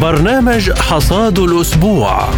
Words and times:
برنامج 0.00 0.70
حصاد 0.70 1.38
الأسبوع. 1.38 2.28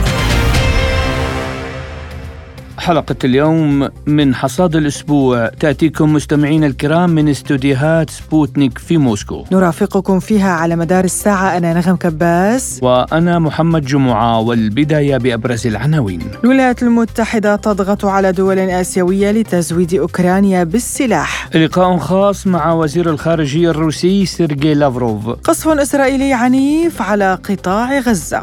حلقة 2.83 3.17
اليوم 3.25 3.89
من 4.07 4.35
حصاد 4.35 4.77
الأسبوع. 4.77 5.49
تأتيكم 5.49 6.13
مستمعين 6.13 6.65
الكرام 6.65 7.11
من 7.11 7.29
استوديوهات 7.29 8.11
سبوتنيك 8.11 8.79
في 8.79 8.97
موسكو. 8.97 9.45
نرافقكم 9.53 10.21
فيها 10.21 10.51
على 10.51 10.77
مدار 10.77 11.05
الساعة. 11.05 11.57
أنا 11.57 11.75
نغم 11.75 11.97
كباس. 11.97 12.79
وأنا 12.83 13.39
محمد 13.39 13.85
جمعة 13.85 14.41
والبداية 14.41 15.17
بأبرز 15.17 15.67
العناوين. 15.67 16.21
الولايات 16.45 16.83
المتحدة 16.83 17.57
تضغط 17.57 18.05
على 18.05 18.33
دول 18.33 18.59
آسيوية 18.59 19.31
لتزويد 19.31 19.95
أوكرانيا 19.95 20.65
بالسلاح. 20.65 21.57
لقاء 21.57 21.99
خاص 21.99 22.47
مع 22.47 22.73
وزير 22.73 23.11
الخارجية 23.11 23.71
الروسي 23.71 24.27
سيرجي 24.27 24.75
لافروف. 24.75 25.29
قصف 25.29 25.69
إسرائيلي 25.69 26.33
عنيف 26.33 27.03
على 27.03 27.39
قطاع 27.49 27.99
غزة. 27.99 28.43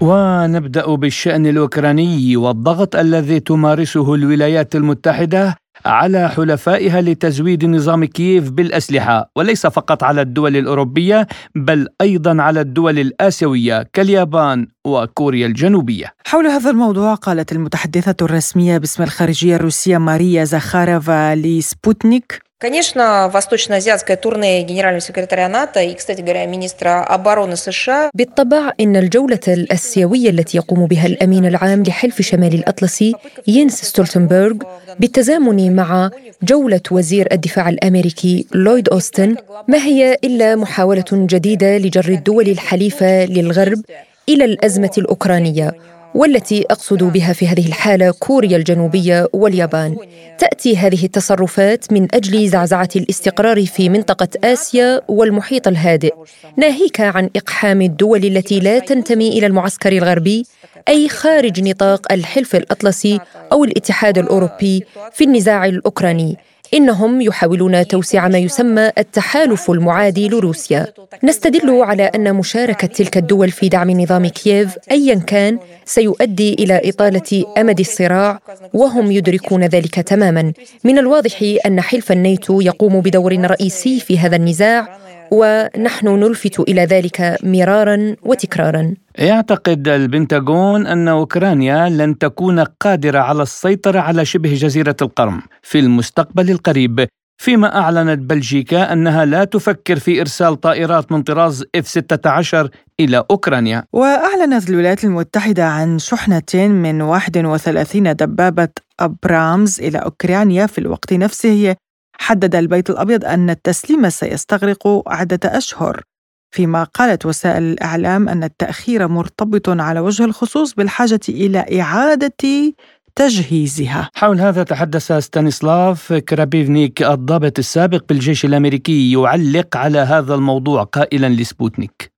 ونبدأ 0.00 0.94
بالشأن 0.94 1.46
الأوكراني 1.46 2.36
والضغط 2.36 2.96
الذي 2.96 3.40
تمارسه 3.40 4.14
الولايات 4.14 4.76
المتحدة 4.76 5.56
على 5.86 6.28
حلفائها 6.28 7.00
لتزويد 7.00 7.64
نظام 7.64 8.04
كييف 8.04 8.50
بالأسلحة 8.50 9.30
وليس 9.36 9.66
فقط 9.66 10.04
على 10.04 10.20
الدول 10.22 10.56
الأوروبية 10.56 11.26
بل 11.54 11.88
أيضا 12.00 12.42
على 12.42 12.60
الدول 12.60 12.98
الآسيوية 12.98 13.88
كاليابان 13.92 14.66
وكوريا 14.86 15.46
الجنوبية. 15.46 16.14
حول 16.26 16.46
هذا 16.46 16.70
الموضوع 16.70 17.14
قالت 17.14 17.52
المتحدثة 17.52 18.24
الرسمية 18.24 18.78
باسم 18.78 19.02
الخارجية 19.02 19.56
الروسية 19.56 19.98
ماريا 19.98 20.44
زخارفا 20.44 21.34
لسبوتنيك 21.34 22.47
Конечно, 22.63 23.29
восточно-азиатское 23.33 24.15
турне 24.15 24.63
генерального 24.63 25.01
секретаря 25.01 25.49
НАТО 25.49 25.81
и, 25.81 25.93
кстати 25.95 26.21
говоря, 26.21 26.45
министра 26.45 27.03
обороны 27.03 27.57
США 27.57 28.09
بالطبع 28.13 28.71
إن 28.79 28.95
الجولة 28.95 29.39
الأسيوية 29.47 30.29
التي 30.29 30.57
يقوم 30.57 30.85
بها 30.85 31.05
الأمين 31.05 31.45
العام 31.45 31.83
لحلف 31.83 32.21
شمال 32.21 32.53
الأطلسي 32.53 33.13
ينس 33.47 33.81
ستولتنبرغ 33.81 34.53
بالتزامن 34.99 35.75
مع 35.75 36.09
جولة 36.43 36.81
وزير 36.91 37.27
الدفاع 37.31 37.69
الأمريكي 37.69 38.45
لويد 38.53 38.89
أوستن 38.89 39.35
ما 39.67 39.77
هي 39.77 40.17
إلا 40.23 40.55
محاولة 40.55 41.05
جديدة 41.11 41.77
لجر 41.77 42.09
الدول 42.09 42.49
الحليفة 42.49 43.25
للغرب 43.25 43.81
إلى 44.29 44.45
الأزمة 44.45 44.91
الأوكرانية 44.97 45.73
والتي 46.14 46.64
أقصد 46.70 47.04
بها 47.04 47.32
في 47.32 47.48
هذه 47.48 47.66
الحالة 47.66 48.10
كوريا 48.10 48.56
الجنوبية 48.56 49.28
واليابان. 49.32 49.96
تأتي 50.38 50.76
هذه 50.76 51.04
التصرفات 51.04 51.92
من 51.92 52.08
أجل 52.14 52.48
زعزعة 52.48 52.88
الاستقرار 52.96 53.66
في 53.66 53.88
منطقة 53.88 54.28
آسيا 54.44 55.00
والمحيط 55.08 55.68
الهادئ 55.68 56.14
ناهيك 56.56 57.00
عن 57.00 57.30
إقحام 57.36 57.82
الدول 57.82 58.24
التي 58.24 58.60
لا 58.60 58.78
تنتمي 58.78 59.28
إلى 59.28 59.46
المعسكر 59.46 59.92
الغربي 59.92 60.46
أي 60.88 61.08
خارج 61.08 61.68
نطاق 61.68 62.12
الحلف 62.12 62.56
الأطلسي 62.56 63.20
أو 63.52 63.64
الاتحاد 63.64 64.18
الأوروبي 64.18 64.84
في 65.12 65.24
النزاع 65.24 65.66
الأوكراني. 65.66 66.36
إنهم 66.74 67.20
يحاولون 67.20 67.86
توسيع 67.86 68.28
ما 68.28 68.38
يسمى 68.38 68.90
التحالف 68.98 69.70
المعادي 69.70 70.28
لروسيا. 70.28 70.86
نستدل 71.24 71.70
على 71.70 72.02
أن 72.02 72.34
مشاركة 72.34 72.86
تلك 72.86 73.16
الدول 73.16 73.50
في 73.50 73.68
دعم 73.68 73.90
نظام 73.90 74.26
كييف 74.26 74.76
ايا 74.90 75.14
كان 75.14 75.58
سيؤدي 75.84 76.54
إلى 76.54 76.80
إطالة 76.84 77.44
أمد 77.58 77.80
الصراع 77.80 78.40
وهم 78.74 79.12
يدركون 79.12 79.64
ذلك 79.64 79.94
تماما. 79.94 80.52
من 80.84 80.98
الواضح 80.98 81.54
أن 81.66 81.80
حلف 81.80 82.12
الناتو 82.12 82.60
يقوم 82.60 83.00
بدور 83.00 83.32
رئيسي 83.40 84.00
في 84.00 84.18
هذا 84.18 84.36
النزاع 84.36 84.98
ونحن 85.30 86.08
نلفت 86.08 86.60
إلى 86.60 86.84
ذلك 86.84 87.38
مرارا 87.42 88.16
وتكرارا 88.22 88.94
يعتقد 89.18 89.88
البنتاغون 89.88 90.86
أن 90.86 91.08
أوكرانيا 91.08 91.88
لن 91.88 92.18
تكون 92.18 92.60
قادرة 92.60 93.18
على 93.18 93.42
السيطرة 93.42 94.00
على 94.00 94.24
شبه 94.24 94.54
جزيرة 94.54 94.96
القرم 95.02 95.42
في 95.62 95.78
المستقبل 95.78 96.50
القريب 96.50 97.08
فيما 97.38 97.78
أعلنت 97.78 98.18
بلجيكا 98.18 98.92
أنها 98.92 99.24
لا 99.24 99.44
تفكر 99.44 99.98
في 99.98 100.20
إرسال 100.20 100.60
طائرات 100.60 101.12
من 101.12 101.22
طراز 101.22 101.64
إف 101.74 101.88
16 101.88 102.70
إلى 103.00 103.24
أوكرانيا. 103.30 103.84
وأعلنت 103.92 104.70
الولايات 104.70 105.04
المتحدة 105.04 105.64
عن 105.64 105.98
شحنة 105.98 106.68
من 106.68 107.02
31 107.02 108.16
دبابة 108.16 108.68
أبرامز 109.00 109.80
إلى 109.80 109.98
أوكرانيا 109.98 110.66
في 110.66 110.78
الوقت 110.78 111.12
نفسه 111.12 111.76
حدد 112.18 112.54
البيت 112.54 112.90
الأبيض 112.90 113.24
أن 113.24 113.50
التسليم 113.50 114.08
سيستغرق 114.08 115.02
عدة 115.06 115.40
أشهر 115.44 116.02
فيما 116.50 116.84
قالت 116.84 117.26
وسائل 117.26 117.62
الإعلام 117.62 118.28
أن 118.28 118.44
التأخير 118.44 119.08
مرتبط 119.08 119.68
على 119.68 120.00
وجه 120.00 120.24
الخصوص 120.24 120.74
بالحاجة 120.74 121.20
إلى 121.28 121.80
إعادة 121.80 122.74
تجهيزها. 123.16 124.10
حول 124.14 124.40
هذا 124.40 124.62
تحدث 124.62 125.12
ستانيسلاف 125.12 126.12
كرابيفنيك 126.12 127.02
الضابط 127.02 127.58
السابق 127.58 128.04
بالجيش 128.08 128.44
الأمريكي 128.44 129.12
يعلق 129.12 129.76
على 129.76 129.98
هذا 129.98 130.34
الموضوع 130.34 130.82
قائلا 130.82 131.28
لسبوتنيك. 131.28 132.17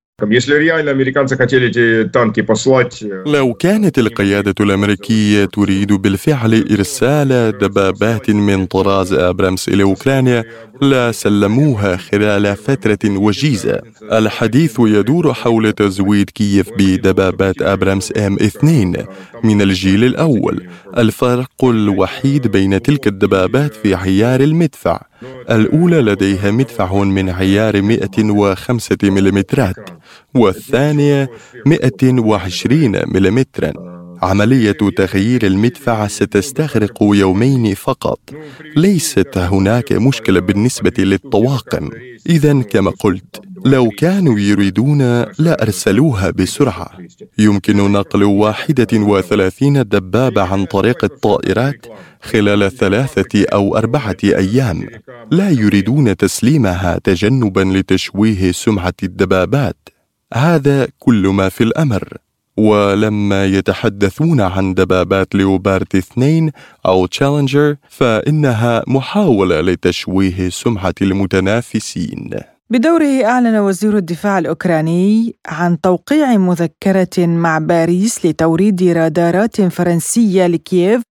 لو 3.27 3.55
كانت 3.55 3.99
القيادة 3.99 4.55
الأمريكية 4.61 5.45
تريد 5.45 5.93
بالفعل 5.93 6.65
إرسال 6.71 7.59
دبابات 7.59 8.31
من 8.31 8.67
طراز 8.67 9.13
أبرامس 9.13 9.69
إلى 9.69 9.83
أوكرانيا 9.83 10.45
لا 10.83 11.13
سلموها 11.13 11.97
خلال 11.97 12.57
فترة 12.57 12.99
وجيزة. 13.05 13.81
الحديث 14.13 14.77
يدور 14.81 15.35
حول 15.35 15.73
تزويد 15.73 16.31
كييف 16.31 16.71
بدبابات 16.79 17.63
أبرامس 17.63 18.13
إم 18.17 18.35
2 18.35 19.07
من 19.45 19.63
الجيل 19.63 20.05
الأول. 20.05 20.67
الفرق 20.99 21.65
الوحيد 21.65 22.47
بين 22.47 22.83
تلك 22.83 23.07
الدبابات 23.07 23.75
في 23.75 23.95
عيار 23.95 24.41
المدفع. 24.41 25.10
الأولى 25.51 26.01
لديها 26.01 26.51
مدفع 26.51 27.03
من 27.03 27.31
عيار 27.31 27.83
105 27.83 28.97
ملم 29.03 29.39
والثانية 30.35 31.31
120 31.67 33.03
ملم 33.07 33.39
عملية 34.23 34.73
تغيير 34.97 35.47
المدفع 35.47 36.07
ستستغرق 36.07 37.03
يومين 37.03 37.75
فقط. 37.75 38.21
ليست 38.77 39.39
هناك 39.39 39.93
مشكلة 39.93 40.41
بالنسبة 40.41 40.93
للطواقم. 40.99 41.91
إذا 42.29 42.63
كما 42.63 42.91
قلت 42.91 43.41
لو 43.65 43.89
كانوا 43.89 44.39
يريدون 44.39 45.03
لا 45.39 45.63
أرسلوها 45.63 46.31
بسرعة. 46.31 46.91
يمكن 47.39 47.93
نقل 47.93 48.23
واحدة 48.23 48.87
وثلاثين 48.93 49.83
دبابة 49.83 50.43
عن 50.43 50.65
طريق 50.65 51.05
الطائرات 51.05 51.87
خلال 52.23 52.77
ثلاثة 52.77 53.47
أو 53.53 53.77
أربعة 53.77 54.17
أيام. 54.25 54.87
لا 55.31 55.51
يريدون 55.51 56.17
تسليمها 56.17 57.01
تجنبا 57.05 57.61
لتشويه 57.61 58.53
سمعة 58.53 58.95
الدبابات. 59.03 59.89
هذا 60.35 60.89
كل 60.99 61.29
ما 61.29 61.49
في 61.49 61.65
الأمر. 61.65 62.19
ولما 62.61 63.45
يتحدثون 63.45 64.41
عن 64.41 64.75
دبابات 64.75 65.35
ليوبارد 65.35 65.97
اثنين 65.97 66.51
أو 66.87 67.07
تشالنجر 67.07 67.77
فإنها 67.89 68.83
محاولة 68.87 69.61
لتشويه 69.61 70.49
سمعة 70.49 70.95
المتنافسين. 71.03 72.31
بدوره 72.71 73.25
أعلن 73.25 73.57
وزير 73.57 73.97
الدفاع 73.97 74.39
الأوكراني 74.39 75.35
عن 75.47 75.81
توقيع 75.81 76.37
مذكرة 76.37 77.27
مع 77.27 77.59
باريس 77.59 78.27
لتوريد 78.27 78.83
رادارات 78.83 79.61
فرنسية 79.61 80.47
لكييف 80.47 81.03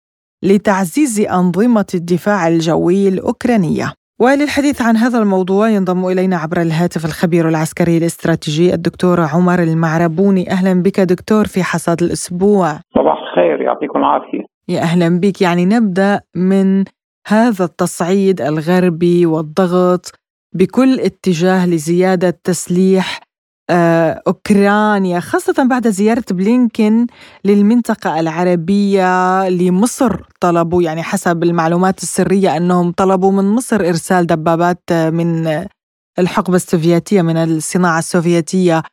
لتعزيز 0.44 1.20
أنظمة 1.20 1.86
الدفاع 1.94 2.48
الجوي 2.48 3.08
الأوكرانية. 3.08 3.99
وللحديث 4.22 4.82
عن 4.82 4.98
هذا 4.98 5.20
الموضوع 5.20 5.70
ينضم 5.70 6.08
إلينا 6.08 6.38
عبر 6.38 6.62
الهاتف 6.62 7.06
الخبير 7.06 7.50
العسكري 7.50 7.98
الاستراتيجي 7.98 8.74
الدكتور 8.74 9.22
عمر 9.22 9.64
المعربوني. 9.64 10.52
أهلا 10.52 10.84
بك 10.84 11.00
دكتور 11.00 11.46
في 11.46 11.64
حصاد 11.64 12.04
الأسبوع. 12.04 12.80
صباح 12.96 13.18
الخير 13.22 13.62
يعطيكم 13.62 14.00
العافية. 14.00 14.44
يا 14.68 14.82
أهلا 14.82 15.20
بك. 15.20 15.42
يعني 15.42 15.66
نبدأ 15.66 16.22
من 16.36 16.84
هذا 17.28 17.66
التصعيد 17.66 18.42
الغربي 18.42 19.26
والضغط 19.26 20.12
بكل 20.56 21.00
اتجاه 21.00 21.68
لزيادة 21.68 22.40
تسليح 22.44 23.20
أوكرانيا 24.28 25.20
خاصة 25.20 25.64
بعد 25.70 25.88
زيارة 25.88 26.24
بلينكن 26.32 27.08
للمنطقة 27.46 28.20
العربية 28.20 29.50
لمصر. 29.50 30.22
طلبوا 30.40 30.82
يعني 30.84 31.04
حسب 31.04 31.44
المعلومات 31.44 32.04
السرية 32.04 32.58
أنهم 32.58 32.92
طلبوا 32.92 33.32
من 33.32 33.46
مصر 33.46 33.76
إرسال 33.76 34.28
دبابات 34.28 34.84
من 34.92 35.66
الحقبة 36.20 36.56
السوفيتية 36.56 37.22
من 37.22 37.38
الصناعة 37.38 38.00
السوفيتية. 38.00 38.84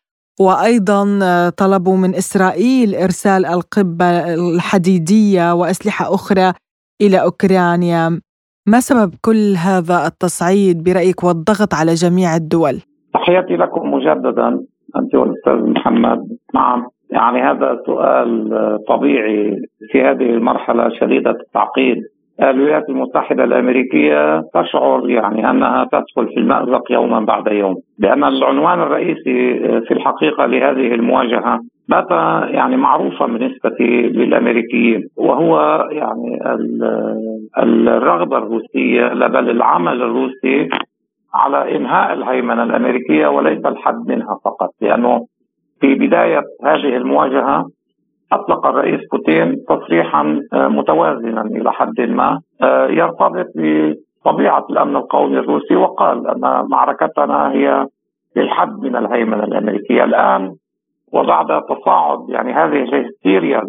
وأيضا 0.40 1.48
طلبوا 1.48 1.96
من 1.96 2.14
إسرائيل 2.14 2.94
إرسال 2.94 3.46
القبة 3.46 4.34
الحديدية 4.34 5.54
وأسلحة 5.54 6.14
أخرى 6.14 6.52
إلى 7.02 7.20
أوكرانيا. 7.20 8.20
ما 8.68 8.80
سبب 8.80 9.14
كل 9.20 9.56
هذا 9.56 10.06
التصعيد؟ 10.06 10.82
برأيك 10.82 11.24
والضغط 11.24 11.74
على 11.74 11.94
جميع 11.94 12.36
الدول؟ 12.36 12.82
تحياتي 13.16 13.56
لكم 13.56 13.94
مجددا 13.94 14.48
أنت 14.96 15.14
والأستاذ 15.14 15.70
محمد. 15.70 16.18
نعم 16.54 16.86
يعني 17.10 17.42
هذا 17.42 17.78
سؤال 17.86 18.50
طبيعي 18.88 19.56
في 19.92 20.02
هذه 20.02 20.30
المرحلة 20.30 20.88
شديدة 20.88 21.30
التعقيد. 21.30 21.98
الولايات 22.42 22.88
المتحدة 22.88 23.44
الأمريكية 23.44 24.42
تشعر 24.54 25.10
يعني 25.10 25.50
أنها 25.50 25.84
تدخل 25.84 26.28
في 26.34 26.40
المأزق 26.40 26.92
يوما 26.92 27.20
بعد 27.20 27.46
يوم 27.46 27.74
لأن 27.98 28.24
العنوان 28.24 28.80
الرئيسي 28.80 29.58
في 29.80 29.90
الحقيقة 29.90 30.46
لهذه 30.46 30.94
المواجهة 30.94 31.60
بات 31.88 32.10
يعني 32.54 32.76
معروفا 32.76 33.26
بالنسبة 33.26 33.76
للأمريكيين 33.80 35.08
وهو 35.16 35.84
يعني 35.90 36.38
الرغبة 37.58 38.38
الروسية 38.38 39.08
بل 39.08 39.50
العمل 39.50 40.02
الروسي 40.02 40.68
على 41.36 41.76
إنهاء 41.76 42.12
الهيمنة 42.12 42.62
الأمريكية 42.62 43.26
وليس 43.26 43.66
الحد 43.66 44.08
منها 44.08 44.38
فقط 44.44 44.70
لأنه 44.80 45.26
في 45.80 45.94
بداية 45.94 46.42
هذه 46.64 46.96
المواجهة 46.96 47.68
أطلق 48.32 48.66
الرئيس 48.66 49.00
بوتين 49.12 49.56
تصريحا 49.68 50.40
آه، 50.52 50.68
متوازنا 50.68 51.42
إلى 51.42 51.72
حد 51.72 52.00
ما 52.00 52.40
آه، 52.62 52.86
يرتبط 52.86 53.46
بطبيعة 53.56 54.66
الأمن 54.70 54.96
القومي 54.96 55.38
الروسي 55.38 55.76
وقال 55.76 56.28
أن 56.28 56.68
معركتنا 56.70 57.52
هي 57.52 57.86
للحد 58.36 58.80
من 58.80 58.96
الهيمنة 58.96 59.44
الأمريكية. 59.44 60.04
الآن 60.04 60.54
وبعد 61.12 61.62
تصاعد 61.62 62.18
يعني 62.28 62.52
هذه 62.52 62.82
الهستيريا 62.82 63.62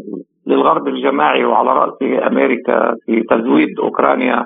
للغرب 0.48 0.88
الجماعي 0.88 1.46
وعلى 1.46 1.74
رأس 1.74 1.98
أمريكا 2.28 2.96
في 3.06 3.22
تزويد 3.22 3.80
أوكرانيا 3.80 4.46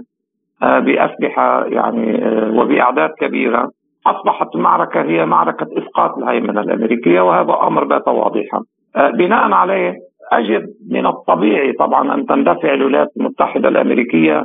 بأسلحة 0.62 1.66
يعني 1.66 2.20
وبأعداد 2.60 3.10
كبيرة 3.20 3.70
أصبحت 4.08 4.56
المعركة 4.56 5.02
هي 5.02 5.26
معركة 5.26 5.68
إسقاط 5.78 6.18
الهيمنة 6.18 6.62
الأمريكية 6.62 7.22
وهذا 7.22 7.54
أمر 7.68 7.84
بات 7.84 8.08
واضحا 8.08 8.60
بناء 8.96 9.52
عليه 9.52 9.96
أجد 10.32 10.66
من 10.92 11.06
الطبيعي 11.06 11.74
طبعا 11.74 12.14
أن 12.14 12.26
تندفع 12.26 12.74
الولايات 12.74 13.08
المتحدة 13.18 13.70
الأمريكية 13.70 14.44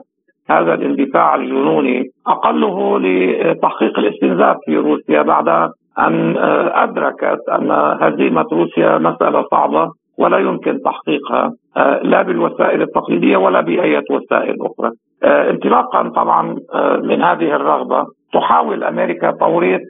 هذا 0.51 0.75
الاندفاع 0.75 1.35
الجنوني 1.35 2.05
أقله 2.27 2.99
لتحقيق 2.99 3.99
الاستنزاف 3.99 4.57
في 4.67 4.77
روسيا 4.77 5.23
بعد 5.23 5.49
أن 5.99 6.37
آه، 6.37 6.85
أدركت 6.85 7.49
أن 7.49 7.71
هزيمة 8.01 8.47
روسيا 8.53 8.99
مسألة 8.99 9.45
صعبة 9.51 9.91
ولا 10.19 10.39
يمكن 10.39 10.79
تحقيقها 10.85 11.53
آه، 11.77 12.01
لا 12.03 12.23
بالوسائل 12.23 12.83
التقليدية 12.83 13.37
ولا 13.37 13.61
بأي 13.61 14.03
وسائل 14.11 14.57
أخرى. 14.61 14.91
انطلاقا 15.25 16.09
طبعا 16.09 16.57
من 17.03 17.23
هذه 17.23 17.57
الرغبة 17.57 18.07
تحاول 18.33 18.85
أمريكا 18.85 19.31
توريط 19.31 19.81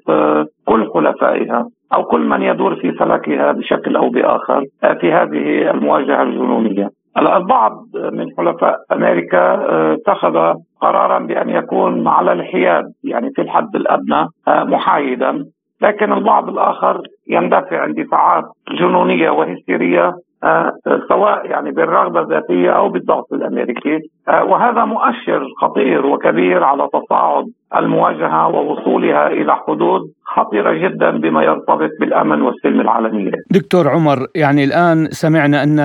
كل 0.64 0.90
حلفائها 0.94 1.66
أو 1.94 2.04
كل 2.04 2.20
من 2.20 2.42
يدور 2.42 2.76
في 2.76 2.92
فلكها 2.92 3.52
بشكل 3.52 3.96
أو 3.96 4.08
بآخر 4.08 4.64
في 5.00 5.12
هذه 5.12 5.70
المواجهة 5.70 6.22
الجنونية. 6.22 6.88
البعض 7.18 7.72
من 8.12 8.26
حلفاء 8.38 8.76
أمريكا 8.92 9.38
آه، 9.38 9.94
اتخذ 9.94 10.54
قرارا 10.80 11.18
بأن 11.18 11.48
يكون 11.48 12.08
على 12.08 12.32
الحياد 12.32 12.84
يعني 13.04 13.30
في 13.30 13.42
الحد 13.42 13.76
الأدنى 13.76 14.26
آه، 14.48 14.64
محايدا 14.64 15.44
لكن 15.82 16.12
البعض 16.12 16.48
الآخر 16.48 17.00
يندفع 17.28 17.84
اندفاعات 17.84 18.44
جنونية 18.78 19.30
وهستيرية 19.30 20.06
آه، 20.06 20.14
سواء 21.08 21.46
يعني 21.46 21.70
بالرغبة 21.70 22.20
الذاتية 22.20 22.70
أو 22.70 22.88
بالضغط 22.88 23.32
الأمريكي 23.32 23.98
آه، 24.28 24.44
وهذا 24.44 24.84
مؤشر 24.84 25.46
خطير 25.60 26.06
وكبير 26.06 26.64
على 26.64 26.88
تصاعد 26.92 27.44
المواجهة 27.76 28.48
ووصولها 28.48 29.26
إلى 29.26 29.56
حدود 29.56 30.00
خطيرة 30.24 30.72
جدا 30.72 31.10
بما 31.10 31.42
يرتبط 31.42 31.90
بالأمن 32.00 32.42
والسلم 32.42 32.80
العالمية. 32.80 33.32
دكتور 33.50 33.88
عمر 33.88 34.26
يعني 34.34 34.64
الآن 34.64 35.08
سمعنا 35.10 35.62
أن 35.62 35.78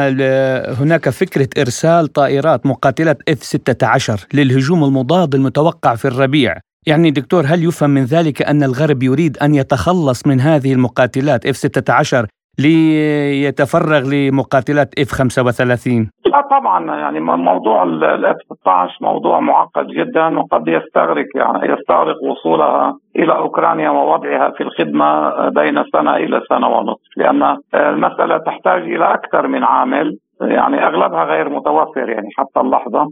هناك 0.81 1.09
فكرة 1.09 1.61
إرسال 1.61 2.07
طائرات 2.07 2.65
مقاتلة 2.65 3.15
إف 3.29 3.37
16 3.37 4.27
للهجوم 4.33 4.83
المضاد 4.83 5.35
المتوقع 5.35 5.95
في 5.95 6.05
الربيع. 6.05 6.53
يعني 6.87 7.11
دكتور 7.11 7.43
هل 7.45 7.63
يفهم 7.63 7.89
من 7.89 8.03
ذلك 8.03 8.41
أن 8.41 8.63
الغرب 8.63 9.03
يريد 9.03 9.37
أن 9.37 9.55
يتخلص 9.55 10.27
من 10.27 10.39
هذه 10.39 10.73
المقاتلات 10.73 11.45
إف 11.45 11.55
16 11.55 12.25
ليتفرغ 12.59 14.03
لمقاتلات 14.13 14.99
اف 14.99 15.11
35 15.11 16.09
لا 16.25 16.41
طبعا 16.41 16.95
يعني 16.95 17.19
موضوع 17.19 17.83
الاف 17.83 18.35
16 18.61 18.97
موضوع 19.01 19.39
معقد 19.39 19.87
جدا 19.87 20.39
وقد 20.39 20.67
يستغرق 20.67 21.25
يعني 21.35 21.73
يستغرق 21.73 22.23
وصولها 22.23 22.97
إلى 23.15 23.35
أوكرانيا 23.37 23.89
ووضعها 23.89 24.51
في 24.51 24.63
الخدمة 24.63 25.31
بين 25.49 25.83
سنة 25.93 26.15
إلى 26.15 26.41
سنة 26.49 26.67
ونصف 26.67 27.17
لأن 27.17 27.57
المسألة 27.75 28.37
تحتاج 28.37 28.81
إلى 28.81 29.13
أكثر 29.13 29.47
من 29.47 29.63
عامل 29.63 30.17
يعني 30.41 30.87
أغلبها 30.87 31.23
غير 31.23 31.49
متوفر 31.49 32.09
يعني 32.09 32.27
حتى 32.37 32.59
اللحظة. 32.59 33.07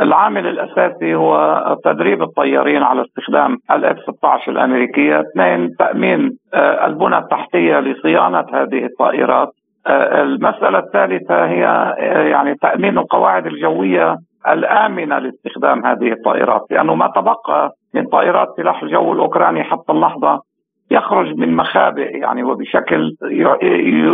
العامل 0.00 0.46
الأساسي 0.46 1.14
هو 1.14 1.76
تدريب 1.84 2.22
الطيارين 2.22 2.82
على 2.82 3.02
استخدام 3.02 3.58
الإف 3.70 3.98
16 4.00 4.52
الأمريكية، 4.52 5.20
اثنين 5.20 5.70
تأمين 5.78 6.38
آه، 6.54 6.86
البنى 6.86 7.18
التحتية 7.18 7.80
لصيانة 7.80 8.44
هذه 8.54 8.84
الطائرات، 8.84 9.48
آه، 9.86 10.22
المسألة 10.22 10.78
الثالثة 10.78 11.46
هي 11.46 11.66
آه، 11.66 12.22
يعني 12.22 12.54
تأمين 12.54 12.98
القواعد 12.98 13.46
الجوية 13.46 14.16
الآمنة 14.48 15.18
لاستخدام 15.18 15.86
هذه 15.86 16.12
الطائرات، 16.12 16.62
لأنه 16.70 16.94
ما 16.94 17.06
تبقى 17.16 17.70
من 17.94 18.06
طائرات 18.06 18.48
سلاح 18.56 18.82
الجو 18.82 19.12
الأوكراني 19.12 19.64
حتى 19.64 19.92
اللحظة 19.92 20.40
يخرج 20.92 21.36
من 21.36 21.56
مخابئ 21.56 22.16
يعني 22.16 22.42
وبشكل 22.42 23.16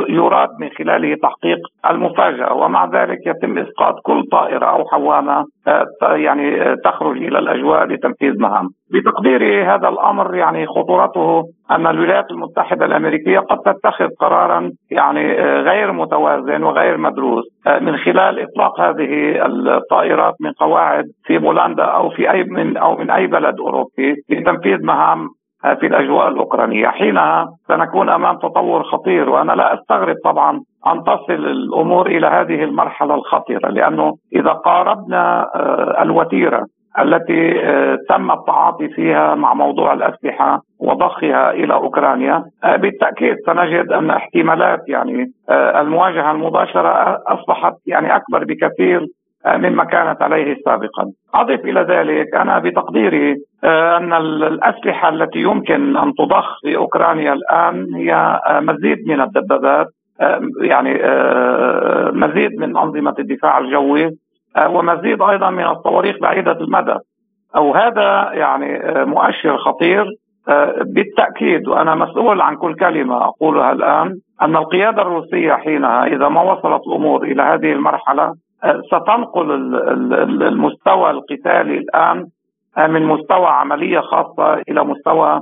يراد 0.08 0.48
من 0.60 0.68
خلاله 0.78 1.16
تحقيق 1.22 1.58
المفاجأة 1.90 2.54
ومع 2.54 2.84
ذلك 2.84 3.18
يتم 3.26 3.58
إسقاط 3.58 3.94
كل 4.02 4.24
طائرة 4.32 4.66
أو 4.66 4.84
حوامة 4.88 5.44
آه، 5.68 6.14
يعني 6.14 6.62
آه، 6.62 6.76
تخرج 6.84 7.16
إلى 7.16 7.38
الأجواء 7.38 7.84
لتنفيذ 7.84 8.40
مهام. 8.40 8.68
بتقديري 8.92 9.64
هذا 9.64 9.88
الأمر 9.88 10.34
يعني 10.34 10.66
خطورته 10.66 11.42
أن 11.70 11.86
الولايات 11.86 12.30
المتحدة 12.30 12.86
الأمريكية 12.86 13.38
قد 13.38 13.58
تتخذ 13.58 14.08
قرارا 14.20 14.70
يعني 14.90 15.40
آه، 15.40 15.60
غير 15.60 15.92
متوازن 15.92 16.62
وغير 16.62 16.96
مدروس 16.96 17.44
من 17.80 17.96
خلال 17.96 18.40
إطلاق 18.40 18.80
هذه 18.80 19.46
الطائرات 19.46 20.34
من 20.40 20.52
قواعد 20.52 21.04
في 21.24 21.38
بولندا 21.38 21.84
أو 21.84 22.10
في 22.10 22.30
أي 22.30 22.44
من 22.44 22.76
أو 22.76 22.96
من 22.96 23.10
أي 23.10 23.26
بلد 23.26 23.60
أوروبي 23.60 24.14
لتنفيذ 24.30 24.84
مهام 24.84 25.28
في 25.62 25.86
الأجواء 25.86 26.28
الأوكرانية، 26.28 26.86
حينها 26.88 27.46
سنكون 27.68 28.08
أمام 28.08 28.36
تطور 28.36 28.82
خطير 28.82 29.30
وأنا 29.30 29.52
لا 29.52 29.74
أستغرب 29.74 30.16
طبعا 30.24 30.60
أن 30.86 31.04
تصل 31.04 31.32
الأمور 31.32 32.06
إلى 32.06 32.26
هذه 32.26 32.64
المرحلة 32.64 33.14
الخطيرة 33.14 33.68
لأنه 33.68 34.14
إذا 34.34 34.50
قاربنا 34.52 35.50
آه، 35.54 36.02
الوتيرة 36.02 36.66
التي 36.98 37.60
آه، 37.60 37.98
تم 38.08 38.30
التعاطي 38.30 38.88
فيها 38.88 39.34
مع 39.34 39.54
موضوع 39.54 39.92
الأسلحة 39.92 40.60
وضخها 40.80 41.50
إلى 41.50 41.74
أوكرانيا 41.74 42.44
آه، 42.64 42.76
بالتأكيد 42.76 43.36
سنجد 43.46 43.92
أن 43.92 44.10
احتمالات 44.10 44.80
يعني 44.88 45.32
المواجهة 45.50 46.30
المباشرة 46.30 47.18
أصبحت 47.26 47.74
يعني 47.86 48.16
أكبر 48.16 48.44
بكثير 48.44 49.06
مما 49.56 49.84
كانت 49.84 50.22
عليه 50.22 50.56
سابقا. 50.64 51.04
أضف 51.34 51.64
إلى 51.64 51.80
ذلك 51.80 52.34
أنا 52.34 52.58
بتقديري 52.58 53.36
آه، 53.64 53.96
أن 53.96 54.12
الأسلحة 54.12 55.08
التي 55.08 55.38
يمكن 55.38 55.96
أن 55.96 56.12
تضخ 56.14 56.60
في 56.62 56.76
أوكرانيا 56.76 57.32
الآن 57.32 57.94
هي 57.94 58.14
آه، 58.46 58.60
مزيد 58.60 59.08
من 59.08 59.20
الدبابات 59.20 59.86
آه، 60.20 60.40
يعني 60.62 60.92
مزيد 62.12 62.60
من 62.60 62.76
أنظمة 62.76 63.14
الدفاع 63.18 63.58
الجوي 63.58 64.10
ومزيد 64.68 65.22
أيضا 65.22 65.50
من 65.50 65.66
الصواريخ 65.66 66.16
بعيدة 66.20 66.52
المدى. 66.52 66.96
أو 67.56 67.74
هذا 67.74 68.30
يعني 68.32 68.80
مؤشر 69.04 69.56
خطير. 69.56 70.06
بالتأكيد 70.80 71.68
وأنا 71.68 71.94
مسؤول 71.94 72.40
عن 72.40 72.56
كل 72.56 72.74
كلمة 72.74 73.24
أقولها 73.24 73.72
الآن 73.72 74.14
أن 74.42 74.56
القيادة 74.56 75.02
الروسية 75.02 75.52
حينها 75.52 76.06
إذا 76.06 76.28
ما 76.28 76.42
وصلت 76.42 76.86
الأمور 76.86 77.22
إلى 77.22 77.42
هذه 77.42 77.72
المرحلة 77.72 78.34
ستنقل 78.86 79.50
المستوى 80.42 81.10
القتالي 81.10 81.78
الآن 81.78 82.26
من 82.78 83.02
مستوى 83.02 83.46
عملية 83.46 84.00
خاصة 84.00 84.54
إلى 84.68 84.84
مستوى 84.84 85.40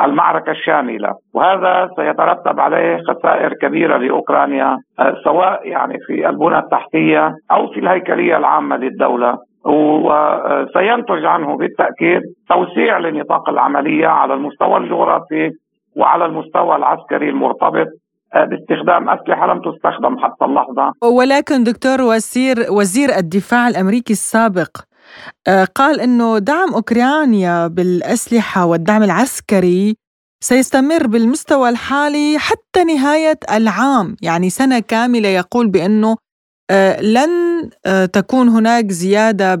المعركة 0.00 0.50
الشاملة. 0.50 1.14
وهذا 1.34 1.90
سيترتب 1.96 2.60
عليه 2.60 2.98
خسائر 3.08 3.52
كبيرة 3.54 3.96
لأوكرانيا 3.96 4.76
سواء 5.24 5.68
يعني 5.68 5.98
في 6.06 6.28
البنى 6.28 6.58
التحتية 6.58 7.34
أو 7.50 7.66
في 7.66 7.80
الهيكلية 7.80 8.36
العامة 8.36 8.76
للدولة. 8.76 9.38
وسينتج 9.66 11.24
عنه 11.24 11.56
بالتأكيد 11.56 12.22
توسيع 12.48 12.98
لنطاق 12.98 13.48
العملية 13.48 14.06
على 14.06 14.34
المستوى 14.34 14.76
الجغرافي 14.76 15.50
وعلى 15.96 16.24
المستوى 16.26 16.76
العسكري 16.76 17.28
المرتبط 17.28 17.86
آه، 17.86 18.05
باستخدام 18.34 19.08
أسلحة 19.08 19.46
لم 19.46 19.60
تستخدم 19.60 20.18
حتى 20.18 20.44
اللحظة. 20.44 20.92
ولكن 21.04 21.64
دكتور 21.64 22.00
وزير 22.00 22.56
وزير 22.70 23.16
الدفاع 23.16 23.68
الأمريكي 23.68 24.12
السابق 24.12 24.76
آه، 25.48 25.64
قال 25.64 26.00
إنه 26.00 26.38
دعم 26.38 26.74
أوكرانيا 26.74 27.66
بالأسلحة 27.66 28.64
والدعم 28.64 29.02
العسكري 29.02 29.96
سيستمر 30.40 31.06
بالمستوى 31.06 31.68
الحالي 31.68 32.38
حتى 32.38 32.84
نهاية 32.84 33.38
العام، 33.50 34.16
يعني 34.22 34.50
سنة 34.50 34.78
كاملة 34.78 35.28
يقول 35.28 35.68
بأنه 35.68 36.16
آه، 36.70 37.00
لن 37.00 37.30
آه، 37.86 38.06
تكون 38.06 38.48
هناك 38.48 38.90
زيادة 38.90 39.54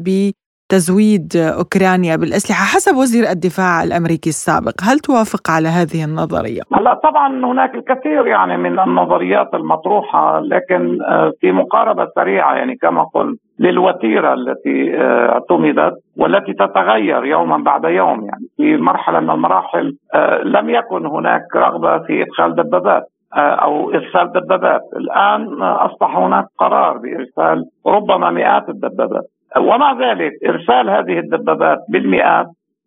بتزويد 0.68 1.28
أوكرانيا 1.36 2.16
بالأسلحة 2.16 2.64
حسب 2.64 2.96
وزير 2.96 3.24
الدفاع 3.30 3.82
الأمريكي 3.82 4.28
السابق، 4.28 4.76
هل 4.82 4.98
توافق 4.98 5.50
على 5.50 5.68
هذه 5.68 6.04
النظرية؟ 6.04 6.62
لا 6.80 6.94
طبعا 6.94 7.44
هناك 7.44 7.74
الكثير 7.74 8.26
يعني 8.26 8.56
من 8.56 8.78
النظريات 8.78 9.54
المطروحة 9.54 10.40
لكن 10.40 11.02
آه، 11.02 11.32
في 11.40 11.52
مقاربة 11.52 12.08
سريعة 12.14 12.54
يعني 12.54 12.76
كما 12.76 13.02
قلت 13.14 13.38
للوتيرة 13.58 14.34
التي 14.34 14.96
اعتمدت 14.98 15.94
والتي 16.16 16.52
تتغير 16.52 17.24
يوما 17.24 17.56
بعد 17.56 17.84
يوم 17.84 18.24
يعني 18.24 18.46
في 18.56 18.76
مرحلة 18.76 19.20
من 19.20 19.30
المراحل 19.30 19.96
لم 20.44 20.70
يكن 20.70 21.06
هناك 21.06 21.42
رغبة 21.56 21.98
في 21.98 22.22
إدخال 22.22 22.54
دبابات 22.54 23.02
آه، 23.36 23.38
أو 23.38 23.90
إرسال 23.90 24.32
دبابات، 24.32 24.80
الآن 24.96 25.62
أصبح 25.62 26.16
هناك 26.16 26.44
قرار 26.58 26.98
بإرسال 26.98 27.64
ربما 27.86 28.30
مئات 28.30 28.68
الدبابات، 28.68 29.24
ومع 29.58 29.92
ذلك 29.92 30.32
إرسال 30.48 30.90
هذه 30.90 31.18
الدبابات 31.18 31.78
بالمئات 31.88 32.46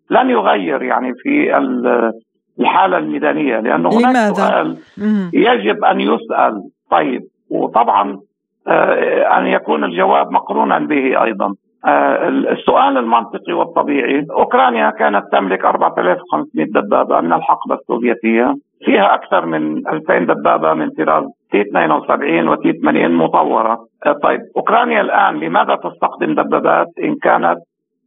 لن 0.09 0.29
يغير 0.29 0.83
يعني 0.83 1.13
في 1.13 1.57
الحالة 2.59 2.97
الميدانية 2.97 3.59
لأنه 3.59 3.89
هناك 3.89 4.15
لماذا؟ 4.15 4.33
سؤال 4.33 4.77
يجب 5.33 5.83
أن 5.83 6.01
يسأل. 6.01 6.63
طيب 6.91 7.21
وطبعا 7.49 8.19
آه، 8.67 9.37
أن 9.37 9.47
يكون 9.47 9.83
الجواب 9.83 10.31
مقرونا 10.31 10.79
به 10.79 11.23
أيضا. 11.23 11.53
آه، 11.85 12.27
السؤال 12.27 12.97
المنطقي 12.97 13.53
والطبيعي 13.53 14.25
أوكرانيا 14.31 14.89
كانت 14.89 15.25
تملك 15.31 15.65
4500 15.65 16.65
دبابة 16.65 17.21
من 17.21 17.33
الحقبة 17.33 17.75
السوفيتية. 17.75 18.55
فيها 18.85 19.13
أكثر 19.13 19.45
من 19.45 19.87
2000 19.87 20.19
دبابة 20.19 20.73
من 20.73 20.89
طراز 20.89 21.23
تي 21.51 21.61
72 21.61 22.47
وتي 22.47 22.73
80 22.73 23.11
مطورة. 23.11 23.77
آه، 24.05 24.11
طيب 24.23 24.39
أوكرانيا 24.57 25.01
الآن 25.01 25.39
لماذا 25.39 25.75
تستخدم 25.75 26.33
دبابات 26.33 26.87
إن 27.03 27.15
كانت 27.15 27.57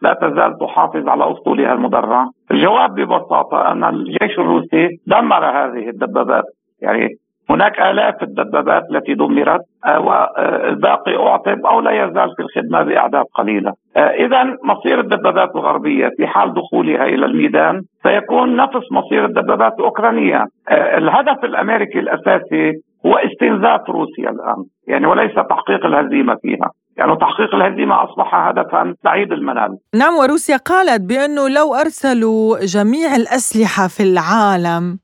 لا 0.03 0.15
تزال 0.15 0.59
تحافظ 0.59 1.09
على 1.09 1.33
أسطولها 1.33 1.73
المدرع؟ 1.73 2.27
الجواب 2.51 2.95
ببساطة 2.95 3.73
أن 3.73 3.85
الجيش 3.85 4.39
الروسي 4.39 4.89
دمر 5.07 5.45
هذه 5.45 5.89
الدبابات. 5.89 6.45
يعني 6.83 7.09
هناك 7.51 7.81
آلاف 7.81 8.23
الدبابات 8.23 8.83
التي 8.91 9.15
دمرت 9.15 9.61
آه، 9.87 10.01
والباقي 10.01 11.17
أعطب 11.17 11.67
أو 11.67 11.81
لا 11.81 11.91
يزال 12.05 12.31
في 12.37 12.43
الخدمة 12.43 12.83
بأعداد 12.83 13.25
قليلة. 13.35 13.73
آه، 13.97 14.01
إذا 14.01 14.57
مصير 14.65 15.01
الدبابات 15.01 15.51
الغربية 15.57 16.11
في 16.17 16.27
حال 16.27 16.55
دخولها 16.55 17.05
إلى 17.05 17.27
الميدان 17.27 17.83
سيكون 18.03 18.57
نفس 18.57 18.93
مصير 18.93 19.25
الدبابات 19.25 19.73
الأوكرانية. 19.79 20.45
الهدف 20.71 21.45
الأمريكي 21.45 21.99
الأساسي 21.99 22.73
هو 23.07 23.15
استنزاف 23.17 23.81
روسيا 23.91 24.31
الآن. 24.31 24.65
يعني 24.89 25.07
وليس 25.07 25.35
تحقيق 25.35 25.87
الهزيمة 25.87 26.35
فيها. 26.43 26.71
يعني 26.97 27.17
تحقيق 27.17 27.55
الهزيمة 27.55 28.05
أصبح 28.05 28.35
هدفا 28.35 28.95
بعيد 29.05 29.33
المنال. 29.33 29.79
نعم 29.95 30.15
وروسيا 30.15 30.57
قالت 30.57 31.01
بأنه 31.01 31.49
لو 31.49 31.75
أرسلوا 31.75 32.59
جميع 32.65 33.17
الأسلحة 33.17 33.89
في 33.89 34.03
العالم 34.03 34.99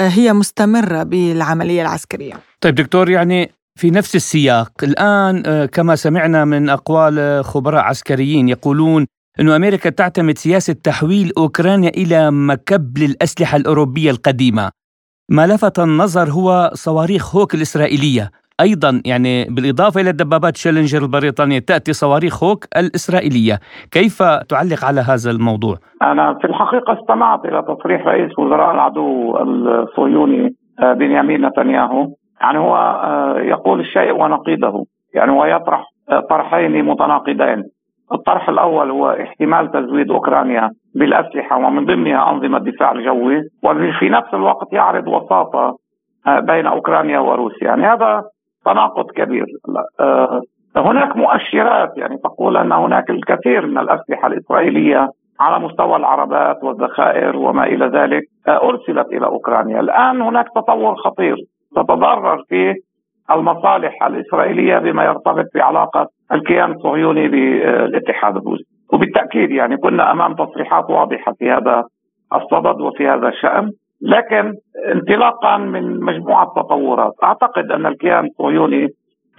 هي 0.00 0.32
مستمرة 0.32 1.02
بالعملية 1.02 1.82
العسكرية. 1.82 2.32
طيب 2.60 2.74
دكتور 2.74 3.10
يعني 3.10 3.50
في 3.78 3.90
نفس 3.90 4.14
السياق 4.14 4.72
الآن 4.82 5.42
آه، 5.46 5.66
كما 5.66 5.96
سمعنا 5.96 6.44
من 6.44 6.68
أقوال 6.68 7.44
خبراء 7.44 7.82
عسكريين 7.84 8.48
يقولون 8.48 9.06
أن 9.40 9.50
أمريكا 9.50 9.90
تعتمد 9.90 10.38
سياسة 10.38 10.72
تحويل 10.84 11.32
أوكرانيا 11.38 11.88
إلى 11.88 12.30
مكب 12.30 12.98
للأسلحة 12.98 13.56
الأوروبية 13.56 14.10
القديمة. 14.10 14.70
ما 15.32 15.46
لفت 15.46 15.78
النظر 15.78 16.30
هو 16.30 16.70
صواريخ 16.72 17.36
هوك 17.36 17.54
الإسرائيلية. 17.54 18.30
أيضا 18.60 19.02
يعني 19.06 19.44
بالإضافة 19.44 20.00
إلى 20.00 20.10
الدبابات 20.10 20.56
شيلنجر 20.56 21.02
البريطانية 21.02 21.58
تأتي 21.58 21.92
صواريخ 21.92 22.44
هوك 22.44 22.64
الإسرائيلية، 22.76 23.58
كيف 23.90 24.22
تعلق 24.22 24.84
على 24.84 25.00
هذا 25.00 25.30
الموضوع؟ 25.30 25.76
أنا 26.02 26.38
في 26.40 26.46
الحقيقة 26.46 27.00
استمعت 27.00 27.44
إلى 27.44 27.62
تصريح 27.62 28.06
رئيس 28.06 28.38
وزراء 28.38 28.74
العدو 28.74 29.36
الصهيوني 29.36 30.54
آه، 30.82 30.92
بنيامين 30.92 31.46
نتنياهو، 31.46 32.06
يعني 32.40 32.58
هو 32.58 32.76
آه، 32.76 33.38
يقول 33.38 33.80
الشيء 33.80 34.12
ونقيضه، 34.14 34.84
يعني 35.14 35.32
هو 35.32 35.44
يطرح 35.44 35.84
آه، 36.10 36.20
طرحين 36.30 36.84
متناقضين، 36.84 37.64
الطرح 38.12 38.48
الأول 38.48 38.90
هو 38.90 39.10
احتمال 39.10 39.70
تزويد 39.70 40.10
أوكرانيا. 40.10 40.70
بالأسلحة 40.94 41.56
ومن 41.58 41.84
ضمنها 41.84 42.30
أنظمة 42.30 42.56
الدفاع 42.58 42.92
الجوي 42.92 43.42
وفي 43.62 44.08
نفس 44.08 44.34
الوقت 44.34 44.72
يعرض 44.72 45.08
وساطة 45.08 45.76
بين 46.26 46.66
أوكرانيا 46.66 47.18
وروسيا، 47.18 47.68
يعني 47.68 47.86
هذا 47.86 48.22
تناقض 48.64 49.10
كبير. 49.10 49.46
آه، 50.00 50.40
هناك 50.76 51.16
مؤشرات 51.16 51.92
يعني 51.96 52.16
تقول 52.16 52.56
أن 52.56 52.72
هناك 52.72 53.10
الكثير 53.10 53.66
من 53.66 53.78
الأسلحة 53.78 54.26
الإسرائيلية 54.26 55.08
على 55.40 55.64
مستوى 55.64 55.96
العربات 55.96 56.64
والذخائر 56.64 57.36
وما 57.36 57.64
إلى 57.64 57.86
ذلك 57.86 58.22
آه، 58.48 58.68
أرسلت 58.68 59.06
إلى 59.06 59.26
أوكرانيا، 59.26 59.80
الآن 59.80 60.22
هناك 60.22 60.46
تطور 60.56 60.94
خطير. 60.94 61.36
تتضرر 61.76 62.42
فيه 62.48 62.74
المصالح 63.30 64.02
الإسرائيلية 64.06 64.78
بما 64.78 65.04
يرتبط 65.04 65.44
بعلاقة 65.54 66.06
الكيان 66.32 66.72
الصهيوني 66.72 67.28
بالاتحاد 67.28 68.36
الروسي، 68.36 68.64
وبالتأكيد 69.00 69.50
يعني 69.50 69.76
كنا 69.76 70.12
أمام 70.12 70.34
تصريحات 70.34 70.90
واضحة 70.90 71.32
في 71.38 71.50
هذا 71.50 71.84
الصدد 72.34 72.80
وفي 72.80 73.08
هذا 73.08 73.28
الشأن، 73.28 73.70
لكن 74.02 74.52
انطلاقا 74.94 75.56
من 75.56 76.00
مجموعة 76.00 76.46
تطورات. 76.56 77.12
أعتقد 77.24 77.70
أن 77.72 77.86
الكيان 77.86 78.24
الصهيوني 78.26 78.88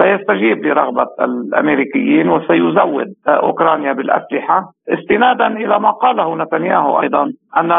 سيستجيب 0.01 0.65
لرغبة 0.65 1.07
الأمريكيين 1.21 2.29
وسيزود 2.29 3.07
أوكرانيا 3.27 3.93
بالأسلحة 3.93 4.63
استنادا 4.89 5.47
إلى 5.47 5.79
ما 5.79 5.91
قاله 5.91 6.35
نتنياهو 6.35 7.01
أيضا 7.01 7.31
أن 7.57 7.71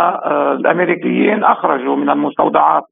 الأمريكيين 0.58 1.44
أخرجوا 1.44 1.96
من 1.96 2.10
المستودعات 2.10 2.82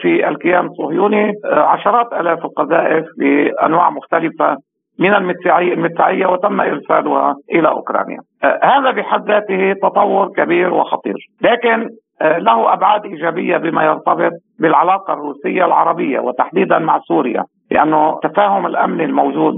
في 0.00 0.28
الكيان 0.28 0.66
الصهيوني 0.66 1.32
عشرات 1.44 2.12
آلاف 2.12 2.44
القذائف 2.44 3.04
بانواع 3.18 3.90
مختلفة 3.90 4.56
من 4.98 5.14
المدفعية 5.14 6.26
وتم 6.26 6.60
إرسالها 6.60 7.36
إلى 7.52 7.68
أوكرانيا. 7.68 8.18
هذا 8.62 8.90
بحد 8.90 9.30
ذاته 9.30 9.72
تطور 9.72 10.28
كبير 10.36 10.74
وخطير. 10.74 11.16
لكن 11.42 11.88
آه، 12.22 12.38
له 12.38 12.72
أبعاد 12.72 13.04
إيجابية 13.04 13.56
بما 13.56 13.84
يرتبط 13.84 14.32
بالعلاقة 14.60 15.12
الروسية 15.12 15.64
العربية 15.64 16.20
وتحديدا 16.20 16.78
مع 16.78 17.00
سوريا 17.00 17.44
لأنه 17.70 18.14
التفاهم 18.14 18.66
الامني 18.66 19.04
الموجود 19.04 19.54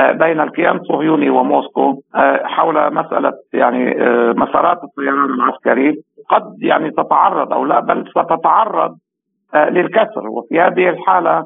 آه، 0.00 0.12
بين 0.12 0.40
الكيان 0.40 0.76
الصهيوني 0.76 1.30
وموسكو 1.30 2.02
آه، 2.14 2.42
حول 2.44 2.94
مسألة 2.94 3.32
يعني 3.52 3.94
مسارات 4.32 4.78
الطيران 4.84 5.30
العسكري. 5.34 5.94
قد 6.30 6.62
يعني 6.62 6.90
تتعرض 6.90 7.52
أو 7.52 7.64
لا 7.64 7.80
بل 7.80 8.04
ستتعرض 8.10 8.96
للكسر. 9.54 10.28
وفي 10.28 10.60
هذه 10.60 10.88
الحالة 10.88 11.44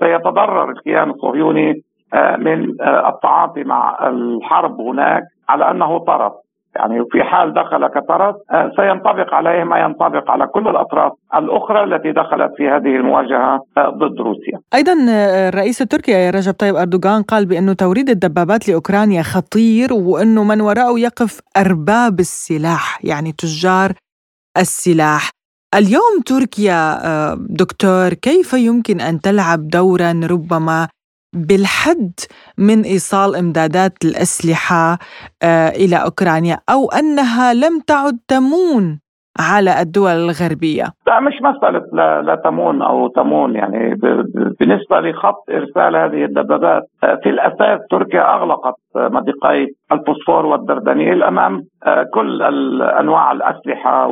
سيتضرر 0.00 0.70
الكيان 0.70 1.10
الصهيوني 1.10 1.74
من 2.38 2.70
التعاطي 2.80 3.64
مع 3.64 4.08
الحرب 4.08 4.80
هناك 4.80 5.22
على 5.48 5.70
أنه 5.70 5.98
طرف 5.98 6.32
يعني 6.76 7.04
في 7.10 7.22
حال 7.22 7.54
دخل 7.54 7.86
كطرف 7.86 8.36
آه، 8.50 8.70
سينطبق 8.76 9.34
عليه 9.34 9.64
ما 9.64 9.78
ينطبق 9.78 10.30
على 10.30 10.46
كل 10.46 10.68
الأطراف 10.68 11.12
الأخرى 11.36 11.84
التي 11.84 12.12
دخلت 12.12 12.52
في 12.56 12.68
هذه 12.68 12.96
المواجهة 12.96 13.60
آه، 13.78 13.88
ضد 13.88 14.20
روسيا. 14.20 14.58
أيضا 14.74 14.92
آه، 15.10 15.48
الرئيس 15.48 15.82
التركي 15.82 16.30
رجب 16.30 16.52
طيب 16.52 16.76
أردوغان 16.76 17.22
قال 17.22 17.46
بانه 17.46 17.72
توريد 17.72 18.10
الدبابات 18.10 18.68
لأوكرانيا 18.68 19.22
خطير 19.22 19.88
وانه 19.92 20.44
من 20.44 20.60
وراءه 20.60 20.98
يقف 20.98 21.40
أرباب 21.56 22.20
السلاح 22.20 23.04
يعني 23.04 23.32
تجار 23.32 23.92
السلاح. 24.58 25.30
اليوم 25.74 26.22
تركيا 26.26 26.98
دكتور 27.34 28.08
كيف 28.08 28.52
يمكن 28.52 29.00
أن 29.00 29.20
تلعب 29.20 29.68
دورا 29.68 30.20
ربما 30.30 30.88
بالحد 31.34 32.12
من 32.58 32.82
إيصال 32.82 33.36
إمدادات 33.36 34.04
الأسلحة 34.04 34.98
آه، 35.42 35.68
إلى 35.68 35.96
أوكرانيا 35.96 36.60
أو 36.68 36.90
أنها 36.90 37.54
لم 37.54 37.80
تعد 37.80 38.18
تمون 38.28 39.00
على 39.40 39.80
الدول 39.80 40.10
الغربية. 40.10 40.84
لا 41.06 41.20
مش 41.20 41.34
مسألة 41.42 41.82
لا, 41.92 42.22
لا 42.22 42.34
تمون 42.34 42.82
أو 42.82 43.08
تمون 43.08 43.54
يعني 43.54 43.94
بالنسبة 44.60 45.00
لخط 45.00 45.50
إرسال 45.50 45.96
هذه 45.96 46.24
الدبابات 46.24 46.82
في 47.22 47.30
الأساس 47.30 47.80
تركيا 47.90 48.34
أغلقت 48.34 48.74
مضيقي 48.96 49.66
الفوسفور 49.92 50.46
والدردنيل 50.46 51.22
أمام 51.22 51.62
كل 52.14 52.42
أنواع 52.82 53.32
الأسلحة 53.32 54.06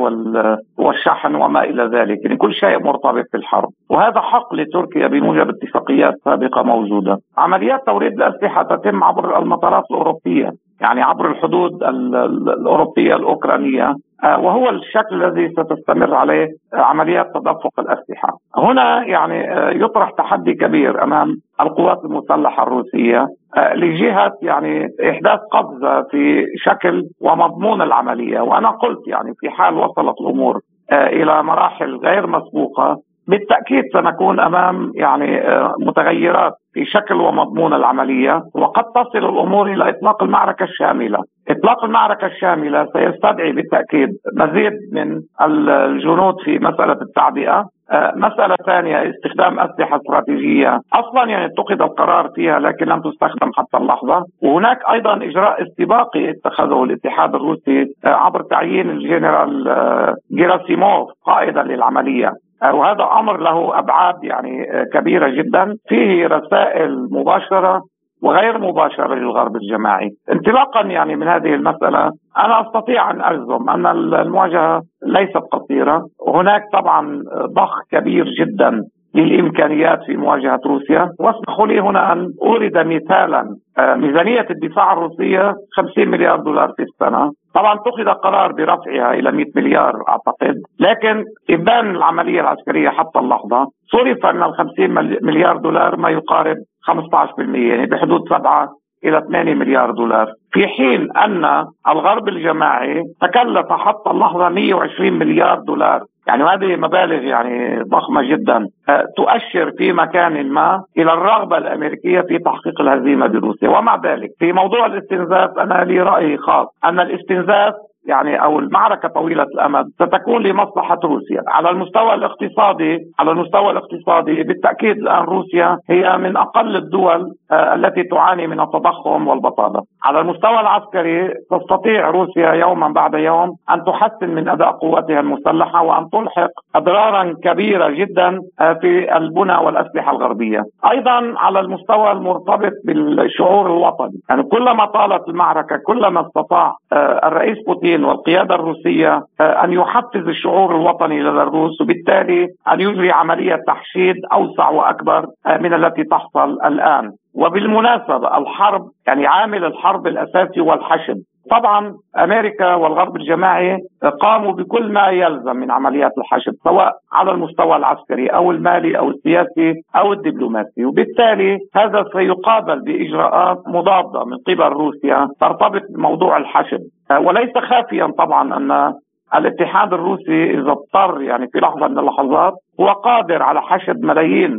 والشحن 0.79 1.35
وما 1.35 1.65
إلى 1.65 1.83
ذلك 1.85 2.19
يعني 2.25 2.37
كل 2.37 2.55
شيء 2.55 2.83
مرتبط 2.83 3.25
بالحرب. 3.33 3.69
وهذا 3.91 4.21
حق 4.21 4.55
لتركيا 4.55 5.07
بموجب 5.07 5.49
اتفاقيات 5.49 6.15
سابقة 6.25 6.63
موجودة. 6.63 7.19
عمليات 7.39 7.87
توريد 7.87 8.13
الأسلحة 8.13 8.63
تتم 8.63 9.05
عبر 9.05 9.39
المطارات 9.39 9.85
الأوروبية 9.91 10.51
يعني 10.81 11.03
عبر 11.03 11.31
الحدود 11.31 11.83
الأوروبية 11.83 13.17
الأوكرانية. 13.17 13.85
آه، 13.89 13.97
وهو 14.25 14.71
الشكل 14.71 15.25
الذي 15.25 15.49
ستستمر 15.49 16.15
عليه 16.15 16.49
عمليات 16.73 17.27
تدفق 17.35 17.81
الأسلحة. 17.81 18.29
هنا 18.57 19.05
يعني 19.05 19.53
آه، 19.53 19.71
يطرح 19.71 20.11
تحدي 20.11 20.55
كبير 20.55 21.03
أمام 21.05 21.37
القوات 21.61 22.05
المسلحة 22.05 22.63
الروسية 22.63 23.27
آه، 23.57 23.75
لجهة 23.75 24.33
يعني 24.43 24.89
إحداث 25.11 25.41
قفزة 25.53 26.03
في 26.03 26.47
شكل 26.57 27.03
ومضمون 27.21 27.83
العملية، 27.83 28.41
وأنا 28.41 28.71
قلت 28.71 29.09
يعني 29.09 29.33
في 29.41 29.51
حال 29.51 29.75
وصلت 29.75 30.21
الأمور 30.21 30.61
إلى 30.93 31.43
مراحل 31.43 31.97
غير 31.97 32.27
مسبوقة 32.27 32.97
بالتأكيد 33.29 33.85
سنكون 33.93 34.41
أمام 34.41 34.93
يعني 34.95 35.43
متغيرات 35.79 36.53
في 36.73 36.85
شكل 36.85 37.15
ومضمون 37.15 37.75
العملية 37.75 38.43
وقد 38.55 38.85
تصل 38.85 39.19
الأمور 39.19 39.73
إلى 39.73 39.89
إطلاق 39.91 40.23
المعركة 40.23 40.65
الشاملة. 40.65 41.19
إطلاق 41.51 41.85
المعركة 41.85 42.27
الشاملة 42.27 42.87
سيستدعي 42.93 43.53
بالتأكيد 43.53 44.09
مزيد 44.37 44.73
من 44.93 45.21
الجنود 45.43 46.35
في 46.45 46.59
مسألة 46.59 46.99
التعبئة. 47.03 47.65
آه، 47.91 48.13
مسألة 48.17 48.57
ثانية 48.67 49.11
استخدام 49.11 49.61
أسلحة 49.61 49.97
استراتيجية. 49.97 50.81
أصلا 50.93 51.31
يعني 51.31 51.47
اتخذ 51.47 51.83
القرار 51.83 52.29
فيها 52.35 52.59
لكن 52.59 52.87
لم 52.87 53.01
تستخدم 53.01 53.51
حتى 53.57 53.77
اللحظة. 53.77 54.25
وهناك 54.43 54.79
أيضا 54.91 55.17
إجراء 55.17 55.63
استباقي 55.63 56.31
اتخذه 56.31 56.85
الاتحاد 56.85 57.35
الروسي 57.35 57.83
آه، 58.05 58.09
عبر 58.09 58.43
تعيين 58.43 58.91
الجنرال 58.91 59.69
آه، 59.69 60.15
جيراسيموف 60.37 61.11
قائدا 61.27 61.63
للعملية. 61.63 62.33
وهذا 62.73 63.05
أمر 63.19 63.37
له 63.41 63.79
أبعاد 63.79 64.25
يعني 64.25 64.67
كبيرة 64.93 65.29
جدا. 65.29 65.75
فيه 65.89 66.27
رسائل 66.27 67.09
مباشرة 67.11 67.83
وغير 68.23 68.59
مباشره 68.59 69.15
للغرب 69.15 69.57
الجماعي. 69.57 70.11
انطلاقا 70.33 70.81
يعني 70.81 71.17
من 71.17 71.29
هذه 71.29 71.55
المسألة 71.55 72.11
أنا 72.39 72.61
أستطيع 72.61 73.11
أن 73.11 73.23
اجزم 73.23 73.71
أن 73.71 73.87
المواجهة 74.15 74.83
ليست 75.07 75.43
قصيرة. 75.53 76.03
وهناك 76.27 76.63
طبعا 76.73 77.23
ضخ 77.57 77.75
كبير 77.93 78.25
جدا 78.41 78.83
للإمكانيات 79.15 79.99
في 80.07 80.17
مواجهة 80.17 80.61
روسيا. 80.67 81.09
واسمحوا 81.21 81.67
لي 81.67 81.81
هنا 81.81 82.13
أن 82.13 82.29
أورد 82.43 82.79
مثالا 82.79 83.57
آه، 83.79 83.95
ميزانية 83.95 84.47
الدفاع 84.51 84.93
الروسية 84.93 85.55
50 85.77 86.09
مليار 86.09 86.41
دولار 86.41 86.73
في 86.77 86.83
السنة. 86.83 87.31
طبعا 87.55 87.75
اتخذ 87.75 88.09
قرار 88.09 88.53
برفعها 88.53 89.15
إلى 89.15 89.33
100 89.33 89.45
مليار 89.57 89.93
أعتقد. 90.09 90.55
لكن 90.81 91.25
إبان 91.51 91.91
العملية 91.91 92.41
العسكرية 92.41 92.89
حتى 92.89 93.19
اللحظة 93.19 93.67
صرف 93.93 94.27
من 94.27 94.43
ال 94.43 94.55
50 94.55 94.91
مليار 95.23 95.57
دولار 95.57 95.97
ما 95.97 96.11
يقارب 96.11 96.57
15% 96.83 97.69
يعني 97.69 97.87
بحدود 97.87 98.29
7 98.29 98.69
إلى 99.05 99.23
8 99.29 99.55
مليار 99.55 99.91
دولار. 99.91 100.33
في 100.53 100.67
حين 100.67 101.17
أن 101.17 101.67
الغرب 101.89 102.29
الجماعي 102.29 103.03
تكلف 103.21 103.73
حتى 103.73 104.11
اللحظة 104.11 104.49
120 104.49 105.13
مليار 105.13 105.59
دولار. 105.59 106.03
يعني 106.27 106.45
هذه 106.45 106.77
مبالغ 106.77 107.23
يعني 107.25 107.83
ضخمة 107.83 108.23
جدا. 108.23 108.67
آه، 108.89 109.05
تؤشر 109.17 109.73
في 109.79 109.93
مكان 109.93 110.49
ما 110.49 110.85
إلى 110.99 111.13
الرغبة 111.13 111.59
الأمريكية 111.59 112.21
في 112.21 112.39
تحقيق 112.39 112.81
الهزيمة 112.81 113.27
بروسيا. 113.27 113.69
ومع 113.69 113.97
ذلك 113.97 114.31
في 114.39 114.53
موضوع 114.53 114.87
الاستنزاف 114.87 115.59
أنا 115.59 115.85
لي 115.85 116.01
رأي 116.01 116.37
خاص. 116.37 116.67
أن 116.85 117.01
الاستنزاف 117.01 117.75
يعني 118.07 118.43
أو 118.43 118.59
المعركة 118.59 119.09
طويلة 119.09 119.43
الأمد 119.43 119.85
ستكون 119.95 120.43
لمصلحة 120.43 120.99
روسيا، 121.05 121.43
على 121.49 121.71
المستوى 121.71 122.15
الاقتصادي 122.15 122.99
على 123.19 123.31
المستوى 123.31 123.71
الاقتصادي 123.71 124.43
بالتأكيد 124.43 124.97
الآن 124.97 125.25
روسيا 125.25 125.79
هي 125.91 126.19
من 126.19 126.37
أقل 126.37 126.77
الدول 126.77 127.33
آه، 127.53 127.75
التي 127.75 128.03
تعاني 128.03 128.47
من 128.47 128.61
التضخم 128.61 129.29
والبطالة. 129.29 129.83
على 130.05 130.21
المستوى 130.21 130.61
العسكري 130.61 131.29
تستطيع 131.51 132.11
روسيا 132.11 132.53
يوما 132.53 132.89
بعد 132.89 133.15
يوم 133.15 133.57
أن 133.71 133.85
تحسن 133.85 134.31
من 134.31 134.49
أداء 134.49 134.71
قواتها 134.71 135.21
المسلحة 135.21 135.83
وأن 135.83 136.11
تلحق 136.13 136.51
اضرارا 136.75 137.35
كبيرة 137.45 137.91
جدا 137.91 138.41
آه، 138.61 138.73
في 138.73 139.17
البنى 139.17 139.57
والأسلحة 139.57 140.13
الغربية. 140.13 140.63
أيضا 140.91 141.35
على 141.37 141.61
المستوى 141.61 142.13
المرتبط 142.13 142.73
بالشعور 142.85 143.67
الوطني، 143.67 144.21
يعني 144.31 144.43
كلما 144.43 144.85
طالت 144.87 145.29
المعركة 145.29 145.77
كلما 145.87 146.21
استطاع 146.27 146.73
آه، 146.93 147.29
الرئيس 147.29 147.59
بوتين 147.67 147.92
والقيادة 147.97 148.55
الروسية 148.55 149.23
أن 149.41 149.73
يحفز 149.73 150.29
الشعور 150.29 150.77
الوطني 150.77 151.21
لدى 151.21 151.29
الروس 151.43 151.81
وبالتالي 151.81 152.47
أن 152.73 152.81
يجري 152.81 153.11
عملية 153.11 153.59
تحشيد 153.67 154.17
أوسع 154.33 154.69
وأكبر 154.69 155.27
من 155.61 155.75
التي 155.75 156.05
تحصل 156.05 156.51
الآن. 156.65 157.11
وبالمناسبة 157.35 158.39
الحرب 158.39 158.83
يعني 159.07 159.27
عامل 159.27 159.65
الحرب 159.65 160.07
الأساسي 160.07 160.61
هو 160.61 160.73
الحشد 160.75 161.17
طبعا 161.51 161.95
أمريكا 162.19 162.75
والغرب 162.75 163.17
الجماعي 163.17 163.79
قاموا 164.21 164.53
بكل 164.53 164.93
ما 164.93 165.09
يلزم 165.09 165.57
من 165.57 165.71
عمليات 165.71 166.13
الحشد 166.19 166.53
سواء 166.65 166.93
على 167.13 167.31
المستوى 167.31 167.77
العسكري 167.77 168.27
أو 168.27 168.51
المالي 168.51 168.99
أو 168.99 169.11
السياسي 169.11 169.75
أو 169.97 170.13
الدبلوماسي. 170.13 170.85
وبالتالي 170.85 171.59
هذا 171.75 172.05
سيقابل 172.13 172.81
بإجراءات 172.81 173.59
مضادة 173.67 174.25
من 174.25 174.37
قبل 174.47 174.73
روسيا 174.73 175.29
ترتبط 175.41 175.83
بموضوع 175.95 176.37
الحشد. 176.37 176.81
وليس 177.21 177.59
خافيا 177.59 178.07
طبعا 178.19 178.57
أن 178.57 178.95
الاتحاد 179.35 179.93
الروسي 179.93 180.51
إذا 180.51 180.71
اضطر 180.71 181.23
يعني 181.23 181.47
في 181.53 181.59
لحظة 181.59 181.89
من 181.89 181.99
اللحظات 181.99 182.53
هو 182.81 182.89
قادر 182.89 183.43
على 183.43 183.63
حشد 183.63 184.05
ملايين 184.05 184.59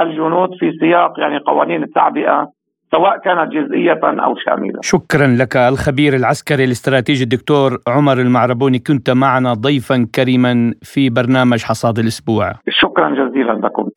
الجنود 0.00 0.48
في 0.58 0.72
سياق 0.72 1.20
يعني 1.20 1.38
قوانين 1.38 1.82
التعبئة 1.82 2.46
سواء 2.92 3.18
كانت 3.24 3.52
جزئية 3.52 4.00
أو 4.02 4.34
شاملة. 4.44 4.80
شكرا 4.82 5.26
لك 5.26 5.56
الخبير 5.56 6.16
العسكري 6.16 6.64
الاستراتيجي 6.64 7.24
الدكتور 7.24 7.78
عمر 7.88 8.20
المعربوني 8.20 8.78
كنت 8.78 9.10
معنا 9.10 9.54
ضيفا 9.54 10.06
كريما 10.14 10.74
في 10.82 11.10
برنامج 11.10 11.62
حصاد 11.62 11.98
الأسبوع. 11.98 12.52
شكرا 12.68 13.10
جزيلا 13.10 13.52
لكم. 13.52 13.88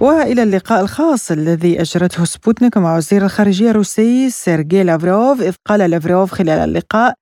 وإلى 0.00 0.42
اللقاء 0.42 0.82
الخاص 0.82 1.30
الذي 1.30 1.80
اجرته 1.80 2.24
سبوتنيك 2.24 2.76
مع 2.76 2.96
وزير 2.96 3.22
الخارجية 3.24 3.70
الروسي 3.70 4.30
سيرجي 4.30 4.82
لافروف 4.82 5.40
إذ 5.40 5.54
قال 5.68 5.90
لافروف 5.90 6.30
خلال 6.32 6.58
اللقاء 6.58 7.14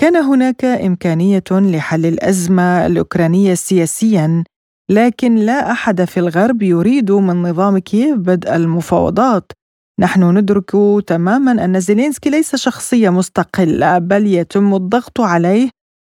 كان 0.00 0.16
هناك 0.16 0.64
إمكانية 0.64 1.42
لحل 1.50 2.06
الأزمة 2.06 2.86
الأوكرانية 2.86 3.54
سياسيا 3.54 4.44
لكن 4.89 5.35
لا 5.35 5.71
احد 5.71 6.03
في 6.03 6.19
الغرب 6.19 6.61
يريد 6.61 7.11
من 7.11 7.41
نظام 7.41 7.77
كييف 7.77 8.17
بدء 8.17 8.55
المفاوضات 8.55 9.51
نحن 9.99 10.37
ندرك 10.37 10.71
تماما 11.07 11.65
ان 11.65 11.79
زيلينسكي 11.79 12.29
ليس 12.29 12.55
شخصيه 12.55 13.09
مستقله 13.09 13.97
بل 13.97 14.27
يتم 14.27 14.75
الضغط 14.75 15.21
عليه 15.21 15.69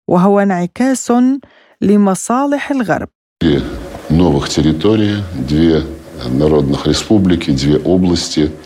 وهو 0.09 0.39
انعكاس 0.39 1.13
لمصالح 1.81 2.71
الغرب 2.71 3.09
новых 4.11 4.49
территорий, 4.49 5.23
две 5.33 5.85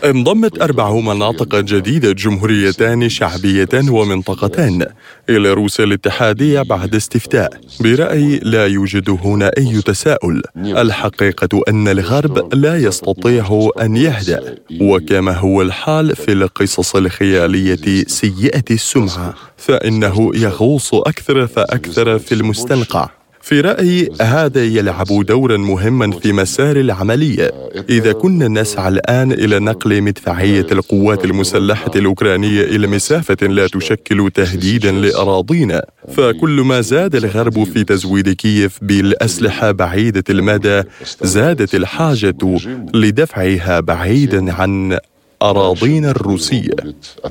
انضمت 0.05 0.61
أربع 0.61 0.93
مناطق 0.93 1.55
جديدة 1.55 2.11
جمهوريتان 2.11 3.09
شعبيتان 3.09 3.89
ومنطقتان 3.89 4.85
إلى 5.29 5.53
روسيا 5.53 5.83
الاتحادية 5.85 6.61
بعد 6.61 6.95
استفتاء 6.95 7.49
برأيي 7.79 8.39
لا 8.43 8.67
يوجد 8.67 9.09
هنا 9.09 9.51
أي 9.57 9.81
تساؤل. 9.81 10.41
الحقيقة 10.57 11.61
أن 11.67 11.87
الغرب 11.87 12.53
لا 12.55 12.77
يستطيع 12.77 13.69
أن 13.81 13.95
يهدأ 13.95 14.55
وكما 14.81 15.37
هو 15.37 15.61
الحال 15.61 16.15
في 16.15 16.31
القصص 16.31 16.95
الخيالية 16.95 18.03
سيئة 18.07 18.63
السمعة 18.71 19.33
فإنه 19.57 20.31
يغوص 20.35 20.93
أكثر 20.93 21.47
فأكثر 21.47 22.19
في 22.19 22.31
المستنقع. 22.35 23.20
في 23.41 23.61
رأيي 23.61 24.09
هذا 24.21 24.63
يلعب 24.63 25.07
دورا 25.07 25.57
مهما 25.57 26.11
في 26.11 26.33
مسار 26.33 26.75
العملية. 26.75 27.51
إذا 27.89 28.11
كنا 28.11 28.47
نسعى 28.47 28.87
الآن 28.87 29.31
إلى 29.31 29.59
نقل 29.59 30.01
مدفعية 30.01 30.65
القوات 30.71 31.25
المسلحة 31.25 31.91
الأوكرانية 31.95 32.61
إلى 32.63 32.87
مسافة 32.87 33.47
لا 33.47 33.67
تشكل 33.67 34.31
تهديدا 34.33 34.91
لأراضينا 34.91 35.85
فكل 36.17 36.61
ما 36.65 36.81
زاد 36.81 37.15
الغرب 37.15 37.63
في 37.63 37.83
تزويد 37.83 38.29
كييف 38.29 38.79
بالأسلحة 38.81 39.71
بعيدة 39.71 40.23
المدى 40.29 40.83
زادت 41.21 41.75
الحاجة 41.75 42.57
لدفعها 42.93 43.79
بعيدا 43.79 44.53
عن 44.53 44.97
أراضينا 45.42 46.10
الروسية 46.10 46.76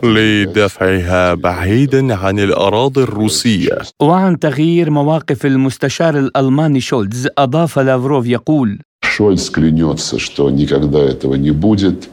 لدفعها 0.03 1.33
بعيدا 1.33 2.15
عن 2.15 2.39
الأراضي 2.39 3.03
الروسية 3.03 3.77
وعن 4.01 4.39
تغيير 4.39 4.89
مواقف 4.89 5.45
المستشار 5.45 6.17
الألماني 6.17 6.79
شولتز 6.81 7.27
أضاف 7.37 7.79
لافروف 7.79 8.27
يقول 8.27 8.79
شولتز 9.03 9.49
клянется, 9.49 10.19
что 10.19 10.49
никогда 10.49 10.99
этого 10.99 11.35
не 11.35 11.51
будет, 11.51 12.09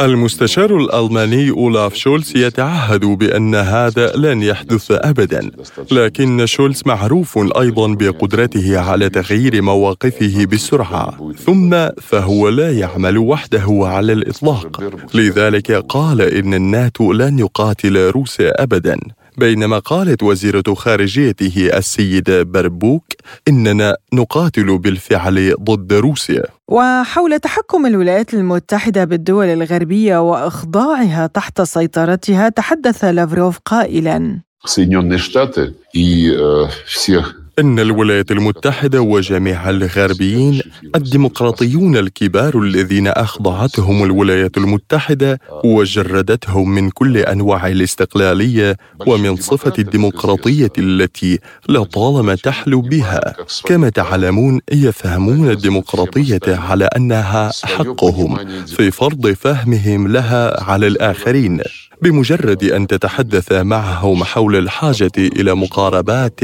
المستشار 0.00 0.76
الألماني 0.76 1.50
أولاف 1.50 1.94
شولز 1.94 2.36
يتعهد 2.36 3.04
بأن 3.04 3.54
هذا 3.54 4.12
لن 4.16 4.42
يحدث 4.42 4.90
أبدا 4.90 5.50
لكن 5.90 6.46
شولز 6.46 6.82
معروف 6.86 7.38
أيضا 7.38 7.94
بقدرته 7.94 8.78
على 8.80 9.08
تغيير 9.08 9.62
مواقفه 9.62 10.44
بسرعة 10.44 11.32
ثم 11.46 11.88
فهو 12.00 12.48
لا 12.48 12.72
يعمل 12.78 13.18
وحده 13.18 13.66
على 13.82 14.12
الإطلاق. 14.12 14.92
لذلك 15.14 15.72
قال 15.72 16.20
إن 16.20 16.54
الناتو 16.54 17.12
لن 17.12 17.38
يقاتل 17.38 17.96
روسيا 18.10 18.62
أبدا. 18.62 18.98
بينما 19.37 19.79
قالت 19.79 20.23
وزيرة 20.23 20.73
خارجيته 20.73 21.69
السيدة 21.77 22.43
بربوك 22.43 23.05
إننا 23.47 23.97
نقاتل 24.13 24.77
بالفعل 24.77 25.55
ضد 25.63 25.93
روسيا 25.93 26.43
وحول 26.67 27.39
تحكم 27.39 27.85
الولايات 27.85 28.33
المتحدة 28.33 29.05
بالدول 29.05 29.45
الغربية 29.45 30.17
وإخضاعها 30.17 31.27
تحت 31.27 31.61
سيطرتها 31.61 32.49
تحدث 32.49 33.03
لافروف 33.03 33.59
قائلا 33.65 34.41
Соединенные 34.65 35.17
Штаты 35.17 35.75
и 35.93 36.29
э, 36.29 36.67
всех 36.85 37.40
إن 37.58 37.78
الولايات 37.78 38.30
المتحدة 38.30 39.00
وجميع 39.00 39.70
الغربيين 39.70 40.60
الديمقراطيون 40.94 41.96
الكبار 41.96 42.58
الذين 42.58 43.08
أخضعتهم 43.08 44.04
الولايات 44.04 44.56
المتحدة 44.56 45.40
وجردتهم 45.64 46.74
من 46.74 46.90
كل 46.90 47.16
أنواع 47.16 47.66
الاستقلالية 47.66 48.76
ومن 49.06 49.36
صفة 49.36 49.72
الديمقراطية 49.78 50.72
التي 50.78 51.38
لطالما 51.68 52.34
تحلو 52.34 52.80
بها. 52.80 53.34
كما 53.64 53.88
تعلمون 53.88 54.60
يفهمون 54.72 55.50
الديمقراطية 55.50 56.40
على 56.48 56.84
أنها 56.84 57.50
حقهم 57.64 58.38
في 58.66 58.90
فرض 58.90 59.26
فهمهم 59.32 60.08
لها 60.08 60.62
على 60.64 60.86
الآخرين. 60.86 61.60
بمجرد 62.02 62.64
أن 62.64 62.86
تتحدث 62.86 63.52
معهم 63.52 64.24
حول 64.24 64.56
الحاجة 64.56 65.12
إلى 65.18 65.54
مقاربات 65.54 66.40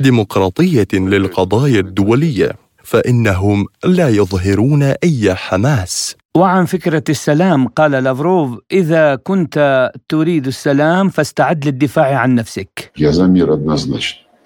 ديمقراطية 0.00 0.88
للقضايا 0.92 1.80
الدولية 1.80 2.52
فإنهم 2.82 3.66
لا 3.84 4.08
يظهرون 4.08 4.82
أي 4.82 5.34
حماس. 5.34 6.16
وعن 6.36 6.64
فكرة 6.64 7.04
السلام 7.08 7.68
قال 7.68 7.90
لافروف 7.90 8.58
إذا 8.72 9.14
كنت 9.14 9.90
تريد 10.08 10.46
السلام 10.46 11.08
فاستعد 11.08 11.66
للدفاع 11.66 12.18
عن 12.18 12.34
نفسك. 12.34 12.92
يا 12.98 13.10
زمير 13.10 13.54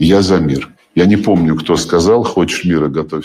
يا 0.00 0.20
زمير. 0.20 0.77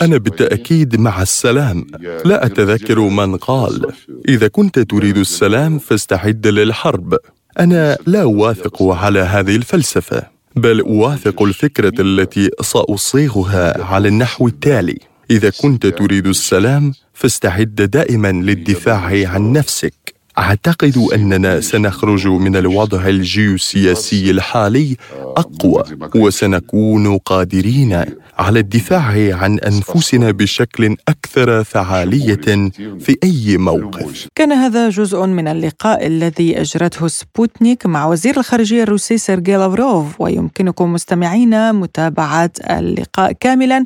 أنا 0.02 0.16
بالتأكيد 0.16 1.00
مع 1.00 1.22
السلام. 1.22 1.86
لا 2.24 2.46
أتذكر 2.46 3.00
من 3.00 3.36
قال 3.36 3.86
إذا 4.28 4.48
كنت 4.48 4.78
تريد 4.78 5.16
السلام 5.16 5.78
فاستعد 5.78 6.46
للحرب. 6.46 7.18
أنا 7.58 7.98
لا 8.06 8.22
أوافق 8.22 8.82
على 8.82 9.20
هذه 9.20 9.56
الفلسفة 9.56 10.22
بل 10.56 10.80
أوافق 10.80 11.42
الفكرة 11.42 11.92
التي 12.00 12.50
سأصيغها 12.60 13.82
على 13.82 14.08
النحو 14.08 14.46
التالي. 14.46 14.98
إذا 15.30 15.50
كنت 15.62 15.86
تريد 15.86 16.26
السلام 16.26 16.92
فاستعد 17.12 17.74
دائما 17.74 18.32
للدفاع 18.32 19.28
عن 19.28 19.52
نفسك. 19.52 20.13
أعتقد 20.38 20.96
أننا 21.14 21.60
سنخرج 21.60 22.26
من 22.28 22.56
الوضع 22.56 23.06
الجيوسياسي 23.08 24.30
الحالي 24.30 24.96
أقوى 25.36 25.82
وسنكون 26.16 27.18
قادرين 27.18 28.04
على 28.38 28.60
الدفاع 28.60 29.36
عن 29.36 29.58
أنفسنا 29.58 30.30
بشكل 30.30 30.96
أكثر 31.08 31.64
فعالية 31.64 32.70
في 33.00 33.16
أي 33.24 33.56
موقف. 33.56 34.28
كان 34.34 34.52
هذا 34.52 34.88
جزء 34.88 35.26
من 35.26 35.48
اللقاء 35.48 36.06
الذي 36.06 36.60
أجرته 36.60 37.08
سبوتنيك 37.08 37.86
مع 37.86 38.06
وزير 38.06 38.38
الخارجية 38.38 38.82
الروسي 38.82 39.18
سيرجي 39.18 39.56
لافروف 39.56 40.20
ويمكنكم 40.20 40.92
مستمعينا 40.92 41.72
متابعة 41.72 42.50
اللقاء 42.70 43.32
كاملا 43.32 43.84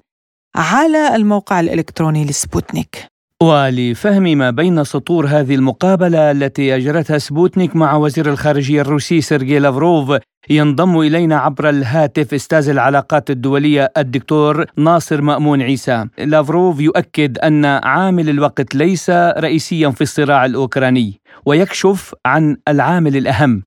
على 0.56 1.16
الموقع 1.16 1.60
الإلكتروني 1.60 2.24
لسبوتنيك. 2.24 3.17
ولفهم 3.42 4.22
ما 4.22 4.50
بين 4.50 4.84
سطور 4.84 5.26
هذه 5.26 5.54
المقابلة 5.54 6.30
التي 6.30 6.76
أجرتها 6.76 7.18
سبوتنيك 7.18 7.76
مع 7.76 7.96
وزير 7.96 8.26
الخارجية 8.26 8.80
الروسي 8.80 9.20
سيرجي 9.20 9.58
لافروف 9.58 10.18
ينضم 10.50 11.00
إلينا 11.00 11.36
عبر 11.36 11.68
الهاتف 11.68 12.34
أستاذ 12.34 12.68
العلاقات 12.70 13.30
الدولية 13.30 13.88
الدكتور 13.96 14.64
ناصر 14.76 15.22
مأمون 15.22 15.62
عيسى 15.62 16.04
لافروف 16.18 16.80
يؤكد 16.80 17.38
أن 17.38 17.64
عامل 17.64 18.28
الوقت 18.28 18.74
ليس 18.74 19.10
رئيسيا 19.38 19.90
في 19.90 20.00
الصراع 20.00 20.44
الأوكراني 20.44 21.20
ويكشف 21.46 22.14
عن 22.26 22.56
العامل 22.68 23.16
الأهم 23.16 23.62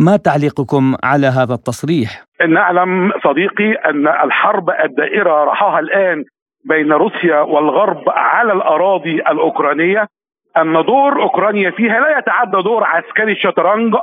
ما 0.00 0.16
تعليقكم 0.16 0.96
على 1.04 1.26
هذا 1.26 1.54
التصريح؟ 1.54 2.24
نعلم 2.48 3.12
صديقي 3.24 3.72
أن 3.90 4.08
الحرب 4.08 4.70
الدائرة 4.70 5.44
رحاها 5.44 5.78
الآن 5.78 6.24
بين 6.68 6.92
روسيا 6.92 7.40
والغرب 7.40 8.04
على 8.08 8.52
الأراضي 8.52 9.14
الأوكرانية 9.14 10.06
أن 10.56 10.72
دور 10.72 11.22
أوكرانيا 11.22 11.70
فيها 11.70 12.00
لا 12.00 12.18
يتعدى 12.18 12.62
دور 12.62 12.84
عسكري 12.84 13.32
الشطرنج 13.32 13.94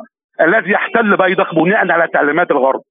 الذي 0.41 0.71
يحتل 0.71 1.17
بيدق 1.17 1.55
بناء 1.55 1.91
على 1.91 2.07
تعليمات 2.07 2.51
الغرب 2.51 2.81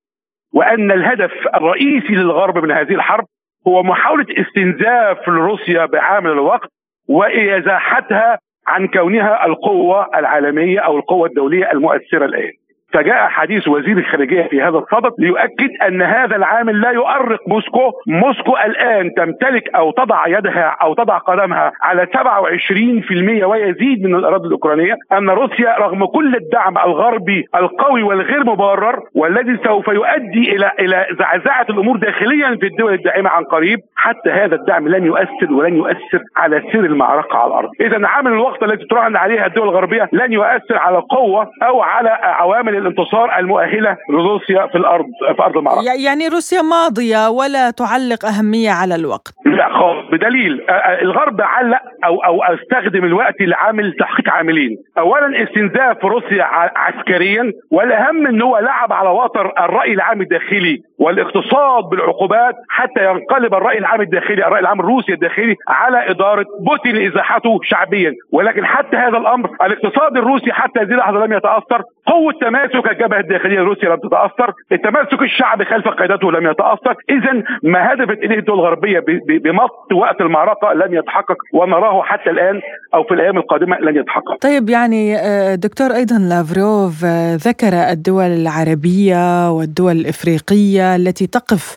وأن 0.54 0.90
الهدف 0.90 1.32
الرئيسي 1.54 2.14
للغرب 2.14 2.58
من 2.58 2.70
هذه 2.70 2.94
الحرب 2.94 3.24
هو 3.68 3.82
محاولة 3.82 4.26
استنزاف 4.30 5.28
لروسيا 5.28 5.86
بعامل 5.86 6.30
الوقت 6.30 6.68
وإزاحتها 7.08 8.38
عن 8.66 8.88
كونها 8.88 9.46
القوة 9.46 10.18
العالمية 10.18 10.80
أو 10.80 10.96
القوة 10.96 11.28
الدولية 11.28 11.72
المؤثرة 11.72 12.24
الآن. 12.24 12.52
فجاء 12.94 13.28
حديث 13.28 13.68
وزير 13.68 13.98
الخارجية 13.98 14.42
في 14.42 14.62
هذا 14.62 14.78
الصدد 14.78 15.12
ليؤكد 15.18 15.70
أن 15.88 16.02
هذا 16.02 16.36
العامل 16.36 16.80
لا 16.80 16.90
يؤرق 16.90 17.40
موسكو، 17.48 17.92
موسكو 18.06 18.56
الآن 18.66 19.14
تمتلك 19.16 19.74
أو 19.74 19.90
تضع 19.90 20.26
يدها 20.26 20.76
أو 20.82 20.94
تضع 20.94 21.18
قدمها 21.18 21.72
على 21.82 22.06
27% 22.06 23.44
ويزيد 23.44 24.06
من 24.06 24.14
الأراضي 24.14 24.46
الأوكرانية، 24.46 24.94
أن 25.12 25.30
روسيا 25.30 25.78
رغم 25.78 26.04
كل 26.06 26.36
الدعم 26.36 26.78
الغربي 26.78 27.44
القوي 27.54 28.02
والغير 28.02 28.44
مبرر 28.44 29.00
والذي 29.14 29.58
سوف 29.64 29.88
يؤدي 29.88 30.56
إلى 30.56 30.70
إلى 30.78 31.06
زعزعة 31.18 31.66
الأمور 31.70 31.96
داخليا 31.96 32.56
في 32.60 32.66
الدول 32.66 32.92
الداعمة 32.92 33.30
عن 33.30 33.44
قريب، 33.44 33.78
حتى 33.96 34.30
هذا 34.30 34.54
الدعم 34.54 34.88
لن 34.88 35.06
يؤثر 35.06 35.52
ولن 35.52 35.76
يؤثر 35.76 36.20
على 36.36 36.62
سير 36.72 36.84
المعركة 36.84 37.36
على 37.36 37.46
الأرض. 37.46 37.70
اذا 37.80 38.06
عامل 38.06 38.32
الوقت 38.32 38.62
التي 38.62 38.84
تراهن 38.86 39.16
عليها 39.16 39.46
الدول 39.46 39.68
الغربية 39.68 40.08
لن 40.12 40.32
يؤثر 40.32 40.78
على 40.78 40.98
القوه 40.98 41.50
أو 41.62 41.82
على 41.82 42.10
عوامل 42.22 42.83
الانتصار 42.86 43.38
المؤهلة 43.38 43.96
لروسيا 44.10 44.66
في 44.66 44.78
الأرض 44.78 45.06
في 45.36 45.42
أرض 45.42 45.56
المعركة. 45.56 45.80
يعني 46.06 46.28
روسيا 46.28 46.62
ماضية 46.62 47.28
ولا 47.28 47.70
تعلق 47.70 48.24
أهمية 48.26 48.70
على 48.70 48.94
الوقت؟ 48.94 49.34
لا 49.46 49.68
خالص 49.78 50.10
بدليل 50.12 50.64
الغرب 51.02 51.40
علق 51.40 51.80
أو 52.04 52.24
أو 52.24 52.42
استخدم 52.42 53.04
الوقت 53.04 53.34
لعامل 53.40 53.92
تحقيق 54.00 54.30
عاملين، 54.30 54.76
اولا 54.98 55.42
استنزاف 55.42 56.04
روسيا 56.04 56.44
عسكريا 56.76 57.52
والأهم 57.70 58.26
إن 58.26 58.42
هو 58.42 58.58
لعب 58.58 58.92
على 58.92 59.08
وتر 59.08 59.52
الرأي 59.64 59.92
العام 59.92 60.20
الداخلي 60.20 60.78
والاقتصاد 60.98 61.84
بالعقوبات 61.90 62.54
حتى 62.68 63.04
ينقلب 63.04 63.54
الرأي 63.54 63.78
العام 63.78 64.00
الداخلي 64.00 64.46
الرأي 64.46 64.60
العام 64.60 64.80
الروسي 64.80 65.12
الداخلي 65.12 65.56
على 65.68 66.10
إدارة 66.10 66.46
بوتين 66.60 67.06
إزاحته 67.06 67.58
شعبيا. 67.62 68.12
ولكن 68.32 68.66
حتى 68.66 68.96
هذا 68.96 69.18
الأمر 69.18 69.50
الاقتصاد 69.62 70.16
الروسي 70.16 70.52
حتى 70.52 70.80
هذه 70.80 70.92
اللحظة 70.92 71.18
لم 71.26 71.32
يتأثر 71.32 71.82
قوه 72.06 72.32
تماسك 72.40 72.90
الجبهة 72.90 73.20
الداخلية 73.20 73.58
الروسية 73.58 73.88
لم 73.88 73.96
تتأثر. 74.08 74.52
التماسك 74.72 75.22
الشعبي 75.22 75.64
خلف 75.64 75.88
قيادته 75.88 76.32
لم 76.32 76.50
يتأثر. 76.50 76.94
اذا 77.10 77.42
ما 77.62 77.92
هدفت 77.92 78.18
إليه 78.24 78.38
الدول 78.38 78.76
ب- 78.76 79.42
بمط 79.42 79.92
وقت 79.92 80.20
المعركة 80.20 80.72
لم 80.72 80.94
يتحقق 80.94 81.36
ونراه 81.54 82.02
حتى 82.02 82.30
الآن 82.30 82.60
أو 82.94 83.04
في 83.04 83.14
الأيام 83.14 83.36
القادمة 83.38 83.76
لن 83.78 83.96
يتحقق. 83.96 84.36
طيب 84.40 84.70
يعني 84.70 85.16
آه، 85.16 85.54
دكتور 85.54 85.94
أيضا 85.94 86.18
لافروف 86.18 87.04
آه، 87.04 87.34
ذكر 87.34 87.72
الدول 87.92 88.24
العربية 88.42 89.50
والدول 89.50 89.92
الإفريقية 89.92 90.96
التي 90.96 91.26
تقف 91.26 91.76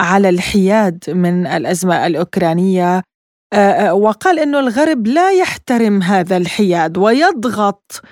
على 0.00 0.28
الحياد 0.28 0.98
من 1.08 1.46
الأزمة 1.46 2.06
الأوكرانية. 2.06 3.02
وقال 3.92 4.38
أنه 4.38 4.58
الغرب 4.58 5.06
لا 5.06 5.32
يحترم 5.32 6.02
هذا 6.02 6.36
الحياد 6.36 6.98
ويضغط 6.98 8.02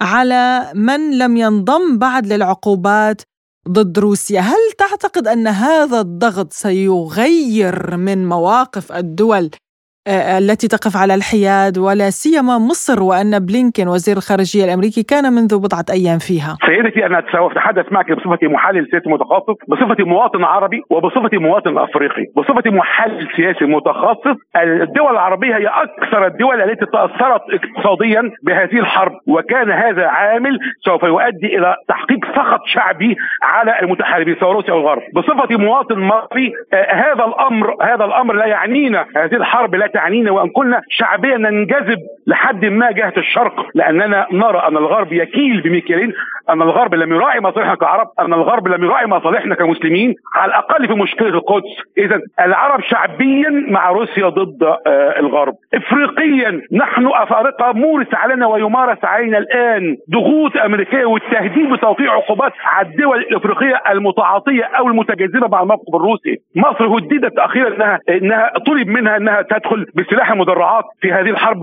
على 0.00 0.72
من 0.74 1.18
لم 1.18 1.36
ينضم 1.36 1.98
بعد 1.98 2.26
للعقوبات 2.26 3.22
ضد 3.68 3.98
روسيا. 3.98 4.40
هل 4.40 4.72
تعتقد 4.78 5.28
أن 5.28 5.46
هذا 5.46 6.00
الضغط 6.00 6.52
سيغير 6.52 7.96
من 7.96 8.28
مواقف 8.28 8.92
الدول 8.92 9.44
آه، 9.44 9.63
التي 10.08 10.68
تقف 10.68 10.96
على 10.96 11.14
الحياد 11.14 11.78
ولا 11.78 12.10
سيما 12.10 12.58
مصر 12.58 13.02
وأن 13.02 13.38
بلينكين 13.38 13.88
وزير 13.88 14.16
الخارجية 14.16 14.64
الأمريكي 14.64 15.02
كان 15.02 15.32
منذ 15.32 15.58
بضعة 15.58 15.84
أيام 15.90 16.18
فيها. 16.18 16.56
سيدتي 16.66 17.06
أنا 17.06 17.22
سوف 17.32 17.52
أتحدث 17.52 17.92
معك 17.92 18.12
بصفتي 18.12 18.46
محلل 18.46 18.86
سياسي 18.90 19.08
متخصص 19.08 19.56
بصفتي 19.68 20.02
مواطن 20.02 20.44
عربي 20.44 20.82
وبصفتي 20.90 21.38
مواطن 21.38 21.78
أفريقي. 21.78 22.24
بصفتي 22.36 22.70
محلل 22.70 23.28
سياسي 23.36 23.64
متخصص 23.64 24.36
الدول 24.56 25.10
العربية 25.10 25.56
هي 25.56 25.66
أكثر 25.66 26.26
الدول 26.26 26.62
التي 26.62 26.86
تأثرت 26.86 27.42
اقتصاديا 27.52 28.22
بهذه 28.42 28.78
الحرب 28.78 29.12
وكان 29.26 29.70
هذا 29.70 30.06
عامل 30.06 30.58
سوف 30.84 31.02
يؤدي 31.02 31.58
إلى 31.58 31.76
تحقيق 31.88 32.18
سخط 32.36 32.60
شعبي 32.66 33.16
على 33.42 33.80
المتحاربين 33.82 34.36
سواء 34.40 34.52
روسيا 34.52 34.72
أو 34.72 34.78
الغرب. 34.78 35.02
بصفتي 35.14 35.56
مواطن 35.56 35.98
مصري 35.98 36.52
آه 36.72 36.94
هذا 36.94 37.24
الأمر 37.24 37.76
هذا 37.82 38.04
الأمر 38.04 38.34
لا 38.34 38.46
يعنينا 38.46 39.06
هذه 39.16 39.34
الحرب 39.34 39.74
لا 39.74 39.93
تعنينا 39.94 40.30
وأن 40.30 40.48
كنا 40.48 40.82
شعبيا 40.88 41.36
ننجذب 41.36 41.98
لحد 42.26 42.64
ما 42.64 42.90
جهة 42.90 43.12
الشرق 43.16 43.66
لأننا 43.74 44.26
نرى 44.32 44.58
أن 44.58 44.76
الغرب 44.76 45.12
يكيل 45.12 45.60
بمكيالين 45.60 46.12
أن 46.50 46.62
الغرب 46.62 46.94
لم 46.94 47.12
يراعي 47.12 47.40
مصالحنا 47.40 47.74
كعرب 47.74 48.06
أن 48.20 48.32
الغرب 48.34 48.68
لم 48.68 48.84
يراعي 48.84 49.06
مصالحنا 49.06 49.54
كمسلمين 49.54 50.14
على 50.34 50.48
الأقل 50.48 50.86
في 50.86 50.94
مشكلة 50.94 51.28
القدس. 51.28 51.76
اذا 51.98 52.20
العرب 52.40 52.80
شعبيا 52.80 53.66
مع 53.68 53.90
روسيا 53.90 54.28
ضد 54.28 54.62
آه 54.62 55.18
الغرب. 55.18 55.54
افريقيا 55.74 56.60
نحن 56.72 57.06
أفارقة 57.06 57.72
مورس 57.72 58.14
علينا 58.14 58.46
ويمارس 58.46 59.04
علينا 59.04 59.38
الآن 59.38 59.96
ضغوط 60.10 60.56
أمريكية 60.56 61.04
والتهديد 61.04 61.70
بتوقيع 61.70 62.12
عقوبات 62.12 62.52
على 62.64 62.88
الدول 62.88 63.18
الإفريقية 63.18 63.82
المتعاطية 63.90 64.64
أو 64.64 64.88
المتجذبة 64.88 65.48
مع 65.48 65.62
الموقف 65.62 65.94
الروسي. 65.94 66.36
مصر 66.56 66.86
هددت 66.86 67.38
أخيرا 67.38 67.68
إنها 67.74 68.00
إنها 68.08 68.52
طلب 68.66 68.88
منها 68.88 69.16
إنها 69.16 69.42
تدخل 69.42 69.86
بسلاح 69.94 70.30
المدرعات 70.30 70.84
في 71.00 71.12
هذه 71.12 71.30
الحرب 71.30 71.60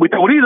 بتوريد 0.00 0.42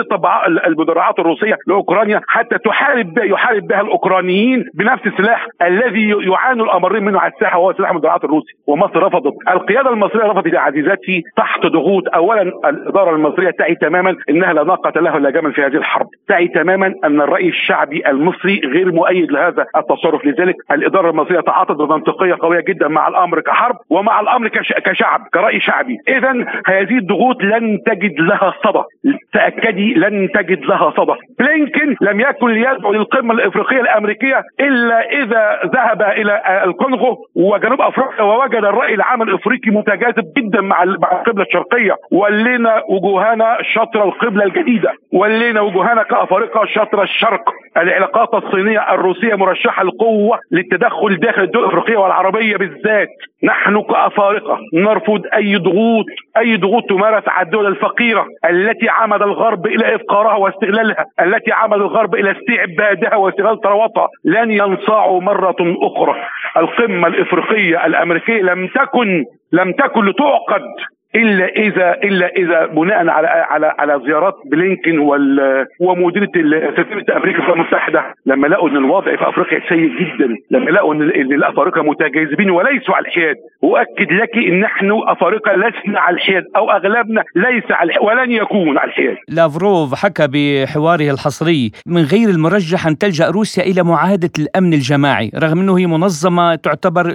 المدرعات 0.67 1.19
الروسية 1.19 1.57
لأوكرانيا 1.67 2.21
حتى 2.27 2.57
تحارب 2.57 3.17
يحارب 3.17 3.70
بها 3.71 3.81
الأوكرانيين 3.81 4.65
بنفس 4.73 5.07
السلاح 5.07 5.47
الذي 5.61 6.09
يعاني 6.09 6.63
الأمرين 6.63 7.03
منه 7.03 7.19
على 7.19 7.31
الساحة 7.33 7.57
وهو 7.59 7.73
سلاح 7.73 7.89
المدرعات 7.89 8.23
الروسي. 8.23 8.53
ومصر 8.67 9.03
رفضت. 9.03 9.33
القيادة 9.49 9.89
المصرية 9.89 10.23
رفضت 10.23 10.53
يا 10.53 10.59
عزيزاتي 10.59 11.23
تحت 11.37 11.65
ضغوط. 11.65 12.03
اولا 12.15 12.41
الإدارة 12.41 13.15
المصرية 13.15 13.49
تعي 13.49 13.75
تماما 13.75 14.15
إنها 14.29 14.53
لا 14.53 14.63
ناقه 14.63 15.01
له 15.01 15.15
ولا 15.15 15.29
جمل 15.29 15.53
في 15.53 15.61
هذه 15.61 15.75
الحرب. 15.75 16.07
تعي 16.27 16.47
تماما 16.47 16.93
أن 17.03 17.21
الرأي 17.21 17.49
الشعبي 17.49 18.07
المصري 18.07 18.61
غير 18.65 18.91
مؤيد 18.91 19.31
لهذا 19.31 19.65
التصرف. 19.77 20.25
لذلك 20.25 20.55
الإدارة 20.71 21.09
المصرية 21.09 21.39
تعاطت 21.39 21.71
بمنطقيه 21.71 22.37
قوية 22.39 22.59
جدا 22.59 22.87
مع 22.87 23.07
الأمر 23.07 23.41
كحرب 23.41 23.75
ومع 23.89 24.19
الأمر 24.19 24.47
كشعب 24.85 25.19
كرأي 25.33 25.59
شعبي. 25.59 25.97
اذا 26.07 26.45
هذه 26.65 26.97
الضغوط 26.97 27.43
لن 27.43 27.79
تجد 27.85 28.19
لها 28.19 28.53
صدى. 28.65 28.83
تأكدي 29.33 29.93
لن 29.93 30.29
تجد 30.35 30.65
لها 30.65 30.93
صدى. 30.97 31.13
بلينكن 31.39 31.95
لم 32.01 32.19
يكن 32.19 32.47
ليدعو 32.47 32.93
للقمة 32.93 33.33
الإفريقية 33.33 33.60
الأمريكية 33.69 34.43
إلا 34.59 35.09
إذا 35.09 35.59
ذهب 35.65 36.01
إلى 36.01 36.41
الكونغو 36.65 37.17
وجنوب 37.35 37.81
أفريقيا 37.81 38.21
ووجد 38.21 38.55
الرأي 38.55 38.93
العام 38.93 39.21
الأفريقي 39.21 39.71
متجاذب 39.71 40.33
جدا 40.37 40.61
مع 40.61 40.83
القبلة 40.83 41.45
الشرقية. 41.45 41.95
ولينا 42.11 42.83
وجوهنا 42.89 43.57
شطر 43.61 44.03
القبلة 44.03 44.43
الجديدة. 44.43 44.93
ولينا 45.13 45.61
وجوهنا 45.61 46.03
كافارقه 46.03 46.65
شطر 46.65 47.03
الشرق. 47.03 47.43
العلاقات 47.77 48.43
الصينية 48.43 48.93
الروسية 48.93 49.35
مرشحة 49.35 49.83
القوة 49.83 50.39
للتدخل 50.51 51.19
داخل 51.19 51.41
الدول 51.41 51.63
الأفريقية 51.63 51.97
والعربية 51.97 52.57
بالذات. 52.57 53.09
نحن 53.43 53.81
كافارقه 53.81 54.57
نرفض 54.73 55.21
أي 55.35 55.55
ضغوط 55.55 56.05
أي 56.37 56.57
ضغوط 56.57 56.83
تمارس 56.89 57.23
على 57.27 57.45
الدول 57.45 57.67
الفقيرة 57.67 58.25
التي 58.49 58.89
عمد 58.89 59.21
الغرب 59.21 59.67
إلى 59.67 59.95
إفقارها 59.95 60.35
واستغلالها 60.35 61.05
التي 61.19 61.51
عمد 61.51 61.77
الغرب 61.81 62.15
إلى 62.15 62.31
استعبادها 62.31 63.15
واستغلال 63.15 63.61
ثرواتها 63.61 64.07
لن 64.25 64.51
ينصاعوا 64.51 65.21
مرة 65.21 65.55
أخرى. 65.81 66.15
القمة 66.57 67.07
الإفريقية 67.07 67.85
الأمريكية 67.85 68.41
لم 68.41 68.67
تكن 68.67 69.25
لم 69.51 69.71
تكن 69.71 70.05
لتعقد. 70.05 70.63
إلا 71.15 71.45
اذا 71.45 71.93
إلا 72.03 72.27
إذا 72.27 72.65
بناء 72.65 73.07
على 73.07 73.27
على 73.27 73.75
على 73.79 74.01
زيارات 74.05 74.33
بلينكن 74.51 74.99
ومديريه 75.79 76.27
سفيره 76.77 77.17
أمريكا 77.17 77.53
المتحدة 77.53 78.03
لما 78.25 78.47
لقوا 78.47 78.69
إن 78.69 78.77
الوضع 78.77 79.15
في 79.15 79.29
أفريقيا 79.29 79.59
سيء 79.69 79.89
جدا 79.99 80.37
لما 80.51 80.69
لقوا 80.69 80.93
إن 80.93 81.33
الافارقه 81.33 81.81
متجاذبين 81.81 82.49
وليسوا 82.49 82.95
على 82.95 83.05
الحياد. 83.05 83.35
أؤكد 83.63 84.11
لك 84.11 84.37
إن 84.37 84.59
نحن 84.59 84.91
افارقه 85.07 85.55
لسنا 85.55 85.99
على 85.99 86.15
الحياد 86.15 86.43
أو 86.55 86.71
أغلبنا 86.71 87.23
ليس 87.35 87.71
على 87.71 87.87
الحياد 87.89 88.05
ولن 88.05 88.31
يكون 88.31 88.77
على 88.77 88.89
الحياد. 88.89 89.17
لافروف 89.29 89.95
حكى 89.95 90.27
بحواره 90.33 91.11
الحصري 91.11 91.71
من 91.85 92.01
غير 92.01 92.29
المرجح 92.29 92.87
أن 92.87 92.97
تلجأ 92.97 93.29
روسيا 93.29 93.63
إلى 93.63 93.83
معاهدة 93.83 94.29
الأمن 94.39 94.73
الجماعي. 94.73 95.31
رغم 95.43 95.59
إنه 95.59 95.77
هي 95.77 95.87
منظمة 95.87 96.55
تعتبر 96.55 97.11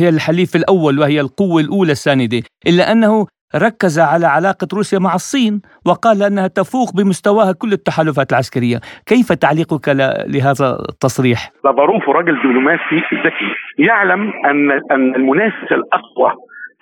هي 0.00 0.08
الحليف 0.08 0.56
الأول 0.56 0.98
وهي 0.98 1.20
القوة 1.20 1.60
الأولى 1.60 1.92
الساندة. 1.92 2.42
إلا 2.66 2.92
أنه 2.92 3.25
ركز 3.56 3.98
على 3.98 4.26
علاقة 4.26 4.68
روسيا 4.74 4.98
مع 4.98 5.14
الصين 5.14 5.62
وقال 5.86 6.22
أنها 6.22 6.46
تفوق 6.46 6.92
بمستواها 6.96 7.52
كل 7.52 7.72
التحالفات 7.72 8.32
العسكرية. 8.32 8.80
كيف 9.06 9.32
تعليقك 9.32 9.88
لهذا 10.28 10.78
التصريح؟ 10.88 11.52
لافاروف 11.64 12.08
راجل 12.08 12.38
دبلوماسي 12.38 12.96
ذكي. 13.24 13.50
يعلم 13.78 14.32
أن 14.44 14.70
أن 14.70 15.14
المنافس 15.14 15.72
الأقوى 15.72 16.32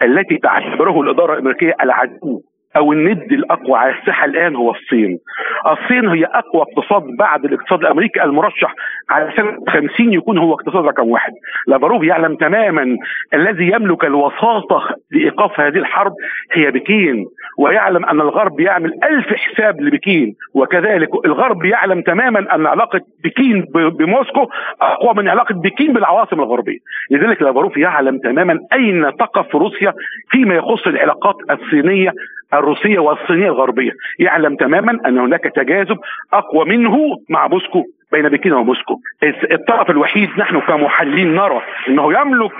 التي 0.02 0.38
تعتبره 0.42 1.00
الإدارة 1.00 1.34
الأمريكية 1.34 1.74
العدو. 1.82 2.42
أو 2.76 2.92
الند 2.92 3.32
الأقوى 3.32 3.78
على 3.78 3.94
الساحة 3.98 4.24
الآن 4.24 4.56
هو 4.56 4.70
الصين. 4.70 5.18
الصين 5.66 6.08
هي 6.08 6.24
أقوى 6.24 6.62
اقتصاد 6.62 7.02
بعد 7.18 7.44
الاقتصاد 7.44 7.80
الأمريكي 7.80 8.24
المرشح 8.24 8.74
على 9.10 9.32
سنة 9.36 9.58
50 9.68 10.12
يكون 10.12 10.38
هو 10.38 10.54
اقتصاد 10.54 10.84
رقم 10.84 11.08
واحد. 11.08 11.32
لافاروف 11.68 12.02
يعلم 12.02 12.36
تماما 12.36 12.96
الذي 13.34 13.64
يملك 13.64 14.04
الوساطة 14.04 14.96
لإيقاف 15.12 15.60
هذه 15.60 15.78
الحرب 15.78 16.12
هي 16.52 16.70
بكين 16.70 17.26
ويعلم 17.58 18.04
أن 18.04 18.20
الغرب 18.20 18.60
يعمل 18.60 18.92
ألف 19.04 19.26
حساب 19.34 19.80
لبكين 19.80 20.34
وكذلك 20.54 21.08
الغرب 21.24 21.64
يعلم 21.64 22.02
تماما 22.02 22.54
أن 22.54 22.66
علاقة 22.66 23.00
بكين 23.24 23.66
بموسكو 23.74 24.48
أقوى 24.80 25.14
من 25.14 25.28
علاقة 25.28 25.54
بكين 25.54 25.92
بالعواصم 25.92 26.40
الغربية. 26.40 26.78
لذلك 27.10 27.42
لافاروف 27.42 27.76
يعلم 27.76 28.18
تماما 28.18 28.58
أين 28.72 29.16
تقف 29.16 29.56
روسيا 29.56 29.92
فيما 30.30 30.54
يخص 30.54 30.86
العلاقات 30.86 31.36
الصينية 31.50 32.12
الروسية 32.54 32.98
والصينية 32.98 33.46
الغربية. 33.46 33.90
يعلم 34.18 34.56
تماما 34.56 34.98
أن 35.06 35.18
هناك 35.18 35.44
تجاذب 35.56 35.98
أقوى 36.32 36.64
منه 36.64 36.96
مع 37.30 37.48
موسكو 37.48 37.84
بين 38.12 38.28
بكين 38.28 38.52
وموسكو. 38.52 38.94
الطرف 39.52 39.90
الوحيد 39.90 40.30
نحن 40.38 40.60
كمحللين 40.60 41.34
نرى 41.34 41.62
إنه 41.88 42.20
يملك 42.20 42.52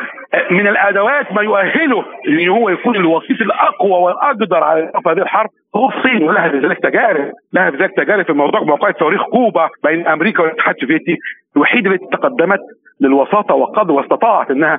من 0.51 0.66
الأدوات 0.68 1.33
ما 1.33 1.42
يؤهله 1.42 2.05
ان 2.29 2.49
هو 2.49 2.68
يكون 2.68 2.97
الوسيط 2.97 3.40
الأقوى 3.40 3.90
والأقدر 3.90 4.64
على 4.64 4.90
هذه 5.07 5.23
الحرب. 5.23 5.51
هو 5.77 5.88
الصين 5.88 6.23
ولها 6.23 6.49
بذلك 6.49 6.79
تجارب. 6.79 7.33
لها 7.53 7.70
بذلك 7.70 7.90
تجارب 7.97 8.27
في 8.27 8.33
موضوع 8.33 8.61
موقع 8.61 8.92
صواريخ 8.99 9.23
كوبا 9.23 9.68
بين 9.85 10.07
أمريكا 10.07 10.42
والاتحاد 10.42 10.75
السوفيتي 10.75 11.16
الوحيده 11.57 11.90
التي 11.90 12.07
تقدمت 12.12 12.61
للوساطة 13.00 13.54
وقد 13.54 13.90
واستطاعت 13.90 14.50
إنها 14.50 14.78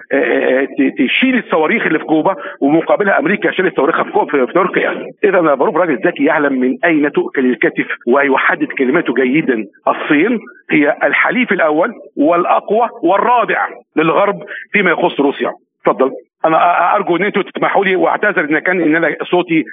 تشيل 0.98 1.38
الصواريخ 1.38 1.86
اللي 1.86 2.00
في 2.00 2.06
كوبا 2.06 2.36
ومقابلها 2.62 3.20
أمريكا 3.20 3.52
شالت 3.52 3.76
صواريخها 3.76 4.04
في, 4.04 4.46
تركيا 4.54 5.06
اذا 5.24 5.42
باروف 5.42 5.76
راجل 5.76 5.98
ذكي 6.06 6.24
يعلم 6.26 6.54
من 6.54 6.78
أين 6.86 7.12
تؤكل 7.12 7.46
الكتف 7.46 7.88
ويحدد 8.08 8.68
كلماته 8.78 9.14
جيدا. 9.14 9.66
الصين 9.88 10.40
هي 10.72 10.98
الحليف 11.04 11.52
الأول 11.52 11.94
والأقوى 12.18 12.90
والرادع 13.04 13.68
للغرب 13.96 14.44
فيما 14.72 14.92
يخص 14.92 15.20
روسيا. 15.20 15.52
تفضل. 15.86 16.12
أنا 16.46 16.96
أرجو 16.96 17.16
إن 17.16 17.24
أنتم 17.24 17.42
تسمحوا 17.42 17.86
لي 17.86 17.96
وأعتذر 17.96 18.42
ان 18.42 18.60
كان 18.60 18.82
إن 18.82 18.96
أنا 18.96 19.16
صوتي 19.32 19.64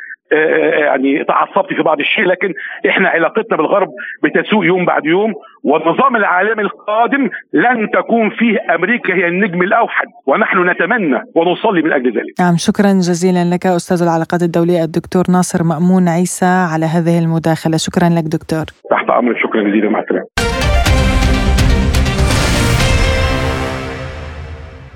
يعني 0.79 1.25
تعصبت 1.25 1.73
في 1.73 1.83
بعض 1.83 2.01
الشيء 2.01 2.25
لكن 2.25 2.55
إحنا 2.89 3.09
علاقتنا 3.09 3.57
بالغرب 3.57 3.89
بتسوء 4.25 4.65
يوم 4.65 4.85
بعد 4.85 5.07
يوم 5.07 5.33
والنظام 5.65 6.17
العالمي 6.17 6.63
القادم 6.63 7.29
لن 7.53 7.91
تكون 7.91 8.31
فيه 8.31 8.75
أمريكا 8.75 9.15
هي 9.15 9.29
النجم 9.29 9.63
الأوحد 9.63 10.07
ونحن 10.27 10.69
نتمنى 10.71 11.23
ونصلي 11.35 11.83
من 11.83 11.93
أجل 11.93 12.07
ذلك. 12.07 12.41
نعم 12.41 12.57
شكرا 12.57 12.93
جزيلا 12.93 13.55
لك 13.55 13.67
أستاذ 13.67 14.03
العلاقات 14.03 14.43
الدولية 14.43 14.85
الدكتور 14.85 15.25
ناصر 15.29 15.65
مأمون 15.65 16.09
عيسى 16.09 16.53
على 16.73 16.87
هذه 16.87 17.19
المداخلة، 17.25 17.77
شكرا 17.77 18.09
لك 18.09 18.25
دكتور. 18.25 18.65
تحت 18.91 19.11
أمرك 19.11 19.37
شكرا 19.39 19.63
جزيلا 19.63 19.91
مع 19.91 20.01
السلامة. 20.01 20.52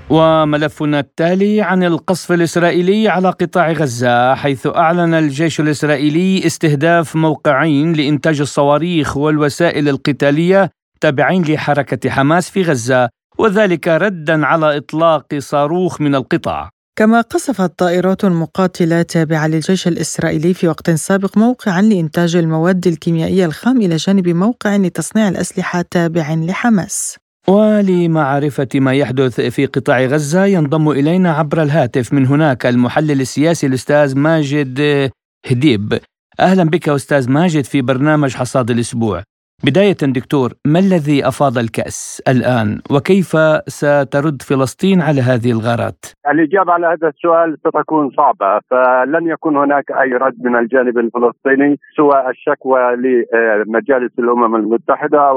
وملفنا 0.09 0.99
التالي 0.99 1.61
عن 1.61 1.83
القصف 1.83 2.31
الإسرائيلي 2.31 3.07
على 3.09 3.29
قطاع 3.29 3.71
غزة 3.71 4.35
حيث 4.35 4.67
أعلن 4.67 5.13
الجيش 5.13 5.59
الإسرائيلي 5.59 6.45
استهداف 6.45 7.15
موقعين 7.15 7.93
لإنتاج 7.93 8.41
الصواريخ 8.41 9.17
والوسائل 9.17 9.89
القتالية 9.89 10.69
تابعين 11.01 11.43
لحركة 11.43 12.09
حماس 12.09 12.49
في 12.49 12.61
غزة 12.61 13.09
وذلك 13.37 13.87
ردا 13.87 14.45
على 14.45 14.77
إطلاق 14.77 15.37
صاروخ 15.37 16.01
من 16.01 16.15
القطاع. 16.15 16.69
كما 16.95 17.21
قصفت 17.21 17.79
طائرات 17.79 18.25
مقاتلة 18.25 19.01
تابعة 19.01 19.47
للجيش 19.47 19.87
الإسرائيلي 19.87 20.53
في 20.53 20.67
وقت 20.67 20.91
سابق 20.91 21.37
موقعا 21.37 21.81
لإنتاج 21.81 22.35
المواد 22.35 22.87
الكيميائية 22.87 23.45
الخام 23.45 23.81
إلى 23.81 23.95
جانب 23.95 24.29
موقع 24.29 24.75
لتصنيع 24.75 25.27
الأسلحة 25.27 25.85
تابع 25.91 26.33
لحماس. 26.33 27.17
ولمعرفة 27.49 28.67
ما 28.75 28.93
يحدث 28.93 29.41
في 29.41 29.65
قطاع 29.65 30.05
غزة 30.05 30.45
ينضم 30.45 30.89
إلينا 30.89 31.31
عبر 31.33 31.61
الهاتف 31.63 32.13
من 32.13 32.25
هناك 32.25 32.65
المحلل 32.65 33.21
السياسي 33.21 33.67
الأستاذ 33.67 34.17
ماجد 34.17 35.09
هديب. 35.45 35.99
أهلا 36.39 36.63
بك 36.63 36.89
أستاذ 36.89 37.31
ماجد 37.31 37.63
في 37.63 37.81
برنامج 37.81 38.35
حصاد 38.35 38.71
الأسبوع. 38.71 39.23
بداية 39.63 39.97
دكتور 40.01 40.53
ما 40.65 40.79
الذي 40.79 41.27
أفاض 41.27 41.57
الكأس 41.57 42.23
الآن 42.27 42.81
وكيف 42.91 43.37
سترد 43.67 44.41
فلسطين 44.41 45.01
على 45.01 45.21
هذه 45.21 45.51
الغارات؟ 45.51 46.05
الإجابة 46.31 46.71
على 46.71 46.87
هذا 46.87 47.07
السؤال 47.07 47.57
ستكون 47.59 48.11
صعبة 48.17 48.59
فلن 48.69 49.27
يكون 49.27 49.57
هناك 49.57 49.91
أي 49.91 50.13
رد 50.13 50.43
من 50.43 50.55
الجانب 50.55 50.97
الفلسطيني 50.97 51.79
سوى 51.95 52.29
الشكوى 52.29 52.79
لمجالس 52.95 54.11
الأمم 54.19 54.55
المتحدة 54.55 55.33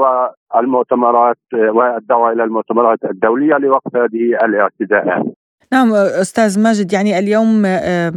والمؤتمرات 0.55 1.37
والدعوة 1.53 2.31
إلى 2.31 2.43
المؤتمرات 2.43 2.99
الدولية 3.05 3.57
لوقف 3.57 3.95
هذه 3.95 4.45
الاعتداءات 4.45 5.25
نعم 5.73 5.93
أستاذ 5.93 6.63
ماجد 6.63 6.93
يعني 6.93 7.19
اليوم 7.19 7.65
آه، 7.65 8.13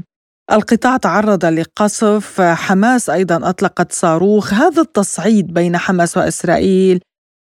القطاع 0.53 0.97
تعرض 0.97 1.45
لقصف 1.45 2.41
حماس 2.41 3.11
أيضا 3.11 3.51
أطلقت 3.51 3.93
صاروخ. 3.93 4.55
هذا 4.55 4.83
التصعيد 4.83 5.55
بين 5.55 5.77
حماس 5.77 6.17
وإسرائيل 6.17 7.01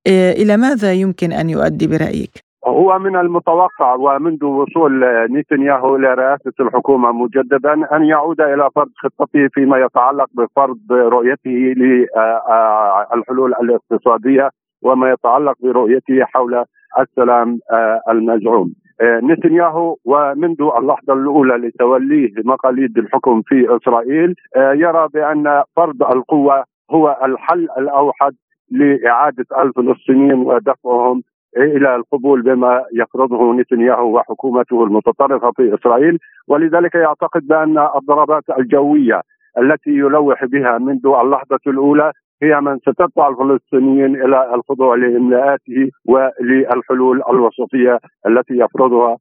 آه، 0.08 0.32
إلى 0.32 0.58
ماذا 0.58 0.94
يمكن 0.94 1.32
أن 1.32 1.50
يؤدي 1.50 1.88
برأيك؟ 1.88 2.32
هو 2.68 3.00
من 3.00 3.16
المتوقع 3.16 3.94
ومنذ 3.94 4.46
وصول 4.46 5.04
نتنياهو 5.32 5.96
إلى 5.96 6.14
رئاسة 6.14 6.54
الحكومة 6.60 7.12
مجددا 7.12 7.74
أن 7.96 8.04
يعود 8.04 8.42
إلى 8.42 8.70
فرض 8.76 8.90
خطته 9.04 9.48
فيما 9.54 9.78
يتعلق 9.78 10.28
بفرض 10.34 10.92
رؤيته 10.92 11.74
للحلول 11.82 13.54
الاقتصادية 13.62 14.50
وما 14.82 15.12
يتعلق 15.12 15.54
برؤيته 15.64 16.26
حول 16.26 16.66
السلام 17.00 17.60
آه، 17.72 18.02
المزعوم 18.10 18.74
نتنياهو 19.02 19.98
ومنذ 20.06 20.62
اللحظة 20.78 21.14
الأولى 21.14 21.68
لتوليه 21.68 22.32
مقاليد 22.46 22.98
الحكم 22.98 23.42
في 23.42 23.78
إسرائيل 23.78 24.36
آه، 24.56 24.74
يرى 24.74 25.08
بأن 25.14 25.64
فرض 25.76 26.04
القوة 26.04 26.64
هو 26.92 27.18
الحل 27.24 27.68
الأوحد 27.78 28.34
لإعادة 28.72 29.46
الفلسطينيين 29.62 30.34
ودفعهم 30.34 31.24
إلى 31.58 31.96
القبول 31.96 32.42
بما 32.42 32.84
يفرضه 32.94 33.54
نتنياهو 33.54 34.16
وحكومته 34.16 34.84
المتطرفة 34.84 35.52
في 35.52 35.76
إسرائيل. 35.76 36.20
ولذلك 36.48 36.96
يعتقد 36.96 37.48
بأن 37.48 37.78
الضربات 37.96 38.44
الجوية 38.60 39.22
التي 39.58 39.90
يلوح 39.90 40.46
بها 40.46 40.78
منذ 40.78 41.08
اللحظة 41.22 41.60
الأولى 41.68 42.12
هي 42.44 42.62
من 42.62 42.78
ستدفع 42.80 43.30
الفلسطينيين 43.30 44.16
إلى 44.16 44.56
الخضوع 44.56 44.96
لإملاءاته 44.96 45.90
وللحلول 46.06 47.22
الوسطية 47.30 48.00
التي 48.28 48.54
يفرضها 48.54 49.18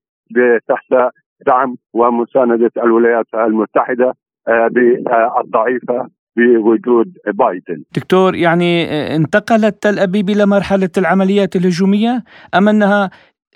تحت 0.68 1.12
دعم 1.46 1.76
ومساندة 1.94 2.70
الولايات 2.76 3.26
المتحدة 3.34 4.14
آه، 4.48 4.68
بالضعيفة 4.68 6.08
بوجود 6.36 7.12
بايدن. 7.34 7.82
دكتور 7.96 8.34
يعني 8.34 8.84
آه، 8.84 9.16
انتقلت 9.16 9.82
تل 9.82 9.98
أبيب 9.98 10.30
إلى 10.30 10.46
مرحلة 10.46 10.90
العمليات 10.98 11.56
الهجومية 11.56 12.24
أم 12.54 12.68
أنها 12.68 13.10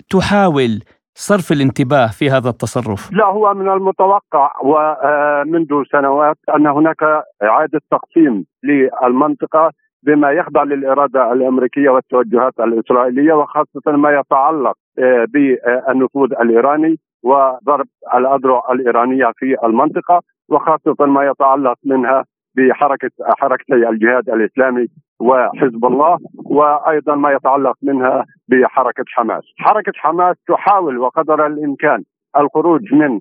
تحاول 0.09 0.79
صرف 1.15 1.51
الانتباه 1.51 2.07
في 2.07 2.29
هذا 2.29 2.49
التصرف؟ 2.49 3.11
لا 3.13 3.25
هو 3.25 3.53
من 3.53 3.69
المتوقع 3.69 4.51
ومنذ 4.63 5.71
آه، 5.71 5.83
سنوات 5.91 6.37
أن 6.55 6.67
هناك 6.67 7.03
إعادة 7.43 7.81
تقسيم 7.91 8.45
للمنطقة 8.63 9.71
بما 10.03 10.31
يخضع 10.31 10.63
للإرادة 10.63 11.33
الأمريكية 11.33 11.89
والتوجهات 11.89 12.53
الإسرائيلية 12.59 13.33
وخاصة 13.33 13.91
ما 13.91 14.19
يتعلق 14.19 14.75
آه، 14.99 15.25
بالنفوذ 15.33 16.31
الإيراني 16.41 16.99
وضرب 17.23 17.87
الأذرع 18.15 18.63
الإيرانية 18.71 19.31
في 19.37 19.55
المنطقة 19.63 20.21
وخاصة 20.49 21.05
ما 21.05 21.25
يتعلق 21.25 21.75
منها 21.85 22.25
بحركة 22.57 23.09
حركتي 23.39 23.73
الجهاد 23.73 24.29
الإسلامي 24.29 24.87
وحزب 25.19 25.85
الله 25.85 26.17
وأيضا 26.45 27.15
ما 27.15 27.31
يتعلق 27.31 27.75
منها 27.83 28.25
بحركة 28.47 29.03
حماس. 29.07 29.43
حركة 29.57 29.91
حماس 29.95 30.35
تحاول 30.47 30.97
وقدر 30.97 31.47
الإمكان 31.47 32.03
الخروج 32.37 32.93
من 32.93 33.19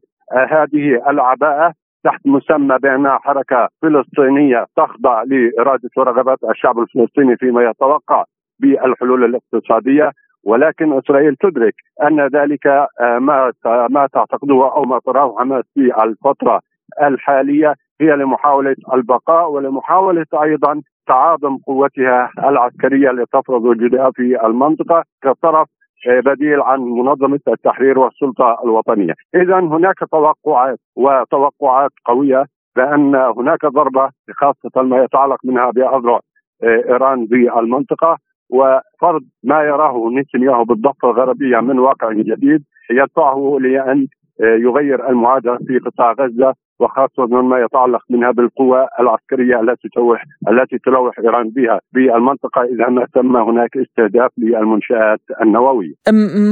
هذه 0.50 1.10
العباءة 1.10 1.72
تحت 2.04 2.20
مسمى 2.26 2.78
بأنها 2.82 3.18
حركة 3.22 3.68
فلسطينية 3.82 4.66
تخضع 4.76 5.22
لاراده 5.22 5.90
ورغبات 5.96 6.38
الشعب 6.50 6.78
الفلسطيني 6.78 7.36
فيما 7.36 7.62
يتوقع 7.62 8.24
بالحلول 8.60 9.24
الاقتصادية 9.24 10.10
ولكن 10.44 10.98
إسرائيل 10.98 11.36
تدرك 11.36 11.74
أن 12.02 12.20
ذلك 12.26 12.66
ما 13.00 13.52
ما 13.90 14.06
تعتقده 14.12 14.72
أو 14.76 14.82
ما 14.82 14.98
تراه 15.06 15.36
حماس 15.38 15.64
في 15.74 16.02
الفترة 16.04 16.60
الحالية 17.02 17.74
هي 18.00 18.16
لمحاولة 18.16 18.76
البقاء 18.94 19.50
ولمحاولة 19.50 20.26
أيضا 20.42 20.82
تعاظم 21.06 21.56
قوتها 21.66 22.30
العسكرية 22.38 23.10
لتفرض 23.10 23.64
وجودها 23.64 24.10
في 24.10 24.46
المنطقة 24.46 25.04
كطرف 25.22 25.68
آه، 26.08 26.20
بديل 26.20 26.60
عن 26.60 26.80
منظمة 26.80 27.40
التحرير 27.48 27.98
والسلطة 27.98 28.58
الوطنية، 28.64 29.14
اذا 29.34 29.58
هناك 29.58 29.98
توقعات 30.12 30.78
وتوقعات 30.96 31.90
قوية 32.04 32.44
بأن 32.76 33.14
هناك 33.14 33.66
ضربة 33.66 34.10
خاصة 34.36 34.82
ما 34.82 35.04
يتعلق 35.04 35.38
منها 35.44 35.70
بأذرع 35.70 36.20
آه، 36.62 36.92
إيران 36.92 37.26
بالمنطقة 37.26 38.18
وفرض 38.50 39.22
ما 39.44 39.62
يراه 39.62 40.10
نتنياهو 40.14 40.64
بالضفة 40.64 41.10
الغربية 41.10 41.60
من 41.60 41.78
واقع 41.78 42.12
جديد 42.12 42.64
يدفعه 42.90 43.58
لأن 43.60 44.06
آه، 44.40 44.56
يغير 44.56 45.08
المعادلة 45.08 45.56
في 45.56 45.78
قطاع 45.78 46.12
غزة. 46.12 46.54
وخاصة 46.80 47.26
ما 47.26 47.58
يتعلق 47.58 48.02
منها 48.10 48.30
بالقوى 48.30 48.86
العسكرية 49.00 49.60
التي 49.60 49.88
تلوح 49.94 50.24
التي 50.50 50.78
تلوح 50.78 51.18
إيران 51.18 51.48
بها 51.48 51.80
بالمنطقة 51.92 52.62
إذا 52.62 52.88
ما 52.88 53.06
تم 53.14 53.36
هناك 53.36 53.76
استهداف 53.76 54.30
للمنشآت 54.38 55.20
النوويه. 55.42 55.94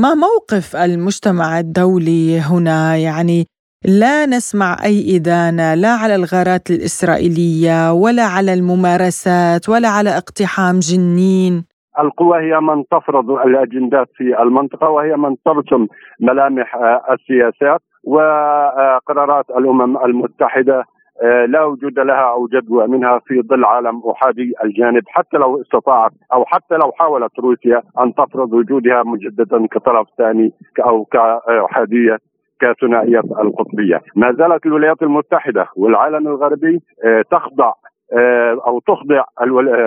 ما 0.02 0.14
موقف 0.14 0.76
المجتمع 0.76 1.58
الدولي 1.58 2.40
هنا؟ 2.40 2.96
يعني 2.96 3.46
لا 3.84 4.26
نسمع 4.26 4.76
أي 4.84 5.16
إدانة 5.16 5.74
لا 5.74 5.88
على 5.88 6.14
الغارات 6.14 6.70
الإسرائيلية 6.70 7.92
ولا 7.92 8.22
على 8.22 8.54
الممارسات 8.54 9.68
ولا 9.68 9.88
على 9.88 10.10
اقتحام 10.10 10.78
جنين. 10.78 11.64
القوى 11.98 12.38
هي 12.38 12.60
من 12.60 12.84
تفرض 12.90 13.30
الأجندات 13.30 14.06
في 14.16 14.42
المنطقة 14.42 14.88
وهي 14.88 15.16
من 15.16 15.36
ترسم 15.44 15.86
ملامح 16.20 16.76
السياسات. 17.10 17.80
وقرارات 18.04 19.50
الأمم 19.50 19.96
المتحدة 19.96 20.84
آه، 21.22 21.44
لا 21.46 21.64
وجود 21.64 21.98
لها 21.98 22.32
أو 22.32 22.46
جدوى 22.46 22.86
منها 22.86 23.18
في 23.18 23.42
ظل 23.42 23.64
عالم 23.64 24.02
أحادي 24.10 24.52
الجانب 24.64 25.02
حتى 25.08 25.36
لو 25.36 25.60
استطاعت 25.60 26.12
أو 26.32 26.44
حتى 26.44 26.74
لو 26.74 26.92
حاولت 26.92 27.38
روسيا 27.38 27.82
أن 28.00 28.14
تفرض 28.14 28.52
وجودها 28.52 29.02
مجددا 29.02 29.66
كطرف 29.66 30.06
ثاني 30.18 30.52
أو 30.84 31.04
كأحادية 31.04 32.18
كثنائية 32.60 33.18
القطبية، 33.18 34.00
ما 34.16 34.32
زالت 34.32 34.66
الولايات 34.66 35.02
المتحدة 35.02 35.66
والعالم 35.76 36.28
الغربي 36.28 36.80
آه، 37.04 37.22
تخضع 37.30 37.72
آه، 38.18 38.60
أو 38.66 38.80
تخضع 38.80 39.24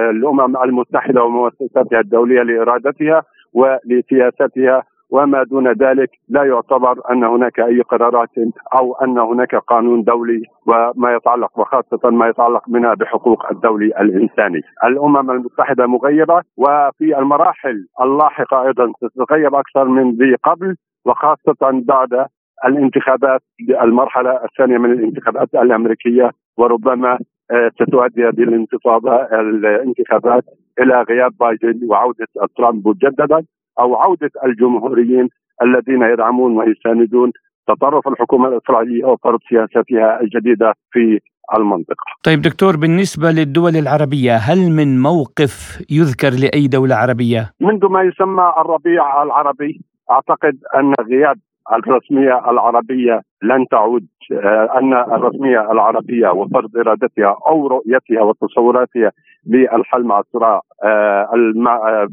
الأمم 0.10 0.58
المتحدة 0.58 1.24
ومؤسساتها 1.24 2.00
الدولية 2.00 2.42
لإرادتها 2.42 3.24
ولسياستها 3.54 4.84
وما 5.14 5.44
دون 5.44 5.68
ذلك 5.72 6.10
لا 6.30 6.44
يعتبر 6.44 6.96
أن 7.12 7.24
هناك 7.24 7.60
أي 7.60 7.82
قرارات 7.82 8.30
أو 8.76 8.94
أن 8.96 9.20
هناك 9.20 9.56
قانون 9.56 10.04
دولي 10.04 10.42
وما 10.68 11.16
يتعلق 11.16 11.60
وخاصة 11.60 12.10
ما 12.10 12.28
يتعلق 12.28 12.70
منها 12.70 12.94
بحقوق 12.94 13.52
الدولي 13.52 13.86
الإنساني. 13.86 14.62
الأمم 14.84 15.32
المتحدة 15.32 15.88
مغيبة 15.88 16.42
وفي 16.58 17.18
المراحل 17.18 17.88
اللاحقة 18.02 18.68
أيضا 18.68 18.92
ستتغيب 18.98 19.56
أكثر 19.56 19.86
من 19.86 20.12
ذي 20.12 20.36
قبل 20.44 20.76
وخاصة 21.06 21.82
بعد 21.88 22.26
الانتخابات 22.66 23.42
المرحله 23.82 24.40
الثانية 24.44 24.78
من 24.78 24.92
الانتخابات 24.92 25.56
الأمريكية 25.56 26.32
وربما 26.58 27.20
آه، 27.52 27.72
ستؤدي 27.82 28.24
هذه 28.24 28.44
الانتفاضه 28.44 29.16
الانتخابات 29.16 30.44
إلى 30.80 31.02
غياب 31.02 31.32
بايدن 31.40 31.80
وعودة 31.90 32.28
ترامب 32.58 32.88
مجددا 32.88 33.44
أو 33.80 33.96
عودة 33.96 34.32
الجمهوريين 34.46 35.30
الذين 35.64 36.02
يدعمون 36.02 36.58
ويساندون 36.58 37.32
تطرف 37.68 38.08
الحكومة 38.08 38.48
الإسرائيلية 38.48 39.06
وفرض 39.06 39.40
سياستها 39.50 40.22
الجديدة 40.22 40.74
في 40.92 41.20
المنطقة. 41.58 42.06
طيب 42.24 42.42
دكتور 42.42 42.78
بالنسبة 42.78 43.32
للدول 43.32 43.76
العربية 43.76 44.36
هل 44.36 44.72
من 44.72 45.02
موقف 45.02 45.82
يذكر 45.90 46.30
لأي 46.30 46.68
دولة 46.68 46.96
عربية؟ 46.96 47.52
منذ 47.62 47.86
ما 47.86 48.02
يسمى 48.02 48.54
الربيع 48.58 49.24
العربي 49.24 49.82
أعتقد 50.12 50.58
أن 50.76 50.94
غياب 51.10 51.38
الرسمية 51.74 52.50
العربية 52.52 53.22
لن 53.44 53.68
تعود 53.72 54.08
آه، 54.32 54.80
أن 54.80 54.94
الرسمية 54.94 55.72
العربية 55.72 56.30
وفرض 56.30 56.78
إرادتها 56.78 57.38
أو 57.48 57.68
رؤيتها 57.68 58.22
وتصوراتها 58.22 59.12
للحل 59.48 60.04
مع 60.04 60.20
الصراع 60.20 60.62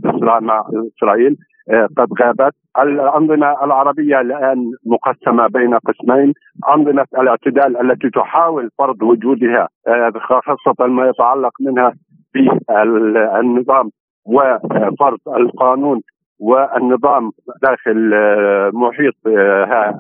الصراع 0.07 0.41
مع 0.41 0.65
إسرائيل. 0.97 1.37
قد 1.97 2.09
غابت. 2.23 2.55
الأنظمة 2.83 3.65
العربية 3.65 4.21
الآن 4.21 4.59
مقسمة 4.87 5.47
بين 5.47 5.75
قسمين. 5.75 6.33
أنظمة 6.75 7.07
الاعتدال 7.19 7.81
التي 7.81 8.11
تحاول 8.11 8.71
فرض 8.79 9.03
وجودها 9.03 9.69
خاصة 10.19 10.87
ما 10.87 11.09
يتعلق 11.09 11.53
منها 11.61 11.93
بالنظام 12.35 13.91
وفرض 14.27 15.19
القانون 15.37 16.01
والنظام 16.41 17.31
داخل 17.63 18.11
محيط 18.75 19.15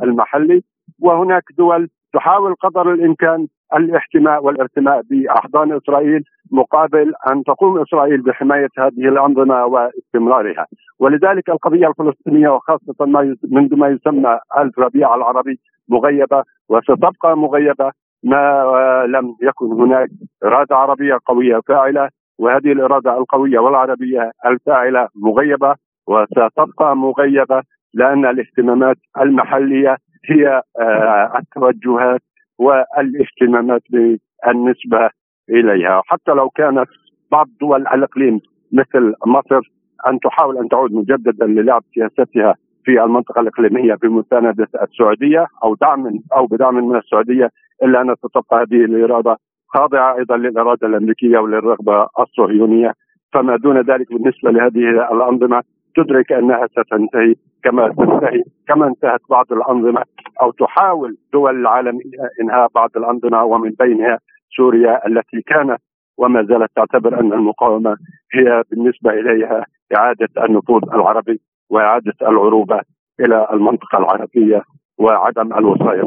المحلي. 0.02 0.62
وهناك 1.02 1.42
دول 1.58 1.88
تحاول 2.14 2.54
قدر 2.54 2.92
الإمكان 2.92 3.46
الاحتماء 3.76 4.44
والارتماء 4.44 5.02
بأحضان 5.10 5.72
إسرائيل 5.72 6.24
مقابل 6.52 7.12
أن 7.30 7.44
تقوم 7.44 7.80
إسرائيل 7.82 8.22
بحماية 8.22 8.68
هذه 8.78 9.08
الأنظمة 9.08 9.64
واستمرارها، 9.64 10.66
ولذلك 10.98 11.50
القضية 11.50 11.88
الفلسطينية 11.88 12.48
وخاصة 12.48 13.06
ما 13.06 13.36
منذ 13.50 13.76
ما 13.76 13.88
يسمى 13.88 14.38
الربيع 14.58 15.14
العربي 15.14 15.58
مغيبة 15.88 16.42
وستبقى 16.68 17.36
مغيبة 17.36 17.90
ما 18.24 18.64
لم 19.08 19.36
يكن 19.42 19.66
هناك 19.72 20.08
إرادة 20.44 20.76
عربية 20.76 21.18
قوية 21.26 21.60
فاعلة 21.68 22.08
وهذه 22.38 22.72
الإرادة 22.72 23.18
القوية 23.18 23.58
والعربية 23.58 24.32
الفاعلة 24.46 25.08
مغيبة 25.16 25.74
وستبقى 26.08 26.96
مغيبة 26.96 27.62
لأن 27.94 28.26
الاهتمامات 28.26 28.96
المحلية 29.20 29.96
هي 30.30 30.62
آه، 30.80 31.32
التوجهات 31.38 32.20
والاهتمامات 32.60 33.82
بالنسبة 33.90 35.10
إليها. 35.50 36.02
حتى 36.06 36.32
لو 36.32 36.50
كانت 36.50 36.88
بعض 37.32 37.46
دول 37.60 37.80
الإقليم 37.80 38.40
مثل 38.72 39.14
مصر 39.26 39.60
أن 40.08 40.18
تحاول 40.20 40.58
أن 40.58 40.68
تعود 40.68 40.92
مجددا 40.92 41.46
للعب 41.46 41.82
سياستها 41.94 42.54
في 42.84 43.04
المنطقة 43.04 43.40
الإقليمية 43.40 43.94
بمساندة 43.94 44.68
السعودية 44.82 45.46
أو 45.64 45.74
دعم 45.74 46.18
أو 46.36 46.46
بدعم 46.46 46.74
من 46.88 46.96
السعودية 46.96 47.50
إلا 47.82 48.00
أن 48.00 48.14
ستبقى 48.14 48.62
هذه 48.62 48.84
الإرادة 48.84 49.36
خاضعة 49.74 50.16
أيضا 50.18 50.36
للإرادة 50.36 50.86
الأمريكية 50.86 51.38
وللرغبة 51.38 52.06
الصهيونية. 52.20 52.92
فما 53.32 53.56
دون 53.56 53.80
ذلك 53.80 54.12
بالنسبة 54.12 54.50
لهذه 54.50 55.12
الأنظمة 55.12 55.62
تدرك 55.96 56.32
أنها 56.32 56.66
ستنتهي 56.66 57.34
كما 57.64 57.88
تنتهي 57.88 58.42
كما 58.68 58.86
انتهت 58.86 59.20
بعض 59.30 59.46
الأنظمة 59.52 60.02
أو 60.42 60.50
تحاول 60.50 61.16
دول 61.32 61.60
العالميه 61.60 62.20
إنهاء 62.40 62.68
بعض 62.74 62.90
الأنظمة 62.96 63.44
ومن 63.44 63.70
بينها 63.70 64.18
سوريا 64.56 65.06
التي 65.06 65.40
كانت 65.46 65.80
وما 66.18 66.42
زالت 66.42 66.70
تعتبر 66.76 67.20
أن 67.20 67.32
المقاومة 67.32 67.96
هي 68.34 68.62
بالنسبة 68.70 69.10
إليها 69.10 69.66
إعادة 69.96 70.28
النفوذ 70.44 70.82
العربي 70.94 71.40
وإعادة 71.70 72.14
العروبة 72.22 72.80
إلى 73.20 73.48
المنطقة 73.52 73.98
العربية 73.98 74.62
وعدم 74.98 75.52
الوصاية 75.52 76.02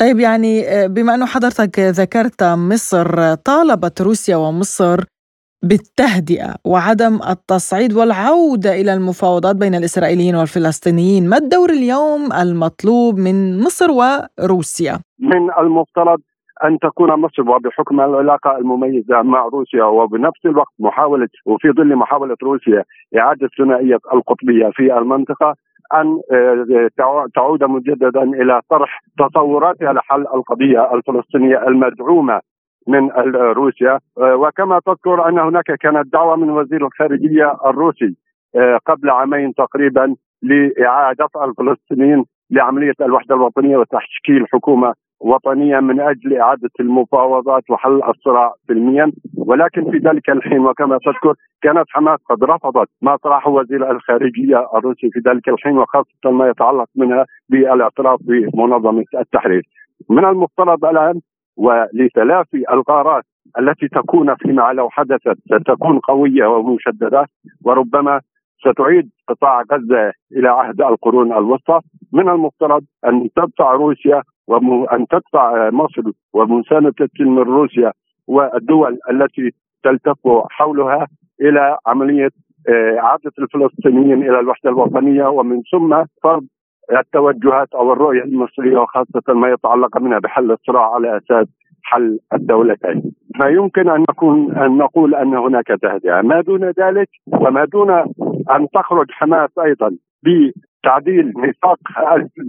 طيب 0.00 0.18
يعني 0.18 0.68
آه، 0.68 0.86
بما 0.86 1.14
انه 1.14 1.26
حضرتك 1.26 1.78
ذكرت 1.78 2.42
مصر 2.42 3.34
طالبت 3.34 4.02
روسيا 4.02 4.36
ومصر 4.36 5.04
بالتهدئة 5.62 6.54
وعدم 6.64 7.14
التصعيد 7.30 7.92
والعودة 7.92 8.70
إلى 8.80 8.94
المفاوضات 8.94 9.56
بين 9.56 9.74
الإسرائيليين 9.74 10.34
والفلسطينيين، 10.34 11.28
ما 11.28 11.36
الدور 11.36 11.70
اليوم 11.70 12.32
المطلوب 12.42 13.18
من 13.18 13.58
مصر 13.58 13.90
وروسيا؟ 13.90 14.98
من 15.18 15.50
المفترض 15.58 16.20
أن 16.64 16.78
تكون 16.78 17.10
مصر 17.20 17.42
وبحكم 17.42 18.00
العلاقة 18.00 18.56
المميزة 18.58 19.22
مع 19.22 19.42
روسيا 19.44 19.84
وبنفس 19.84 20.46
الوقت 20.46 20.72
محاولة 20.78 21.28
وفي 21.46 21.70
ظل 21.70 21.96
محاولة 21.96 22.36
روسيا 22.42 22.84
إعادة 23.18 23.48
ثنائية 23.58 23.98
القطبية 24.14 24.70
في 24.72 24.98
المنطقة 24.98 25.54
أن 25.94 26.20
آه، 26.32 26.88
تعود 27.34 27.64
مجددا 27.64 28.22
إلى 28.22 28.60
طرح 28.70 29.00
تصوراتها 29.18 29.92
لحل 29.92 30.20
القضية 30.20 30.94
الفلسطينية 30.94 31.68
المدعومة 31.68 32.40
من 32.90 33.10
روسيا 33.60 33.98
آه، 34.18 34.36
وكما 34.36 34.80
تذكر 34.86 35.28
أن 35.28 35.38
هناك 35.38 35.64
كانت 35.64 36.12
دعوة 36.12 36.36
من 36.36 36.50
وزير 36.50 36.86
الخارجية 36.86 37.56
الروسي 37.66 38.16
آه، 38.56 38.78
قبل 38.86 39.10
عامين 39.10 39.54
تقريبا 39.54 40.14
لإعادة 40.42 41.28
الفلسطينيين 41.44 42.24
لعملية 42.50 42.94
الوحدة 43.00 43.34
الوطنية 43.34 43.76
وتشكيل 43.76 44.46
حكومة 44.52 44.94
وطنية 45.20 45.80
من 45.80 46.00
أجل 46.00 46.36
إعادة 46.36 46.70
المفاوضات 46.80 47.70
وحل 47.70 48.02
الصراع 48.08 48.54
سلميا 48.68 49.12
ولكن 49.36 49.90
في 49.90 49.98
ذلك 49.98 50.30
الحين 50.30 50.58
وكما 50.58 50.98
تذكر 50.98 51.34
كانت 51.62 51.84
حماس 51.88 52.18
قد 52.30 52.44
رفضت 52.44 52.88
ما 53.02 53.16
طرحه 53.16 53.50
وزير 53.50 53.90
الخارجية 53.90 54.68
الروسي 54.74 55.10
في 55.10 55.20
ذلك 55.28 55.48
الحين 55.48 55.78
وخاصة 55.78 56.30
ما 56.30 56.48
يتعلق 56.48 56.86
منها 56.96 57.26
بالإعتراف 57.48 58.20
بمنظمة 58.22 59.04
التحرير. 59.14 59.62
من 60.10 60.24
المفترض 60.24 60.84
الآن 60.84 61.20
ولتلافي 61.60 62.64
الغارات 62.72 63.24
التي 63.58 63.88
تكون 63.88 64.34
فيما 64.34 64.72
لو 64.72 64.90
حدثت 64.90 65.38
ستكون 65.44 65.98
قوية 65.98 66.46
ومشددة 66.46 67.26
وربما 67.64 68.20
ستعيد 68.60 69.10
قطاع 69.28 69.62
غزة 69.72 70.12
إلى 70.36 70.48
عهد 70.48 70.80
القرون 70.80 71.32
الوسطى. 71.32 71.80
من 72.12 72.28
المفترض 72.28 72.82
أن 73.06 73.28
تدفع 73.36 73.72
روسيا 73.72 74.22
وان 74.48 75.06
تدفع 75.10 75.70
مصر 75.70 76.02
ومساندة 76.32 77.08
من 77.20 77.38
روسيا 77.38 77.92
والدول 78.26 78.98
التي 79.10 79.50
تلتف 79.84 80.18
حولها 80.50 81.06
إلى 81.40 81.78
عملية 81.86 82.30
آه، 82.68 82.98
اعاده 82.98 83.32
الفلسطينيين 83.38 84.22
إلى 84.22 84.40
الوحدة 84.40 84.70
الوطنية 84.70 85.24
ومن 85.24 85.62
ثم 85.72 86.04
فرض 86.22 86.46
التوجهات 86.98 87.68
أو 87.74 87.92
الرؤية 87.92 88.22
المصرية 88.22 88.78
وخاصة 88.78 89.22
ما 89.28 89.48
يتعلق 89.48 89.98
منها 90.00 90.18
بحل 90.18 90.52
الصراع 90.52 90.94
على 90.94 91.16
أساس 91.16 91.46
حل 91.82 92.18
الدولتين. 92.32 93.02
ما 93.40 93.46
يمكن 93.46 93.88
أن 93.90 94.00
نكون 94.00 94.56
أن 94.56 94.78
نقول 94.78 95.14
أن 95.14 95.34
هناك 95.34 95.66
تهدئة. 95.66 96.20
ما 96.20 96.40
دون 96.40 96.64
ذلك 96.64 97.08
وما 97.32 97.64
دون 97.64 97.90
أن 98.50 98.66
تخرج 98.74 99.06
حماس 99.10 99.50
أيضا 99.58 99.90
بتعديل 100.22 101.32
ميثاق 101.36 101.78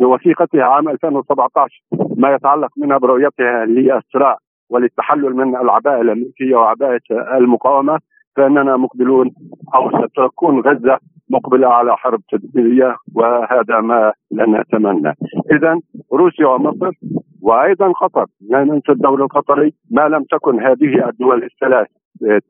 وثيقتها 0.01 0.63
عام 0.63 0.89
2017 0.89 1.83
ما 2.17 2.33
يتعلق 2.35 2.69
منها 2.77 2.97
برؤيتها 2.97 3.65
للصراع 3.65 4.37
وللتحلل 4.69 5.35
من 5.35 5.55
العباءة 5.55 6.01
الأمريكية 6.01 6.55
وعباءة 6.55 7.01
المقاومة 7.37 7.99
فإننا 8.35 8.77
مقبلون 8.77 9.31
أو 9.75 9.91
ستكون 9.91 10.59
غزة 10.59 10.99
مقبلة 11.29 11.67
على 11.67 11.97
حرب 11.97 12.21
تدميريه 12.31 12.95
وهذا 13.15 13.79
ما 13.81 14.13
لا 14.31 14.45
نتمنى. 14.45 15.13
اذا 15.51 15.79
روسيا 16.13 16.47
ومصر 16.47 16.91
وأيضا 17.41 17.91
قطر 17.91 18.25
لا 18.49 18.63
ننسى 18.63 18.91
الدولة 18.91 19.23
القطري 19.23 19.73
ما 19.91 20.01
لم 20.01 20.23
تكن 20.23 20.59
هذه 20.59 21.09
الدول 21.09 21.43
الثلاث 21.43 21.87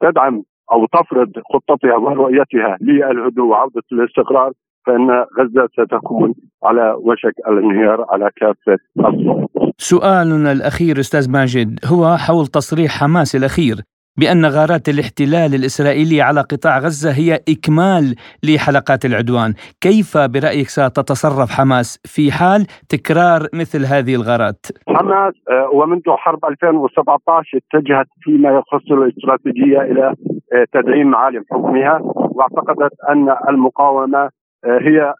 تدعم 0.01 0.43
أو 0.71 0.85
تفرض 0.85 1.31
خطتها 1.53 1.95
ورؤيتها 1.95 2.77
للهدوء 2.81 3.45
وعودة 3.45 3.81
الاستقرار 3.91 4.51
فإن 4.85 5.09
غزة 5.11 5.67
ستكون 5.67 6.33
على 6.63 6.95
وشك 6.99 7.33
الانهيار 7.47 8.05
على 8.09 8.29
كافه 8.35 8.77
الصعود. 8.99 9.47
سؤالنا 9.77 10.51
الأخير 10.51 10.99
أستاذ 10.99 11.31
ماجد 11.31 11.79
هو 11.85 12.17
حول 12.17 12.47
تصريح 12.47 12.91
حماس 13.01 13.35
الأخير 13.35 13.75
بأن 14.19 14.45
غارات 14.45 14.89
الاحتلال 14.89 15.55
الإسرائيلي 15.55 16.21
على 16.21 16.41
قطاع 16.41 16.79
غزة 16.79 17.11
هي 17.11 17.39
إكمال 17.49 18.15
لحلقات 18.43 19.05
العدوان. 19.05 19.53
كيف 19.81 20.17
برأيك 20.17 20.67
ستتصرف 20.67 21.49
حماس 21.57 21.99
في 22.05 22.31
حال 22.31 22.61
تكرار 22.89 23.41
مثل 23.53 23.85
هذه 23.85 24.15
الغارات؟ 24.15 24.65
حماس 24.87 25.33
آه، 25.49 25.69
ومنذ 25.73 26.01
حرب 26.07 26.45
2017 26.45 27.57
اتجهت 27.57 28.07
فيما 28.21 28.49
يخص 28.49 28.91
الاستراتيجية 28.91 29.81
إلى 29.81 30.15
آه، 30.53 30.65
تدعيم 30.73 31.07
معالم 31.07 31.43
حكمها 31.51 31.99
واعتقدت 32.03 32.93
أن 33.09 33.35
المقاومة 33.49 34.29
هي 34.65 35.13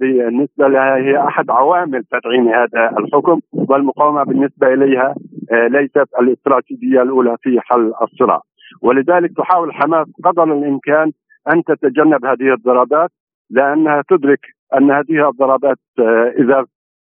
بالنسبة 0.00 0.68
لها 0.68 0.96
هي 0.96 1.18
أحد 1.18 1.50
عوامل 1.50 2.04
تدعيم 2.04 2.48
هذا 2.48 2.98
الحكم 2.98 3.40
والمقاومة 3.52 4.24
بالنسبة 4.24 4.66
إليها 4.74 5.14
ليست 5.52 6.08
الاستراتيجية 6.20 7.02
الأولى 7.02 7.36
في 7.42 7.60
حل 7.60 7.92
الصراع. 8.02 8.40
ولذلك 8.82 9.36
تحاول 9.36 9.74
حماس 9.74 10.06
قدر 10.24 10.44
الإمكان 10.44 11.12
أن 11.52 11.64
تتجنب 11.64 12.24
هذه 12.24 12.54
الضربات 12.54 13.10
لأنها 13.50 14.02
تدرك 14.08 14.40
أن 14.76 14.90
هذه 14.90 15.28
الضربات 15.28 15.78
آه، 15.98 16.34
إذا 16.38 16.64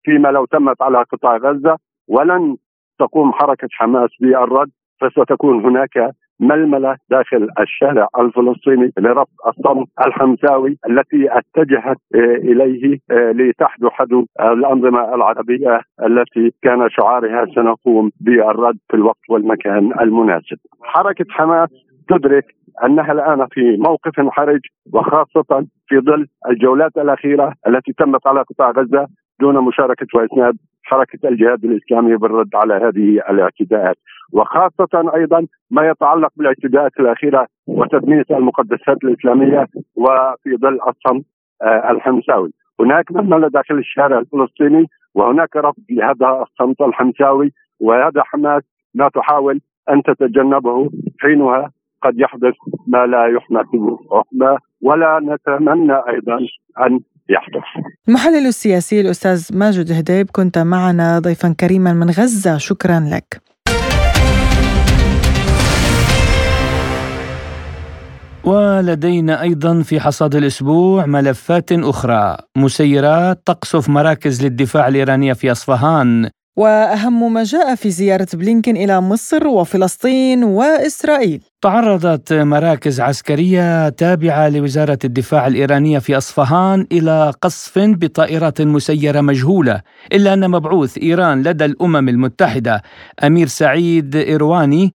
فيما 0.03 0.27
لو 0.27 0.45
تمت 0.45 0.81
على 0.81 0.97
قطاع 0.97 1.37
غزة 1.37 1.77
ولن 2.07 2.57
تقوم 2.99 3.33
حركة 3.33 3.67
حماس 3.71 4.09
بالرد 4.21 4.71
فستكون 5.01 5.65
هناك 5.65 6.15
ململة 6.39 6.97
داخل 7.09 7.47
الشارع 7.59 8.07
الفلسطيني 8.19 8.91
لربط 8.97 9.29
الصمت 9.47 9.87
الحمساوي 10.05 10.77
التي 10.89 11.27
اتجهت 11.29 11.97
آه، 12.15 12.35
إليه 12.35 12.97
آه، 13.11 13.31
لتحدو 13.31 13.89
حدو 13.89 14.25
الأنظمة 14.41 15.15
العربية 15.15 15.81
التي 16.05 16.53
كان 16.61 16.89
شعارها 16.89 17.45
سنقوم 17.55 18.11
بالرد 18.21 18.77
في 18.89 18.93
الوقت 18.93 19.29
والمكان 19.29 19.91
المناسب. 20.01 20.57
حركة 20.83 21.25
حماس 21.29 21.69
تدرك 22.09 22.45
أنها 22.85 23.11
الآن 23.11 23.47
في 23.51 23.77
موقف 23.77 24.29
حرج 24.29 24.59
وخاصة 24.93 25.65
في 25.87 25.99
ظل 25.99 26.27
الجولات 26.49 26.97
الأخيرة 26.97 27.53
التي 27.67 27.93
تمت 27.93 28.27
على 28.27 28.41
قطاع 28.41 28.71
غزة 28.71 29.07
دون 29.39 29.63
مشاركة 29.65 30.07
وإسناد 30.13 30.57
حركة 30.83 31.29
الجهاد 31.29 31.65
الإسلامي 31.65 32.17
بالرد 32.17 32.55
على 32.55 32.73
هذه 32.73 33.21
الاعتداءات 33.29 33.95
وخاصة 34.33 35.15
أيضا 35.15 35.47
ما 35.71 35.89
يتعلق 35.89 36.29
بالاعتداءات 36.37 36.91
الأخيرة 36.99 37.47
وتدمير 37.67 38.25
المقدسات 38.31 38.97
الإسلامية 39.03 39.67
وفي 39.95 40.57
ظل 40.61 40.79
الصمت 40.87 41.25
آه، 41.61 41.91
الحمساوي. 41.91 42.51
هناك 42.79 43.11
مهمله 43.11 43.47
داخل 43.47 43.75
الشارع 43.75 44.19
الفلسطيني 44.19 44.85
وهناك 45.15 45.55
رفض 45.55 45.83
لهذا 45.89 46.43
الصمت 46.43 46.81
الحمساوي 46.81 47.51
وهذا 47.79 48.23
حماس 48.23 48.63
ما 48.95 49.09
تحاول 49.15 49.61
أن 49.89 50.03
تتجنبه. 50.03 50.89
حينها 51.19 51.71
قد 52.01 52.19
يحدث 52.19 52.53
ما 52.87 53.05
لا 53.05 53.25
يحمى 53.27 53.63
ولا 54.81 55.19
نتمنى 55.23 55.93
أيضا 55.93 56.39
أن 56.85 56.99
يحدث. 57.29 57.85
المحلل 58.07 58.47
السياسي 58.47 59.01
الأستاذ 59.01 59.57
ماجد 59.57 59.91
هديب 59.91 60.29
كنت 60.31 60.57
معنا 60.57 61.19
ضيفا 61.19 61.55
كريما 61.59 61.93
من 61.93 62.09
غزة 62.09 62.57
شكرا 62.57 62.99
لك. 62.99 63.41
ولدينا 68.43 69.41
أيضا 69.41 69.81
في 69.81 69.99
حصاد 69.99 70.35
الأسبوع 70.35 71.05
ملفات 71.05 71.71
أخرى 71.71 72.37
مسيرات 72.57 73.41
تقصف 73.45 73.89
مراكز 73.89 74.43
للدفاع 74.43 74.87
الإيرانية 74.87 75.33
في 75.33 75.51
أصفهان 75.51 76.29
وأهم 76.55 77.33
ما 77.33 77.43
جاء 77.43 77.75
في 77.75 77.89
زيارة 77.89 78.27
بلينكن 78.33 78.77
إلى 78.77 79.01
مصر 79.01 79.47
وفلسطين 79.47 80.43
وإسرائيل. 80.43 81.43
تعرضت 81.61 82.33
مراكز 82.33 83.01
عسكرية 83.01 83.89
تابعة 83.89 84.49
لوزارة 84.49 84.99
الدفاع 85.05 85.47
الإيرانية 85.47 85.99
في 85.99 86.17
أصفهان 86.17 86.87
إلى 86.91 87.33
قصف 87.41 87.79
بطائرات 87.79 88.61
مسيرة 88.61 89.21
مجهولة 89.21 89.81
إلا 90.13 90.33
أن 90.33 90.49
مبعوث 90.49 90.97
إيران 90.97 91.43
لدى 91.43 91.65
الأمم 91.65 92.09
المتحدة. 92.09 92.81
أمير 93.23 93.47
سعيد 93.47 94.15
ايرواني 94.15 94.91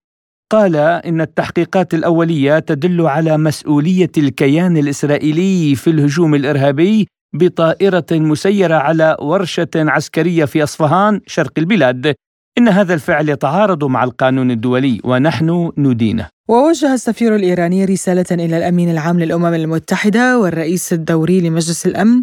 قال 0.53 0.77
إن 0.77 1.21
التحقيقات 1.21 1.95
الأولية 1.95 2.59
تدل 2.59 3.07
على 3.07 3.37
مسؤولية 3.39 4.11
الكيان 4.19 4.77
الإسرائيلي 4.77 5.75
في 5.75 5.91
الهجوم 5.91 6.35
الإرهابي 6.35 7.09
بطائرة 7.35 8.07
مسيرة 8.13 8.75
على 8.75 9.17
ورشة 9.21 9.69
عسكرية 9.77 10.45
في 10.45 10.63
أصفهان 10.63 11.21
شرق 11.27 11.53
البلاد. 11.59 12.15
إن 12.59 12.69
هذا 12.69 12.95
الفعل 12.95 13.29
يتعارض 13.29 13.85
مع 13.85 14.05
القانون 14.05 14.51
الدولي 14.51 15.01
ونحن 15.05 15.73
ندينه 15.79 16.29
ووجه 16.49 16.95
السفير 16.95 17.37
الإيراني 17.37 17.85
رسالة 17.85 18.27
إلى 18.31 18.59
الأمين 18.59 18.91
العام 18.91 19.21
للأمم 19.21 19.55
المتحدة 19.55 20.39
والرئيس 20.39 20.93
الدوري 20.93 21.41
لمجلس 21.41 21.87
الأمن 21.87 22.23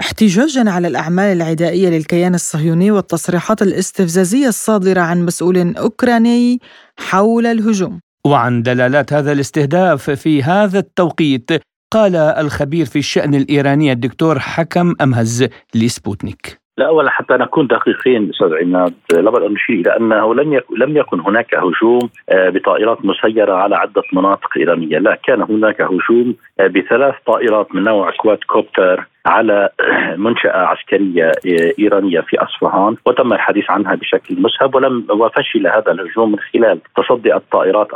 احتجاجا 0.00 0.70
على 0.70 0.88
الأعمال 0.88 1.36
العدائية 1.36 1.88
للكيان 1.88 2.34
الصهيوني 2.34 2.90
والتصريحات 2.90 3.62
الاستفزازية 3.62 4.48
الصادرة 4.48 5.00
عن 5.00 5.24
مسؤول 5.24 5.76
أوكراني 5.76 6.60
حول 6.98 7.46
الهجوم. 7.46 8.00
وعن 8.26 8.62
دلالات 8.62 9.12
هذا 9.12 9.32
الاستهداف 9.32 10.10
في 10.10 10.42
هذا 10.42 10.78
التوقيت 10.78 11.50
قال 11.96 12.16
الخبير 12.16 12.84
في 12.84 12.98
الشأن 12.98 13.34
الإيراني 13.34 13.92
الدكتور 13.92 14.38
حكم 14.38 14.94
أمهز 15.02 15.48
لسبوتنيك. 15.74 16.58
لا 16.78 16.86
اولا 16.86 17.10
حتى 17.10 17.34
نكون 17.34 17.66
دقيقين 17.66 18.30
أستاذ 18.30 18.54
عماد 18.62 18.94
لابد 19.12 19.42
أن 19.42 19.52
نشير 19.52 19.76
إلى 19.80 19.96
أنه 19.96 20.34
لم 20.34 20.52
يكن 20.52 20.78
لم 20.78 20.96
يكن 20.96 21.20
هناك 21.20 21.54
هجوم 21.54 22.10
آه، 22.28 22.48
بطائرات 22.48 22.98
مسيرة 23.04 23.54
على 23.54 23.76
عدة 23.76 24.02
مناطق 24.12 24.48
إيرانية، 24.56 24.98
لا 24.98 25.18
كان 25.24 25.42
هناك 25.42 25.80
هجوم 25.80 26.34
آه، 26.60 26.66
بثلاث 26.66 27.14
طائرات 27.26 27.74
من 27.74 27.82
نوع 27.82 28.10
كواد 28.10 28.38
كوبتر 28.46 29.06
على 29.26 29.68
منشأة 30.26 30.58
عسكرية 30.58 31.32
إيرانية 31.78 32.20
في 32.20 32.38
أصفهان 32.38 32.96
وتم 33.06 33.32
الحديث 33.32 33.70
عنها 33.70 33.94
بشكل 33.94 34.40
مسهب 34.40 34.74
ولم 34.74 35.06
وفشل 35.10 35.66
هذا 35.66 35.92
الهجوم 35.92 36.32
من 36.32 36.38
خلال 36.38 36.80
تصدي 36.96 37.34
الطائرات 37.34 37.88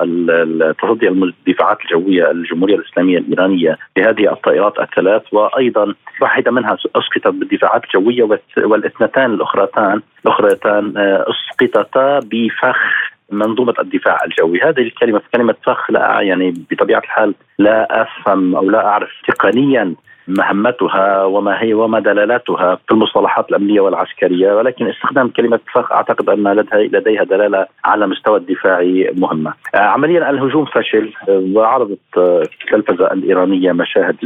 تصدي 0.82 1.08
الدفاعات 1.08 1.78
الجوية 1.84 2.30
الجمهورية 2.30 2.76
الإسلامية 2.76 3.18
الإيرانية 3.18 3.78
لهذه 3.96 4.32
الطائرات 4.32 4.78
الثلاث 4.78 5.22
وأيضا 5.32 5.94
واحدة 6.20 6.50
منها 6.50 6.76
أسقطت 6.96 7.28
بالدفاعات 7.28 7.84
الجوية 7.84 8.38
والاثنتان 8.56 9.34
الأخرتان 9.34 10.00
الأخرتان 10.24 10.96
آه، 10.96 11.24
أسقطتا 11.30 12.18
بفخ 12.18 13.10
منظومة 13.30 13.74
الدفاع 13.80 14.18
الجوي، 14.24 14.60
هذه 14.60 14.80
الكلمة 14.80 15.20
كلمة 15.34 15.54
فخ 15.64 15.90
لا 15.90 16.20
يعني 16.20 16.54
بطبيعة 16.70 16.98
الحال 16.98 17.34
لا 17.58 18.02
أفهم 18.02 18.56
أو 18.56 18.70
لا 18.70 18.86
أعرف 18.86 19.10
تقنيا 19.28 19.94
مهمتها 20.38 21.24
وما 21.24 21.62
هي 21.62 21.74
وما 21.74 22.00
دلالاتها 22.00 22.74
في 22.74 22.92
المصطلحات 22.94 23.50
الأمنية 23.50 23.80
والعسكرية 23.80 24.52
ولكن 24.52 24.86
استخدام 24.86 25.28
كلمة 25.28 25.60
فخ 25.74 25.92
أعتقد 25.92 26.28
أن 26.28 26.64
لديها 26.72 27.24
دلالة 27.24 27.66
على 27.84 28.06
مستوى 28.06 28.38
الدفاعي 28.38 29.10
مهمة. 29.18 29.52
آه، 29.74 29.78
عمليا 29.78 30.30
الهجوم 30.30 30.64
فشل 30.64 31.12
آه، 31.28 31.44
وعرضت 31.54 31.98
التلفزة 32.16 33.06
آه، 33.06 33.12
الإيرانية 33.12 33.72
مشاهد 33.72 34.16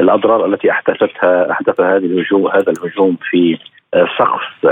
للأضرار 0.00 0.46
التي 0.46 0.70
احدثتها 0.70 1.50
احدث 1.50 1.80
هذه 1.80 2.06
الهجوم 2.06 2.48
هذا 2.48 2.72
الهجوم 2.72 3.16
في 3.30 3.58
سقف 3.94 4.66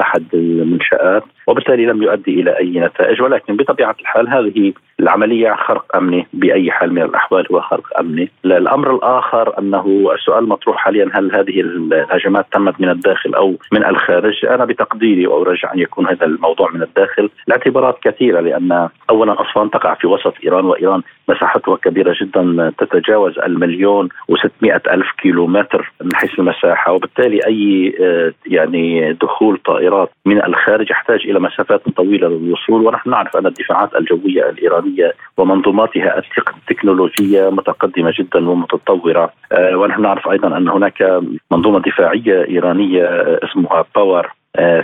أحد 0.00 0.24
المنشآت 0.34 1.22
وبالتالي 1.46 1.86
لم 1.86 2.02
يؤدي 2.02 2.40
إلى 2.40 2.58
أي 2.58 2.80
نتائج 2.80 3.22
ولكن 3.22 3.56
بطبيعة 3.56 3.96
الحال 4.00 4.28
هذه 4.28 4.72
العملية 5.00 5.54
خرق 5.54 5.96
أمني 5.96 6.26
بأي 6.32 6.70
حال 6.70 6.92
من 6.92 7.02
الأحوال 7.02 7.46
هو 7.52 7.60
خرق 7.60 7.98
أمني. 8.00 8.30
الأمر 8.44 8.94
الآخر 8.94 9.58
أنه 9.58 10.12
السؤال 10.14 10.48
مطروح 10.48 10.76
حاليا 10.76 11.10
هل 11.14 11.34
هذه 11.34 11.60
الهجمات 11.60 12.46
تمت 12.52 12.80
من 12.80 12.88
الداخل 12.88 13.34
أو 13.34 13.54
من 13.72 13.84
الخارج؟ 13.84 14.46
أنا 14.46 14.64
بتقديري 14.64 15.26
وأرجع 15.26 15.72
أن 15.74 15.78
يكون 15.78 16.08
هذا 16.08 16.26
الموضوع 16.26 16.70
من 16.70 16.82
الداخل 16.82 17.30
لاعتبارات 17.46 17.98
كثيرة 18.02 18.40
لأن 18.40 18.88
اولا 19.10 19.40
اصفهان 19.40 19.70
تقع 19.70 19.94
في 19.94 20.06
وسط 20.06 20.34
إيران 20.44 20.64
وإيران 20.64 21.02
مساحتها 21.28 21.76
كبيرة 21.76 22.16
جدا 22.20 22.72
تتجاوز 22.78 23.38
المليون 23.38 24.08
و600 24.32 24.92
ألف 24.92 25.06
كيلو 25.22 25.46
متر 25.46 25.92
من 26.02 26.14
حيث 26.14 26.38
المساحة 26.38 26.92
وبالتالي 26.92 27.40
أي 27.46 27.94
آه، 28.00 28.31
يعني 28.46 29.12
دخول 29.12 29.58
طائرات 29.64 30.10
من 30.26 30.44
الخارج 30.44 30.90
يحتاج 30.90 31.20
إلى 31.24 31.40
مسافات 31.40 31.88
طويلة 31.96 32.28
للوصول 32.28 32.86
ونحن 32.86 33.10
نعرف 33.10 33.36
أن 33.36 33.46
الدفاعات 33.46 33.94
الجوية 33.94 34.50
الإيرانية 34.50 35.12
ومنظوماتها 35.36 36.22
التكنولوجية 36.58 37.50
متقدمة 37.50 38.12
جدا 38.18 38.50
ومتطورة. 38.50 39.32
آه، 39.52 39.76
ونحن 39.76 40.02
نعرف 40.02 40.28
أيضا 40.28 40.56
أن 40.56 40.68
هناك 40.68 41.20
منظومة 41.50 41.78
دفاعية 41.78 42.44
إيرانية 42.48 43.04
اسمها 43.44 43.84
باور 43.94 44.32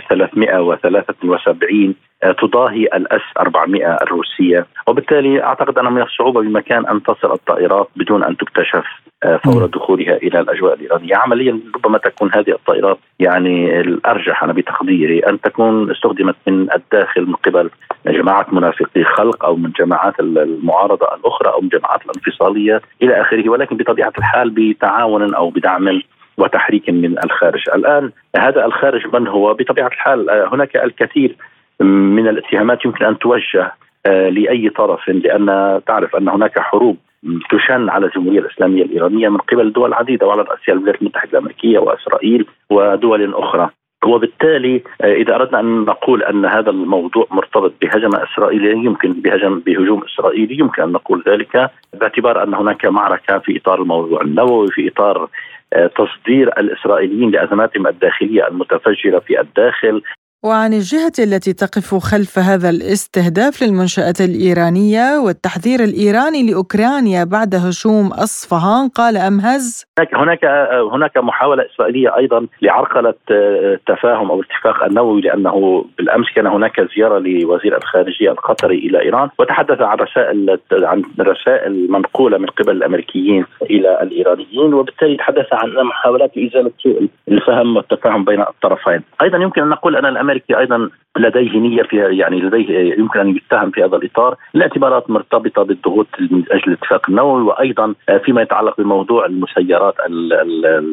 373 0.09 1.89
آه، 1.89 2.08
تضاهي 2.21 2.83
الأس 2.83 3.21
400 3.39 3.97
الروسية. 4.01 4.65
وبالتالي 4.87 5.43
أعتقد 5.43 5.77
أن 5.77 5.93
من 5.93 6.01
الصعوبة 6.01 6.41
بمكان 6.41 6.85
أن 6.85 7.03
تصل 7.03 7.31
الطائرات 7.31 7.89
بدون 7.95 8.23
أن 8.23 8.37
تكتشف 8.37 8.85
آه، 9.23 9.37
فور 9.37 9.65
دخولها 9.65 10.15
إلى 10.15 10.39
الأجواء 10.39 10.73
الإيرانية، 10.73 11.15
عمليا 11.15 11.59
ربما 11.75 11.97
تكون 11.97 12.31
هذه 12.33 12.51
الطائرات 12.51 12.97
يعني 13.19 13.79
الأرجح 13.79 14.43
أنا 14.43 14.53
بتقديري 14.53 15.19
أن 15.19 15.41
تكون 15.41 15.91
استخدمت 15.91 16.35
من 16.47 16.67
الداخل 16.75 17.25
من 17.25 17.33
قبل 17.33 17.69
جماعات 18.05 18.53
منافقي 18.53 19.03
خلق 19.03 19.45
أو 19.45 19.55
من 19.55 19.71
جماعات 19.79 20.19
المعارضة 20.19 21.07
الأخرى 21.15 21.53
أو 21.53 21.61
من 21.61 21.69
جماعات 21.69 22.01
الانفصالية 22.05 22.81
إلى 23.01 23.21
آخره 23.21 23.49
ولكن 23.49 23.77
بطبيعة 23.77 24.13
الحال 24.17 24.49
بتعاون 24.49 25.33
أو 25.33 25.49
بدعم 25.49 26.01
وتحريك 26.37 26.89
من 26.89 27.15
الخارج. 27.23 27.63
الآن 27.75 28.11
هذا 28.37 28.65
الخارج 28.65 29.01
من 29.13 29.27
هو؟ 29.27 29.53
بطبيعة 29.53 29.87
الحال 29.87 30.29
آه، 30.29 30.49
هناك 30.53 30.75
الكثير 30.75 31.35
من 31.81 32.27
الاتهامات 32.27 32.85
يمكن 32.85 33.05
أن 33.05 33.19
توجه 33.19 33.73
آه، 34.05 34.29
لأي 34.29 34.69
طرف 34.69 35.09
لأن 35.09 35.81
تعرف 35.87 36.15
أن 36.15 36.29
هناك 36.29 36.59
حروب 36.59 36.97
تشن 37.51 37.89
على 37.89 38.05
الجمهورية 38.05 38.39
الإسلامية 38.39 38.83
الإيرانية 38.83 39.29
من 39.29 39.37
قبل 39.37 39.71
دول 39.71 39.93
عديدة 39.93 40.27
وعلى 40.27 40.41
رأسها 40.41 40.73
الولايات 40.73 41.01
المتحدة 41.01 41.31
الأمريكية 41.31 41.79
وإسرائيل 41.79 42.45
ودول 42.69 43.33
أخرى. 43.33 43.69
وبالتالي 44.05 44.83
آه، 45.01 45.13
إذا 45.13 45.35
أردنا 45.35 45.59
أن 45.59 45.85
نقول 45.85 46.23
أن 46.23 46.45
هذا 46.45 46.69
الموضوع 46.69 47.27
مرتبط 47.31 47.73
بهجمه 47.81 48.23
اسرائيليه 48.23 48.75
يمكن 48.75 49.13
بهجم 49.13 49.59
بهجوم 49.59 50.03
إسرائيلي 50.03 50.59
يمكن 50.59 50.83
أن 50.83 50.91
نقول 50.91 51.23
ذلك 51.27 51.71
باعتبار 51.93 52.43
أن 52.43 52.53
هناك 52.53 52.85
معركة 52.85 53.39
في 53.39 53.57
إطار 53.57 53.81
الموضوع 53.81 54.21
النووي 54.21 54.67
في 54.67 54.87
إطار 54.87 55.29
آه، 55.73 55.87
تصدير 55.87 56.47
الإسرائيليين 56.47 57.31
لأزماتهم 57.31 57.87
الداخلية 57.87 58.47
المتفجرة 58.47 59.19
في 59.19 59.41
الداخل. 59.41 60.01
وعن 60.43 60.73
الجهة 60.73 61.11
التي 61.19 61.53
تقف 61.53 61.95
خلف 61.95 62.39
هذا 62.39 62.69
الاستهداف 62.69 63.63
للمنشآت 63.63 64.21
الإيرانية 64.21 65.19
والتحذير 65.25 65.79
الإيراني 65.79 66.51
لأوكرانيا 66.51 67.23
بعد 67.23 67.55
هجوم 67.55 68.07
أصفهان 68.07 68.87
قال 68.89 69.17
أمهز. 69.17 69.85
هناك 70.13 70.45
هناك 70.93 71.17
محاولة 71.17 71.65
إسرائيلية 71.65 72.17
أيضا 72.17 72.47
لعرقلة 72.61 73.13
التفاهم 73.31 74.31
أو 74.31 74.41
الاتفاق 74.41 74.83
النووي 74.83 75.21
لأنه 75.21 75.85
بالأمس 75.97 76.27
كان 76.35 76.47
هناك 76.47 76.81
زيارة 76.95 77.19
لوزير 77.19 77.77
الخارجية 77.77 78.31
القطري 78.31 78.77
إلى 78.77 79.01
إيران 79.01 79.29
وتحدث 79.39 79.81
عن 79.81 79.97
رسائل 79.97 80.59
عن 80.71 81.03
رسائل 81.19 81.91
منقولة 81.91 82.37
من 82.37 82.47
قبل 82.47 82.71
الأمريكيين 82.71 83.45
إلى 83.61 84.01
الإيرانيين 84.01 84.73
وبالتالي 84.73 85.17
تحدث 85.17 85.53
عن 85.53 85.69
محاولات 85.69 86.37
لإزالة 86.37 86.71
سوء 86.83 87.07
الفهم 87.27 87.75
والتفاهم 87.77 88.25
بين 88.25 88.41
الطرفين. 88.41 89.01
أيضا 89.21 89.37
يمكن 89.37 89.61
أن 89.61 89.69
نقول 89.69 89.95
أن 89.95 90.05
الأمريكي 90.29 90.57
أيضا 90.57 90.89
لديه 91.17 91.59
نية 91.59 91.83
فيها 91.83 92.07
يعني 92.07 92.41
لديه 92.41 92.99
يمكن 92.99 93.19
أن 93.19 93.35
يتهم 93.35 93.71
في 93.71 93.83
هذا 93.83 93.95
الإطار 93.95 94.35
لاعتبارات 94.53 95.09
مرتبطة 95.09 95.63
بالضغوط 95.63 96.07
من 96.19 96.43
أجل 96.51 96.63
الاتفاق 96.67 97.09
النووي 97.09 97.41
وأيضا 97.41 97.93
فيما 98.25 98.41
يتعلق 98.41 98.81
بموضوع 98.81 99.25
المسيرات 99.25 99.95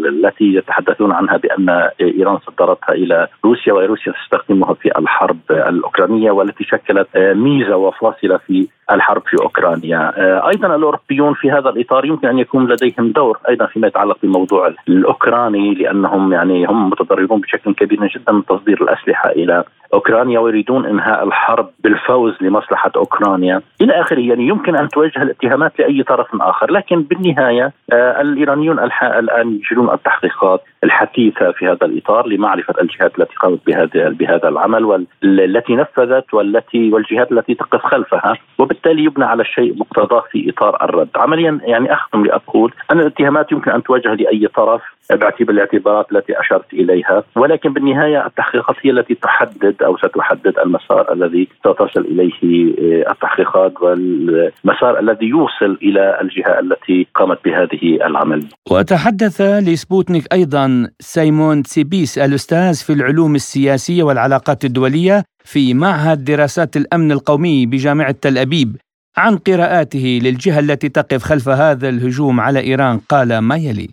التي 0.09 0.55
يتحدثون 0.55 1.13
عنها 1.13 1.37
بأن 1.37 1.69
إيران 2.01 2.39
صدرتها 2.39 2.93
إلى 2.93 3.29
روسيا 3.45 3.73
وروسيا 3.73 4.13
تستخدمها 4.13 4.75
في 4.75 4.99
الحرب 4.99 5.39
الأوكرانية 5.51 6.31
والتي 6.31 6.65
شكلت 6.65 7.09
ميزة 7.17 7.77
وفاصلة 7.77 8.37
في 8.37 8.69
الحرب 8.91 9.23
في 9.27 9.37
أوكرانيا، 9.43 10.13
أيضا 10.49 10.77
الأوروبيون 10.77 11.35
في 11.35 11.51
هذا 11.51 11.69
الإطار 11.71 12.05
يمكن 12.05 12.29
أن 12.29 12.39
يكون 12.39 12.73
لديهم 12.73 13.11
دور 13.13 13.39
أيضا 13.49 13.67
فيما 13.67 13.87
يتعلق 13.87 14.19
بالموضوع 14.23 14.75
الأوكراني 14.89 15.75
لأنهم 15.75 16.33
يعني 16.33 16.67
هم 16.67 16.91
متضررون 16.91 17.41
بشكل 17.41 17.75
كبير 17.75 18.07
جدا 18.07 18.33
من 18.33 18.45
تصدير 18.45 18.83
الأسلحة 18.83 19.26
إلى 19.31 19.65
أوكرانيا 19.95 20.41
ويريدون 20.41 20.87
إنهاء 20.87 21.25
الحرب 21.25 21.71
بالفوز 21.85 22.35
لمصلحة 22.41 22.93
أوكرانيا. 22.97 23.61
إلى 23.83 24.01
آخره 24.01 24.21
يعني 24.21 24.49
يمكن 24.49 24.77
أن 24.77 24.89
توجه 24.89 25.23
الاتهامات 25.23 25.79
لأي 25.79 26.03
طرف 26.03 26.27
آخر 26.41 26.71
لكن 26.73 27.03
بالنهاية 27.03 27.73
آه 27.93 28.21
الإيرانيون 28.21 28.79
الآن 29.03 29.53
يجرون 29.53 29.91
التحقيقات 29.91 30.63
الحثيثة 30.85 31.53
في 31.53 31.67
هذا 31.67 31.87
الإطار 31.87 32.27
لمعرفة 32.27 32.75
الجهات 32.81 33.19
التي 33.19 33.35
قامت 33.35 33.61
بهذا 33.67 34.09
بهذا 34.09 34.49
العمل 34.49 34.85
والتي 34.85 35.77
نفذت 35.77 36.35
والتي 36.35 36.93
والجهات 36.93 37.33
التي 37.33 37.55
تقف 37.55 37.87
خلفها. 37.87 38.37
وبالتالي 38.59 39.05
يبنى 39.05 39.25
على 39.25 39.43
الشيء 39.43 39.79
مقتضاه 39.79 40.25
في 40.31 40.51
إطار 40.51 40.85
الرد. 40.85 41.09
عمليا 41.17 41.61
يعني 41.63 41.93
أختم 41.93 42.25
لأقول 42.25 42.73
أن 42.93 43.01
الاتهامات 43.01 43.53
يمكن 43.53 43.71
أن 43.71 43.83
توجه 43.83 44.15
لأي 44.15 44.47
طرف 44.47 44.83
باعتبار 45.11 45.55
الاعتبارات 45.55 46.13
التي 46.13 46.41
أشرت 46.41 46.73
إليها. 46.73 47.23
ولكن 47.37 47.73
بالنهاية 47.73 48.27
التحقيقات 48.27 48.77
هي 48.83 48.91
التي 48.91 49.15
تحدد 49.15 49.76
أو 49.83 49.97
ستحدد 49.97 50.59
المسار 50.59 51.13
الذي 51.13 51.49
ستصل 51.59 52.01
إليه 52.01 52.33
آه، 52.79 53.13
التحقيقات 53.13 53.73
والمسار 53.83 54.99
الذي 54.99 55.27
يوصل 55.27 55.79
إلى 55.83 56.21
الجهة 56.21 56.61
التي 56.61 57.07
قامت 57.15 57.39
بهذه 57.45 58.07
العملية. 58.07 58.49
وتحدث 58.71 59.41
لسبوتنيك 59.41 60.33
أيضا 60.33 60.91
سيمون 61.01 61.63
تسيبيس 61.63 62.19
الأستاذ 62.19 62.75
في 62.75 62.93
العلوم 62.93 63.35
السياسية 63.35 64.03
والعلاقات 64.03 64.65
الدولية 64.65 65.23
في 65.45 65.75
معهد 65.75 66.25
دراسات 66.25 66.77
الأمن 66.77 67.13
القومي 67.13 67.67
بجامعة 67.67 68.11
تل 68.23 68.39
أبيب 68.39 68.77
عن 69.19 69.37
قراءاته 69.39 70.19
للجهة 70.23 70.59
التي 70.59 70.89
تقف 70.89 71.23
خلف 71.23 71.49
هذا 71.49 71.89
الهجوم 71.89 72.41
على 72.41 72.61
إيران 72.61 72.99
قال 72.99 73.39
ما 73.39 73.57
يلي. 73.57 73.91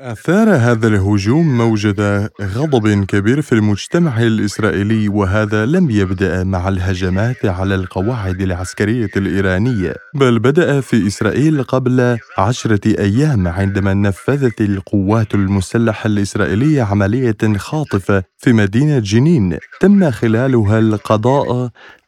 أثار 0.00 0.48
هذا 0.48 0.88
الهجوم 0.88 1.58
موجة 1.58 2.30
غضب 2.42 3.04
كبير 3.04 3.42
في 3.42 3.52
المجتمع 3.52 4.22
الإسرائيلي 4.22 5.08
وهذا 5.08 5.66
لم 5.66 5.90
يبدأ 5.90 6.44
مع 6.44 6.68
الهجمات 6.68 7.46
على 7.46 7.74
القواعد 7.74 8.40
العسكرية 8.40 9.10
الإيرانية 9.16 9.94
بل 10.14 10.38
بدأ 10.38 10.80
في 10.80 11.06
إسرائيل 11.06 11.62
قبل 11.62 12.18
عشرة 12.38 12.80
أيام 12.98 13.48
عندما 13.48 13.94
نفذت 13.94 14.60
القوات 14.60 15.34
المسلحة 15.34 16.06
الإسرائيلية 16.06 16.82
عملية 16.82 17.56
خاطفة 17.56 18.22
في 18.38 18.52
مدينة 18.52 18.98
جنين. 18.98 19.58
تم 19.80 20.10
خلالها 20.10 20.78
القضاء 20.78 21.41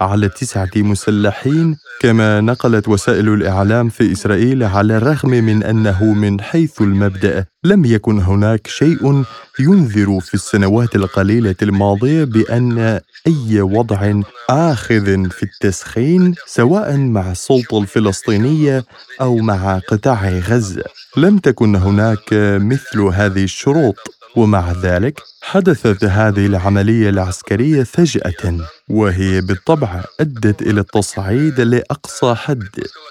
على 0.00 0.28
تسعة 0.28 0.70
مسلحين 0.76 1.76
كما 2.00 2.40
نقلت 2.40 2.88
وسائل 2.88 3.28
الإعلام 3.28 3.88
في 3.88 4.12
إسرائيل 4.12 4.62
على 4.62 4.96
الرغم 4.96 5.30
من 5.30 5.62
أنه 5.62 6.04
من 6.04 6.40
حيث 6.40 6.82
المبدأ 6.82 7.46
لم 7.64 7.84
يكن 7.84 8.18
هناك 8.20 8.66
شيء 8.66 9.24
ينذر 9.60 10.20
في 10.20 10.34
السنوات 10.34 10.96
القليلة 10.96 11.54
الماضية 11.62 12.24
بأن 12.24 13.00
أي 13.26 13.60
وضع 13.60 14.20
آخذ 14.50 15.30
في 15.30 15.42
التسخين 15.42 16.34
سواء 16.46 16.96
مع 16.96 17.30
السلطة 17.30 17.78
الفلسطينية 17.78 18.84
أو 19.20 19.36
مع 19.36 19.78
قطاع 19.78 20.28
غزة. 20.28 20.84
لم 21.16 21.38
تكن 21.38 21.76
هناك 21.76 22.28
مثل 22.60 23.00
هذه 23.00 23.44
الشروط. 23.44 23.96
ومع 24.36 24.72
ذلك 24.72 25.20
حدثت 25.42 26.04
هذه 26.04 26.46
العملية 26.46 27.08
العسكرية 27.08 27.82
فجأة 27.82 28.58
وهي 28.88 29.40
بالطبع 29.40 30.04
أدت 30.20 30.62
إلى 30.62 30.80
التصعيد 30.80 31.60
لأقصى 31.60 32.34
حد 32.34 32.68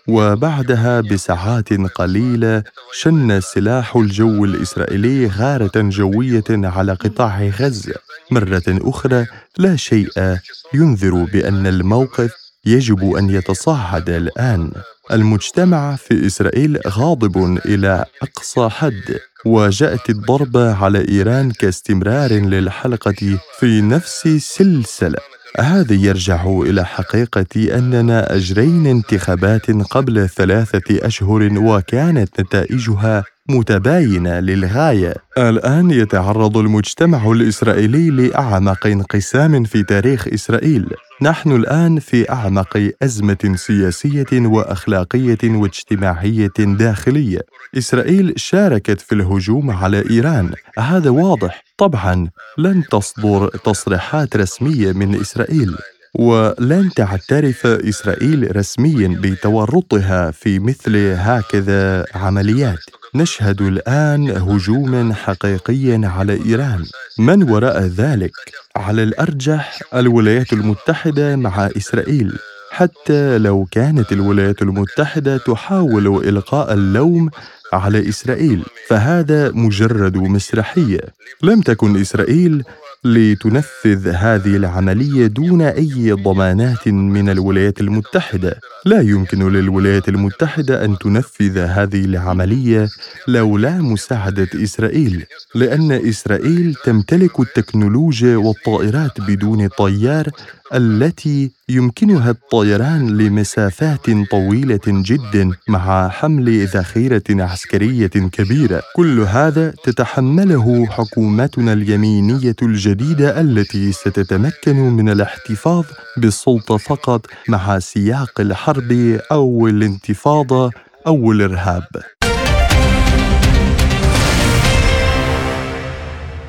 وبعدها 0.07 1.01
بساعات 1.01 1.73
قليلة 1.73 2.63
شن 2.93 3.41
سلاح 3.41 3.95
الجو 3.95 4.45
الإسرائيلي 4.45 5.27
غارة 5.27 5.71
جوية 5.75 6.43
على 6.49 6.93
قطاع 6.93 7.43
غزة. 7.59 7.95
مرة 8.31 8.63
أخرى 8.67 9.25
لا 9.57 9.75
شيء 9.75 10.37
ينذر 10.73 11.23
بأن 11.23 11.67
الموقف 11.67 12.31
يجب 12.65 13.15
أن 13.15 13.29
يتصاعد 13.29 14.09
الآن. 14.09 14.71
المجتمع 15.11 15.95
في 15.95 16.25
إسرائيل 16.25 16.79
غاضب 16.87 17.59
إلى 17.65 18.05
أقصى 18.21 18.69
حد 18.69 19.19
وجاءت 19.45 20.09
الضربة 20.09 20.73
على 20.73 21.07
إيران 21.09 21.51
كاستمرار 21.51 22.31
للحلقة 22.31 23.39
في 23.59 23.81
نفس 23.81 24.25
السلسلة 24.25 25.19
هذا 25.59 25.93
يرجع 25.93 26.45
إلى 26.45 26.85
حقيقة 26.85 27.77
أننا 27.77 28.35
أجرينا 28.35 28.91
انتخابات 28.91 29.71
قبل 29.71 30.29
ثلاثة 30.29 31.07
أشهر 31.07 31.49
وكانت 31.57 32.41
نتائجها 32.41 33.23
متباينة 33.49 34.39
للغاية. 34.39 35.13
الآن 35.37 35.91
يتعرض 35.91 36.57
المجتمع 36.57 37.31
الإسرائيلي 37.31 38.09
لأعمق 38.09 38.87
انقسام 38.87 39.63
في 39.63 39.83
تاريخ 39.83 40.27
إسرائيل. 40.27 40.85
نحن 41.23 41.51
الآن 41.51 41.99
في 41.99 42.31
أعمق 42.31 42.91
أزمة 43.03 43.53
سياسية 43.55 44.25
وأخلاقية 44.31 45.37
واجتماعية 45.43 46.53
داخلية. 46.59 47.39
إسرائيل 47.77 48.33
شاركت 48.35 49.01
في 49.01 49.15
الهجوم 49.15 49.71
على 49.71 50.09
إيران. 50.09 50.53
هذا 50.79 51.09
واضح. 51.09 51.63
طبعا 51.77 52.29
لن 52.57 52.83
تصدر 52.91 53.47
تصريحات 53.47 54.37
رسمية 54.37 54.91
من 54.91 55.15
إسرائيل. 55.21 55.75
ولن 56.19 56.89
تعترف 56.95 57.67
إسرائيل 57.67 58.55
رسميا 58.55 59.07
بتورطها 59.21 60.31
في 60.31 60.59
مثل 60.59 60.95
هكذا 61.17 62.05
عمليات. 62.15 62.79
نشهد 63.15 63.61
الآن 63.61 64.29
هجوما 64.29 65.13
حقيقيا 65.13 66.01
على 66.03 66.39
إيران. 66.45 66.85
من 67.19 67.51
وراء 67.51 67.81
ذلك؟ 67.83 68.31
على 68.75 69.03
الأرجح 69.03 69.79
الولايات 69.95 70.53
المتحدة 70.53 71.35
مع 71.35 71.69
إسرائيل. 71.77 72.33
حتى 72.71 73.37
لو 73.37 73.67
كانت 73.71 74.11
الولايات 74.11 74.61
المتحدة 74.61 75.37
تحاول 75.37 76.07
إلقاء 76.27 76.73
اللوم 76.73 77.29
على 77.73 78.09
إسرائيل 78.09 78.63
فهذا 78.87 79.51
مجرد 79.51 80.17
مسرحية. 80.17 80.99
لم 81.43 81.61
تكن 81.61 82.01
إسرائيل 82.01 82.63
لتنفذ 83.05 84.07
هذه 84.07 84.55
العملية 84.55 85.27
دون 85.27 85.61
أي 85.61 86.11
ضمانات 86.11 86.87
من 86.87 87.29
الولايات 87.29 87.81
المتحدة. 87.81 88.59
لا 88.85 89.01
يمكن 89.01 89.51
للولايات 89.51 90.09
المتحدة 90.09 90.85
أن 90.85 90.97
تنفذ 90.97 91.57
هذه 91.57 92.05
العملية 92.05 92.89
لولا 93.27 93.81
مساعدة 93.81 94.47
إسرائيل 94.55 95.25
لأن 95.55 95.91
إسرائيل 95.91 96.75
تمتلك 96.85 97.39
التكنولوجيا 97.39 98.37
والطائرات 98.37 99.21
بدون 99.21 99.67
طيار 99.67 100.29
التي 100.73 101.51
يمكنها 101.69 102.31
الطيران 102.31 103.17
لمسافات 103.17 104.05
طويلة 104.31 104.79
جدا 104.87 105.51
مع 105.69 106.09
حمل 106.09 106.65
ذخيرة 106.67 107.23
عسكرية 107.29 108.07
كبيرة. 108.07 108.81
كل 108.95 109.19
هذا 109.19 109.73
تتحمله 109.83 110.85
حكومتنا 110.85 111.73
اليمينية 111.73 112.55
الجديدة 112.61 113.41
التي 113.41 113.91
ستتمكن 113.91 114.75
من 114.75 115.09
الاحتفاظ 115.09 115.85
بالسلطة 116.17 116.77
فقط 116.77 117.25
مع 117.49 117.79
سياق 117.79 118.41
الحرب 118.41 119.19
أو 119.31 119.67
الانتفاضة 119.67 120.71
أو 121.07 121.31
الإرهاب. 121.31 121.87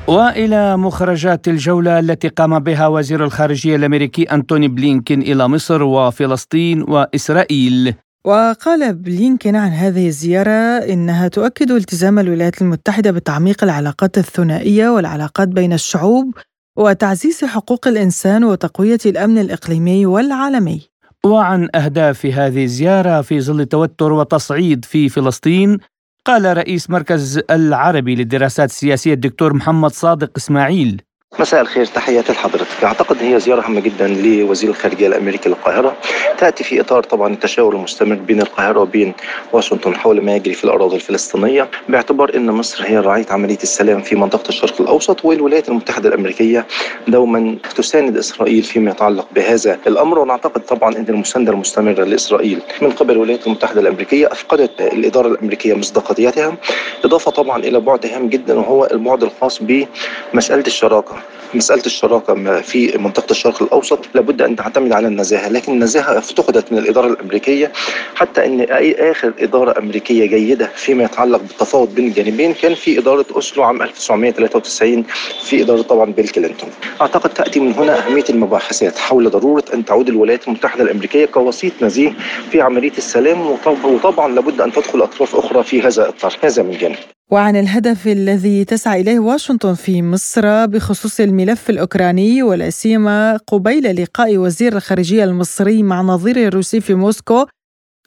وإلى 0.07 0.77
مخرجات 0.77 1.47
الجولة 1.47 1.99
التي 1.99 2.27
قام 2.27 2.59
بها 2.59 2.87
وزير 2.87 3.23
الخارجية 3.23 3.75
الأمريكي 3.75 4.23
أنتوني 4.23 4.67
بلينكين 4.67 5.21
إلى 5.21 5.47
مصر 5.47 5.83
وفلسطين 5.83 6.81
وإسرائيل 6.81 7.93
وقال 8.25 8.93
بلينكين 8.93 9.55
عن 9.55 9.69
هذه 9.69 10.07
الزيارة 10.07 10.77
إنها 10.93 11.27
تؤكد 11.27 11.71
التزام 11.71 12.19
الولايات 12.19 12.61
المتحدة 12.61 13.11
بتعميق 13.11 13.63
العلاقات 13.63 14.17
الثنائية 14.17 14.89
والعلاقات 14.89 15.47
بين 15.47 15.73
الشعوب 15.73 16.33
وتعزيز 16.77 17.45
حقوق 17.45 17.87
الإنسان 17.87 18.43
وتقوية 18.43 18.99
الأمن 19.05 19.37
الإقليمي 19.37 20.05
والعالمي. 20.05 20.81
وعن 21.25 21.69
أهداف 21.75 22.25
هذه 22.25 22.63
الزيارة 22.63 23.21
في 23.21 23.41
ظل 23.41 23.65
توتر 23.65 24.13
وتصعيد 24.13 24.85
في 24.85 25.09
فلسطين 25.09 25.77
قال 26.25 26.57
رئيس 26.57 26.89
مركز 26.89 27.41
العربي 27.51 28.15
للدراسات 28.15 28.69
السياسية 28.69 29.13
الدكتور 29.13 29.53
محمد 29.53 29.91
صادق 29.91 30.31
إسماعيل 30.37 31.01
مساء 31.39 31.61
الخير 31.61 31.85
تحياتي 31.85 32.31
لحضرتك. 32.31 32.83
أعتقد 32.83 33.17
هي 33.21 33.39
زيارة 33.39 33.61
هامة 33.61 33.79
جدا 33.81 34.07
لوزير 34.07 34.69
الخارجية 34.69 35.07
الأمريكي 35.07 35.49
للقاهرة. 35.49 35.95
تأتي 36.37 36.63
في 36.63 36.81
إطار 36.81 37.03
طبعا 37.03 37.33
التشاور 37.33 37.75
المستمر 37.75 38.15
بين 38.15 38.41
القاهرة 38.41 38.79
وبين 38.79 39.13
واشنطن 39.53 39.95
حول 39.95 40.21
ما 40.21 40.35
يجري 40.35 40.53
في 40.53 40.63
الأراضي 40.63 40.95
الفلسطينية 40.95 41.67
باعتبار 41.89 42.35
إن 42.35 42.51
مصر 42.51 42.83
هي 42.87 42.97
رعاية 42.99 43.25
عملية 43.29 43.57
السلام 43.63 44.01
في 44.01 44.15
منطقة 44.15 44.49
الشرق 44.49 44.81
الأوسط 44.81 45.25
والولايات 45.25 45.69
المتحدة 45.69 46.09
الأمريكية 46.09 46.65
دوما 47.07 47.57
تساند 47.75 48.17
إسرائيل 48.17 48.63
فيما 48.63 48.91
يتعلق 48.91 49.27
بهذا 49.31 49.79
الأمر. 49.87 50.19
ونعتقد 50.19 50.61
طبعا 50.61 50.95
إن 50.95 51.05
المساندة 51.09 51.51
المستمرة 51.51 52.03
لإسرائيل 52.03 52.59
من 52.81 52.91
قبل 52.91 53.13
الولايات 53.13 53.47
المتحدة 53.47 53.81
الأمريكية 53.81 54.31
أفقدت 54.31 54.81
الإدارة 54.81 55.27
الأمريكية 55.27 55.73
مصداقيتها 55.73 56.57
إضافة 57.05 57.31
طبعا 57.31 57.59
إلى 57.59 57.79
بعد 57.79 58.05
هام 58.05 58.29
جدا 58.29 58.59
وهو 58.59 58.87
البعد 58.91 59.23
الخاص 59.23 59.59
بمسألة 59.61 60.63
الشراكة. 60.67 61.15
مساله 61.53 61.83
الشراكة 61.85 62.61
في 62.61 62.97
منطقة 62.97 63.31
الشرق 63.31 63.63
الأوسط 63.63 63.99
لابد 64.15 64.41
أن 64.41 64.55
تعتمد 64.55 64.91
على 64.91 65.07
النزاهة 65.07 65.49
لكن 65.49 65.71
النزاهة 65.71 66.17
افتقدت 66.17 66.71
من 66.71 66.77
الإدارة 66.77 67.07
الأمريكية 67.07 67.71
حتى 68.15 68.45
إن 68.45 68.61
آخر 68.99 69.33
إدارة 69.39 69.79
أمريكية 69.79 70.25
جيدة 70.25 70.69
فيما 70.75 71.03
يتعلق 71.03 71.39
بالتفاوض 71.39 71.95
بين 71.95 72.07
الجانبين 72.07 72.53
كان 72.53 72.75
في 72.75 72.99
إدارة 72.99 73.25
أوسلو 73.35 73.63
عام 73.63 73.81
1993 73.81 75.03
في 75.43 75.61
إدارة 75.61 75.81
طبعا 75.81 76.11
بيل 76.11 76.27
كلينتون. 76.27 76.69
أعتقد 77.01 77.29
تأتي 77.29 77.59
من 77.59 77.73
هنا 77.73 78.07
أهمية 78.07 78.25
المباحثات 78.29 78.97
حول 78.97 79.29
ضرورة 79.29 79.63
أن 79.73 79.85
تعود 79.85 80.09
الولايات 80.09 80.47
المتحدة 80.47 80.83
الأمريكية 80.83 81.25
كوسيط 81.25 81.73
نزيه 81.81 82.13
في 82.51 82.61
عملية 82.61 82.97
السلام 82.97 83.41
وطبعا 83.83 84.35
لابد 84.35 84.61
أن 84.61 84.71
تدخل 84.71 85.01
أطراف 85.01 85.35
أخرى 85.35 85.63
في 85.63 85.81
هذا 85.81 86.03
الاطار 86.03 86.33
هذا 86.43 86.63
من 86.63 86.77
جانب. 86.77 87.14
وعن 87.31 87.55
الهدف 87.55 88.07
الذي 88.07 88.65
تسعى 88.65 89.01
إليه 89.01 89.19
واشنطن 89.19 89.73
في 89.73 90.01
مصر 90.01 90.65
بخصوص 90.65 91.19
الملف 91.19 91.69
الأوكراني 91.69 92.43
ولا 92.43 92.69
سيما 92.69 93.37
قبيل 93.47 94.01
لقاء 94.01 94.37
وزير 94.37 94.75
الخارجية 94.77 95.23
المصري 95.23 95.83
مع 95.83 96.01
نظيره 96.01 96.47
الروسي 96.47 96.81
في 96.81 96.93
موسكو 96.93 97.45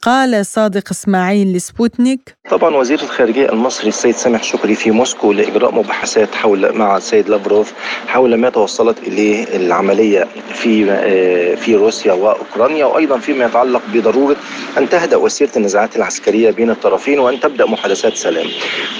قال 0.03 0.47
صادق 0.47 0.91
إسماعيل 0.91 1.53
لسبوتنيك 1.53 2.37
طبعا 2.51 2.77
وزير 2.77 3.01
الخارجية 3.01 3.49
المصري 3.53 3.89
السيد 3.89 4.15
سامح 4.15 4.43
شكري 4.43 4.75
في 4.75 4.91
موسكو 4.91 5.33
لإجراء 5.33 5.75
مباحثات 5.75 6.35
حول 6.35 6.73
مع 6.77 6.97
السيد 6.97 7.29
لافروف 7.29 7.73
حول 8.07 8.35
ما 8.35 8.51
توصلت 8.51 8.99
إليه 8.99 9.57
العملية 9.57 10.27
في 10.55 10.91
آه، 10.91 11.55
في 11.55 11.75
روسيا 11.75 12.13
وأوكرانيا 12.13 12.85
وأيضا 12.85 13.19
فيما 13.19 13.45
يتعلق 13.45 13.83
بضرورة 13.95 14.37
أن 14.79 14.89
تهدأ 14.89 15.17
وسيره 15.17 15.51
النزاعات 15.57 15.97
العسكرية 15.97 16.51
بين 16.51 16.71
الطرفين 16.71 17.19
وأن 17.19 17.41
تبدأ 17.41 17.67
محادثات 17.67 18.17
سلام. 18.17 18.47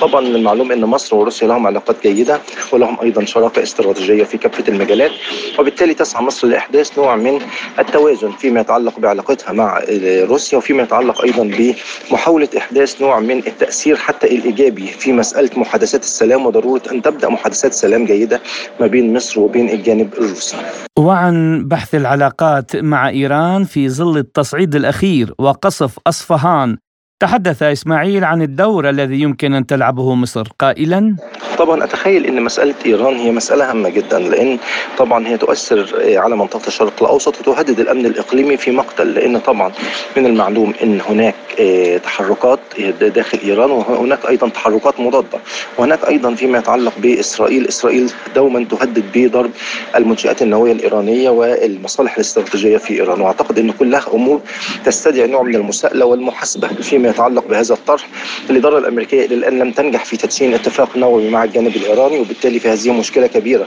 طبعا 0.01 0.21
من 0.21 0.35
المعلوم 0.35 0.73
أن 0.73 0.81
مصر 0.81 1.17
وروسيا 1.17 1.49
لهم 1.49 1.67
علاقات 1.67 1.97
جيدة 2.07 2.41
ولهم 2.73 3.01
أيضا 3.03 3.25
شراكة 3.25 3.63
استراتيجية 3.63 4.25
في 4.25 4.39
كافة 4.39 4.65
المجالات 4.69 5.11
وبالتالي 5.59 5.95
تسعى 5.95 6.25
مصر 6.25 6.49
لإحداث 6.49 6.99
نوع 6.99 7.17
من 7.17 7.39
التوازن 7.79 8.31
فيما 8.31 8.61
يتعلق 8.61 8.99
بعلاقتها 8.99 9.53
مع 9.53 9.83
روسيا 10.05 10.59
وفيما 10.59 10.88
يتعلق 10.89 11.23
أيضا 11.25 11.45
بمحاولة 11.45 12.49
إحداث 12.59 13.01
نوع 13.01 13.21
من 13.21 13.39
التأثير 13.39 13.97
حتى 13.97 14.27
الإيجابي 14.27 14.87
في 14.87 15.13
مسألة 15.13 15.51
محادثات 15.57 16.03
السلام 16.03 16.47
وضرورة 16.47 16.83
أن 16.93 17.03
تبدأ 17.03 17.29
محادثات 17.29 17.73
سلام 17.73 18.05
جيدة 18.05 18.41
ما 18.81 18.87
بين 18.87 19.13
مصر 19.13 19.41
وبين 19.41 19.69
الجانب 19.69 20.15
الروسي. 20.15 20.57
وعن 20.99 21.65
بحث 21.69 21.95
العلاقات 21.95 22.77
مع 22.77 23.09
إيران 23.09 23.65
في 23.65 23.89
ظل 23.89 24.19
التصعيد 24.19 24.75
الأخير 24.75 25.35
وقصف 25.39 25.99
أصفهان 26.07 26.77
تحدث 27.21 27.63
إسماعيل 27.63 28.25
عن 28.25 28.43
الدور 28.43 28.89
الذي 28.89 29.21
يمكن 29.21 29.55
أن 29.55 29.67
تلعبه 29.67 30.15
مصر. 30.15 30.49
قائلا؟ 30.59 31.17
طبعا 31.59 31.85
أتخيل 31.85 32.27
إن 32.27 32.43
مسألة 32.43 32.75
إيران 32.87 33.15
هي 33.17 33.31
مسألة 33.31 33.71
هامة 33.71 33.89
جدا 33.89 34.19
لأن 34.19 34.59
طبعا 34.99 35.29
هي 35.29 35.37
تؤثر 35.37 35.89
على 36.19 36.37
منطقة 36.37 36.67
الشرق 36.67 37.03
الأوسط 37.03 37.49
وتهدد 37.49 37.81
الأمن 37.81 38.07
الإقليمي 38.07 38.57
في 38.57 38.71
مقتل 38.71 39.15
لأن 39.15 39.39
طبعا 39.39 39.73
من 40.17 40.27
المعلوم 40.27 40.73
إن 40.83 41.01
هناك 41.09 41.35
آه، 41.61 41.97
تحركات 41.97 42.59
داخل 43.01 43.39
إيران 43.45 43.71
وهناك 43.71 44.27
أيضا 44.29 44.49
تحركات 44.49 45.01
مضادة. 45.01 45.39
وهناك 45.79 46.05
أيضا 46.09 46.35
فيما 46.35 46.59
يتعلق 46.59 46.93
بإسرائيل. 46.99 47.69
إسرائيل 47.69 48.11
دوما 48.35 48.65
تهدد 48.65 49.05
بضرب 49.15 49.51
المنشآت 49.97 50.43
النووية 50.43 50.73
الإيرانية 50.73 51.31
والمصالح 51.31 52.15
الاستراتيجية 52.15 52.77
في 52.77 52.95
إيران. 52.95 53.21
وأعتقد 53.21 53.59
إن 53.59 53.71
كلها 53.71 54.05
أمور 54.15 54.41
تستدعي 54.85 55.27
نوع 55.27 55.43
من 55.43 55.55
المساءلة 55.55 56.05
والمحاسبة 56.05 56.69
فيما 56.69 57.08
يتعلق 57.09 57.47
بهذا 57.49 57.75
الطرح. 57.75 58.09
الإدارة 58.51 58.79
الأمريكية 58.79 59.25
إلى 59.27 59.35
الآن 59.35 59.59
لم 59.59 59.73
تنجح 59.73 60.05
في 60.05 60.17
تدشين 60.17 60.55
اتفاق 60.55 60.97
نووي 60.97 61.31
مع 61.31 61.45
الجانب 61.45 61.77
الإيراني 61.77 62.21
وبالتالي 62.21 62.59
في 62.61 62.69
هذه 62.69 62.93
مشكلة 62.93 63.27
كبيرة 63.27 63.67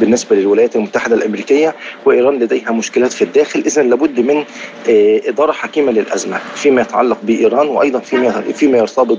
بالنسبة 0.00 0.36
للولايات 0.36 0.76
المتحدة 0.76 1.16
الأمريكية 1.16 1.74
وإيران 2.06 2.38
لديها 2.38 2.72
مشكلات 2.72 3.12
في 3.12 3.22
الداخل. 3.22 3.62
اذا 3.66 3.82
لابد 3.82 4.20
من 4.20 4.44
آه، 4.88 5.20
إدارة 5.28 5.52
حكيمة 5.52 5.92
للأزمة 5.92 6.40
فيما 6.54 6.82
يتعلق 6.82 7.18
بإيران 7.22 7.68
وأيضا 7.68 7.98
فيما 7.98 8.40
فيما 8.40 8.78
يرتبط 8.78 9.18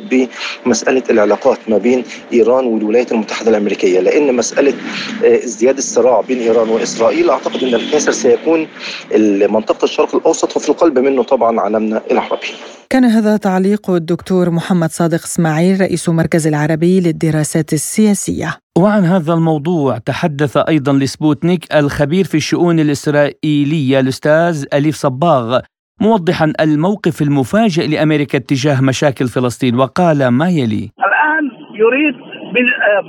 بمسألة 0.66 1.04
العلاقات 1.10 1.58
ما 1.68 1.78
بين 1.78 2.04
إيران 2.34 2.66
والولايات 2.66 3.12
المتحدة 3.12 3.50
الأمريكية. 3.52 4.00
لأن 4.00 4.36
مسألة 4.36 4.74
آه، 5.26 5.44
ازدياد 5.44 5.78
الصراع 5.78 6.22
بين 6.22 6.40
إيران 6.42 6.70
وإسرائيل 6.70 7.30
أعتقد 7.30 7.64
أن 7.64 7.74
الخاسر 7.74 8.12
سيكون 8.12 8.68
منطقه 9.50 9.86
الشرق 9.86 10.16
الأوسط 10.16 10.56
وفي 10.56 10.70
القلب 10.70 11.00
منه 11.00 11.24
طبعا 11.24 11.60
عالمنا 11.62 12.02
العربي. 12.12 12.48
كان 12.94 13.06
هذا 13.06 13.38
تعليق 13.38 13.90
الدكتور 13.90 14.50
محمد 14.50 14.90
صادق 14.90 15.24
إسماعيل 15.24 15.82
رئيس 15.82 16.10
مركز 16.10 16.48
العربي 16.48 17.00
للدراسات 17.00 17.74
السياسية. 17.74 18.48
وعن 18.78 19.04
هذا 19.04 19.34
الموضوع 19.34 19.98
تحدث 19.98 20.58
أيضا 20.58 20.94
لسبوتنيك 20.94 21.76
الخبير 21.76 22.26
في 22.26 22.36
الشؤون 22.36 22.80
الإسرائيلية 22.80 24.00
الأستاذ 24.00 24.66
أليف 24.74 24.96
صباغ 24.96 25.60
موضحا 26.02 26.54
الموقف 26.60 27.22
المفاجئ 27.22 27.88
لأمريكا 27.88 28.38
تجاه 28.38 28.82
مشاكل 28.82 29.28
فلسطين 29.28 29.76
وقال 29.76 30.28
ما 30.28 30.50
يلي 30.50 30.92
الآن 31.00 31.46
يريد 31.76 32.33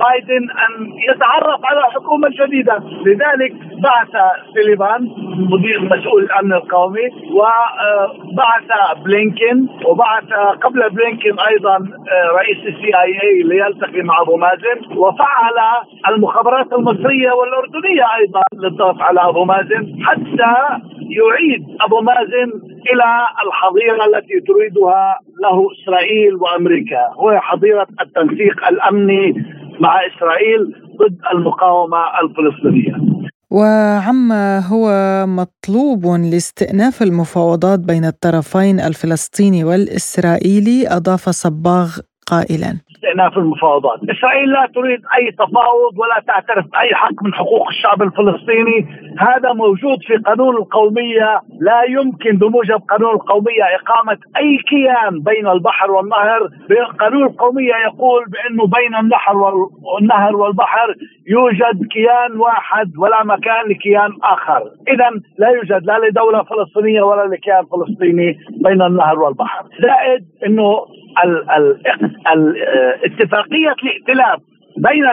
بايدن 0.00 0.44
أن 0.50 0.92
يتعرف 1.08 1.60
على 1.64 1.80
الحكومة 1.86 2.26
الجديده، 2.28 2.82
لذلك 3.06 3.52
بعث 3.82 4.12
سوليفان 4.54 5.08
مدير 5.50 5.80
مسؤول 5.80 6.22
الأمن 6.22 6.52
القومي 6.52 7.08
وبعث 7.30 8.94
بلينكن 9.04 9.66
وبعث 9.84 10.24
قبل 10.62 10.90
بلينكن 10.90 11.38
أيضا 11.38 11.76
رئيس 12.38 12.58
ال 12.58 12.96
CIA 13.02 13.42
ليلتقي 13.42 14.02
مع 14.02 14.20
أبو 14.20 14.36
مازن 14.36 14.96
وفعّل 14.96 15.58
المخابرات 16.08 16.72
المصرية 16.72 17.32
والأردنية 17.32 18.04
أيضا 18.16 18.42
للضغط 18.54 19.02
على 19.02 19.20
أبو 19.28 19.44
مازن 19.44 19.96
حتى 20.04 20.54
يعيد 21.10 21.76
أبو 21.80 22.00
مازن 22.00 22.73
إلى 22.92 23.10
الحظيرة 23.46 24.04
التي 24.04 24.40
تريدها 24.48 25.18
له 25.42 25.66
إسرائيل 25.74 26.34
وأمريكا 26.34 27.02
وهي 27.16 27.40
حظيرة 27.40 27.86
التنسيق 28.00 28.66
الأمني 28.68 29.34
مع 29.80 30.00
إسرائيل 30.06 30.60
ضد 31.00 31.18
المقاومة 31.34 31.98
الفلسطينية. 32.22 32.94
وعما 33.50 34.58
هو 34.58 34.86
مطلوب 35.26 36.04
لاستئناف 36.32 37.02
المفاوضات 37.02 37.80
بين 37.80 38.04
الطرفين 38.04 38.80
الفلسطيني 38.80 39.64
والإسرائيلي 39.64 40.88
أضاف 40.88 41.28
صباغ 41.28 41.98
قائلا 42.26 42.78
استئناف 43.04 43.38
المفاوضات. 43.38 43.98
إسرائيل 44.10 44.50
لا 44.50 44.68
تريد 44.74 45.00
أي 45.16 45.30
تفاوض 45.30 45.98
ولا 45.98 46.22
تعترف 46.26 46.66
بأي 46.72 46.94
حق 46.94 47.22
من 47.22 47.34
حقوق 47.34 47.68
الشعب 47.68 48.02
الفلسطيني. 48.02 48.86
هذا 49.18 49.52
موجود 49.52 49.98
في 50.06 50.16
قانون 50.16 50.56
القومية. 50.56 51.40
لا 51.60 51.82
يمكن 51.88 52.36
بموجب 52.36 52.80
قانون 52.90 53.14
القومية 53.14 53.64
إقامة 53.74 54.18
أي 54.36 54.58
كيان 54.68 55.20
بين 55.20 55.46
البحر 55.48 55.90
والنهر. 55.90 56.48
قانون 57.00 57.22
القومية 57.22 57.74
يقول 57.74 58.24
بأنه 58.24 58.66
بين 58.66 58.94
النهر 58.96 59.36
والنهر 59.82 60.36
والبحر 60.36 60.94
يوجد 61.28 61.86
كيان 61.90 62.40
واحد 62.40 62.92
ولا 62.98 63.24
مكان 63.24 63.68
لكيان 63.68 64.10
آخر. 64.22 64.62
إذا 64.88 65.10
لا 65.38 65.48
يوجد 65.48 65.86
لا 65.86 65.98
لدولة 65.98 66.42
فلسطينية 66.42 67.02
ولا 67.02 67.34
لكيان 67.34 67.64
فلسطيني 67.64 68.38
بين 68.64 68.82
النهر 68.82 69.18
والبحر. 69.18 69.64
زائد 69.82 70.24
أنه 70.46 70.86
اتفاقية 73.04 73.74
الائتلاف 73.82 74.40
بين. 74.76 75.04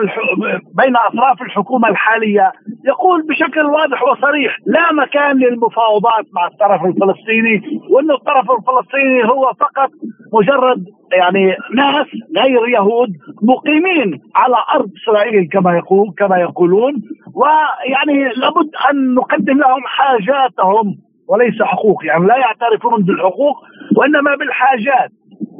بين 0.77 0.95
أطراف 0.97 1.41
الحكومة 1.41 1.89
الحالية 1.89 2.51
يقول 2.85 3.27
بشكل 3.27 3.65
واضح 3.65 4.03
وصريح 4.03 4.57
لا 4.65 4.93
مكان 4.93 5.37
للمفاوضات 5.37 6.25
مع 6.33 6.47
الطرف 6.47 6.85
الفلسطيني 6.85 7.61
وأن 7.89 8.11
الطرف 8.11 8.45
الفلسطيني 8.51 9.23
هو 9.25 9.53
فقط 9.59 9.89
مجرد 10.33 10.85
يعني 11.13 11.55
ناس 11.75 12.07
غير 12.37 12.67
يهود 12.67 13.09
مقيمين 13.43 14.21
على 14.35 14.55
أرض 14.75 14.89
إسرائيل 15.03 15.49
كما 15.51 15.77
يقول 15.77 16.13
كما 16.17 16.37
يقولون 16.37 16.93
ويعني 17.35 18.23
لابد 18.23 18.69
أن 18.91 19.13
نقدم 19.13 19.57
لهم 19.57 19.81
حاجاتهم 19.85 20.95
وليس 21.29 21.61
حقوق 21.61 22.05
يعني 22.05 22.25
لا 22.25 22.37
يعترفون 22.37 23.03
بالحقوق 23.03 23.57
وإنما 23.97 24.35
بالحاجات 24.35 25.11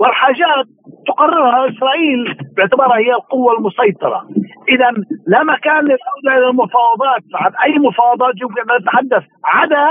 والحاجات 0.01 0.65
تقررها 1.07 1.69
إسرائيل 1.69 2.37
باعتبارها 2.57 2.97
هي 2.97 3.11
القوة 3.11 3.57
المسيطرة 3.57 4.27
اذا 4.69 4.89
لا 5.27 5.43
مكان 5.43 5.83
للعوده 5.83 6.37
إلى 6.37 6.49
المفاوضات 6.49 7.23
عن 7.35 7.51
أي 7.63 7.79
مفاوضات 7.79 8.33
يمكن 8.41 8.61
أن 8.71 8.81
نتحدث 8.81 9.23
عدا 9.45 9.87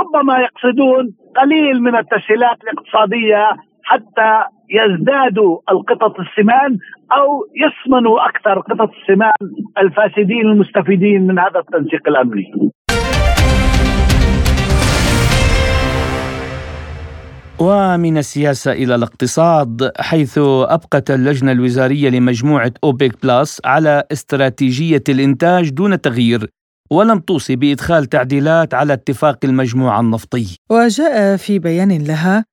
ربما 0.00 0.38
يقصدون 0.38 1.14
قليل 1.36 1.82
من 1.82 1.96
التسهيلات 1.96 2.56
الاقتصادية 2.62 3.50
حتى 3.84 4.44
يزدادوا 4.70 5.58
القطط 5.70 6.20
السمان 6.20 6.78
أو 7.18 7.44
يثمنوا 7.64 8.26
أكثر 8.28 8.60
قطط 8.60 8.90
السمان 9.00 9.32
الفاسدين 9.78 10.40
المستفيدين 10.40 11.26
من 11.26 11.38
هذا 11.38 11.58
التنسيق 11.58 12.08
الأمني. 12.08 12.72
ومن 17.58 18.18
السياسة 18.18 18.72
إلى 18.72 18.94
الاقتصاد 18.94 19.92
حيث 19.98 20.38
أبقت 20.38 21.10
اللجنة 21.10 21.52
الوزارية 21.52 22.08
لمجموعة 22.10 22.72
أوبك 22.84 23.22
بلس 23.22 23.60
على 23.64 24.04
استراتيجية 24.12 25.02
الإنتاج 25.08 25.68
دون 25.68 26.00
تغيير 26.00 26.50
ولم 26.90 27.18
توصي 27.18 27.56
بإدخال 27.56 28.06
تعديلات 28.06 28.74
على 28.74 28.92
اتفاق 28.92 29.38
المجموعة 29.44 30.00
النفطي. 30.00 30.56
وجاء 30.70 31.36
في 31.36 31.58
بيان 31.58 32.04
لها 32.04 32.44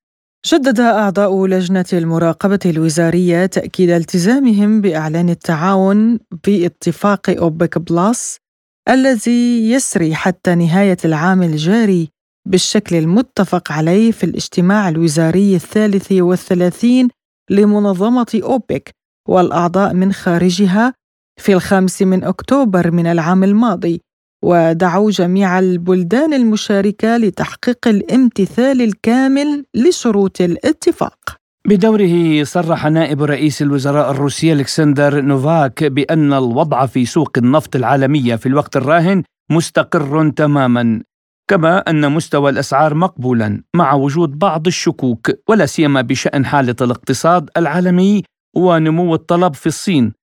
شدد 0.45 0.79
أعضاء 0.79 1.45
لجنة 1.45 1.85
المراقبة 1.93 2.59
الوزارية 2.65 3.45
تأكيد 3.45 3.89
التزامهم 3.89 4.81
بإعلان 4.81 5.29
التعاون 5.29 6.19
باتفاق 6.47 7.29
أوبك 7.29 7.77
بلس 7.77 8.37
الذي 8.89 9.71
يسري 9.71 10.15
حتى 10.15 10.55
نهاية 10.55 10.97
العام 11.05 11.43
الجاري 11.43 12.09
بالشكل 12.49 12.95
المتفق 12.95 13.71
عليه 13.71 14.11
في 14.11 14.23
الاجتماع 14.23 14.89
الوزاري 14.89 15.55
الثالث 15.55 16.11
والثلاثين 16.11 17.07
لمنظمة 17.49 18.39
أوبك 18.43 18.89
والأعضاء 19.27 19.93
من 19.93 20.13
خارجها 20.13 20.93
في 21.39 21.53
الخامس 21.53 22.01
من 22.01 22.23
أكتوبر 22.23 22.91
من 22.91 23.07
العام 23.07 23.43
الماضي 23.43 24.01
ودعوا 24.45 25.11
جميع 25.11 25.59
البلدان 25.59 26.33
المشاركة 26.33 27.17
لتحقيق 27.17 27.87
الامتثال 27.87 28.81
الكامل 28.81 29.65
لشروط 29.75 30.41
الاتفاق. 30.41 31.35
بدوره 31.67 32.43
صرح 32.43 32.85
نائب 32.85 33.23
رئيس 33.23 33.61
الوزراء 33.61 34.11
الروسي 34.11 34.53
ألكسندر 34.53 35.21
نوفاك 35.21 35.83
بأن 35.83 36.33
الوضع 36.33 36.85
في 36.85 37.05
سوق 37.05 37.31
النفط 37.37 37.75
العالمية 37.75 38.35
في 38.35 38.45
الوقت 38.45 38.77
الراهن 38.77 39.23
مستقر 39.51 40.29
تماما. 40.29 41.03
كما 41.49 41.77
أن 41.77 42.11
مستوى 42.11 42.51
الأسعار 42.51 42.93
مقبولا 42.93 43.61
مع 43.75 43.93
وجود 43.93 44.39
بعض 44.39 44.67
الشكوك 44.67 45.31
ولا 45.47 45.65
سيما 45.65 46.01
بشأن 46.01 46.45
حالة 46.45 46.75
الاقتصاد 46.81 47.49
العالمي 47.57 48.23
ونمو 48.55 49.15
الطلب 49.15 49.53
في 49.53 49.67
الصين. 49.67 50.13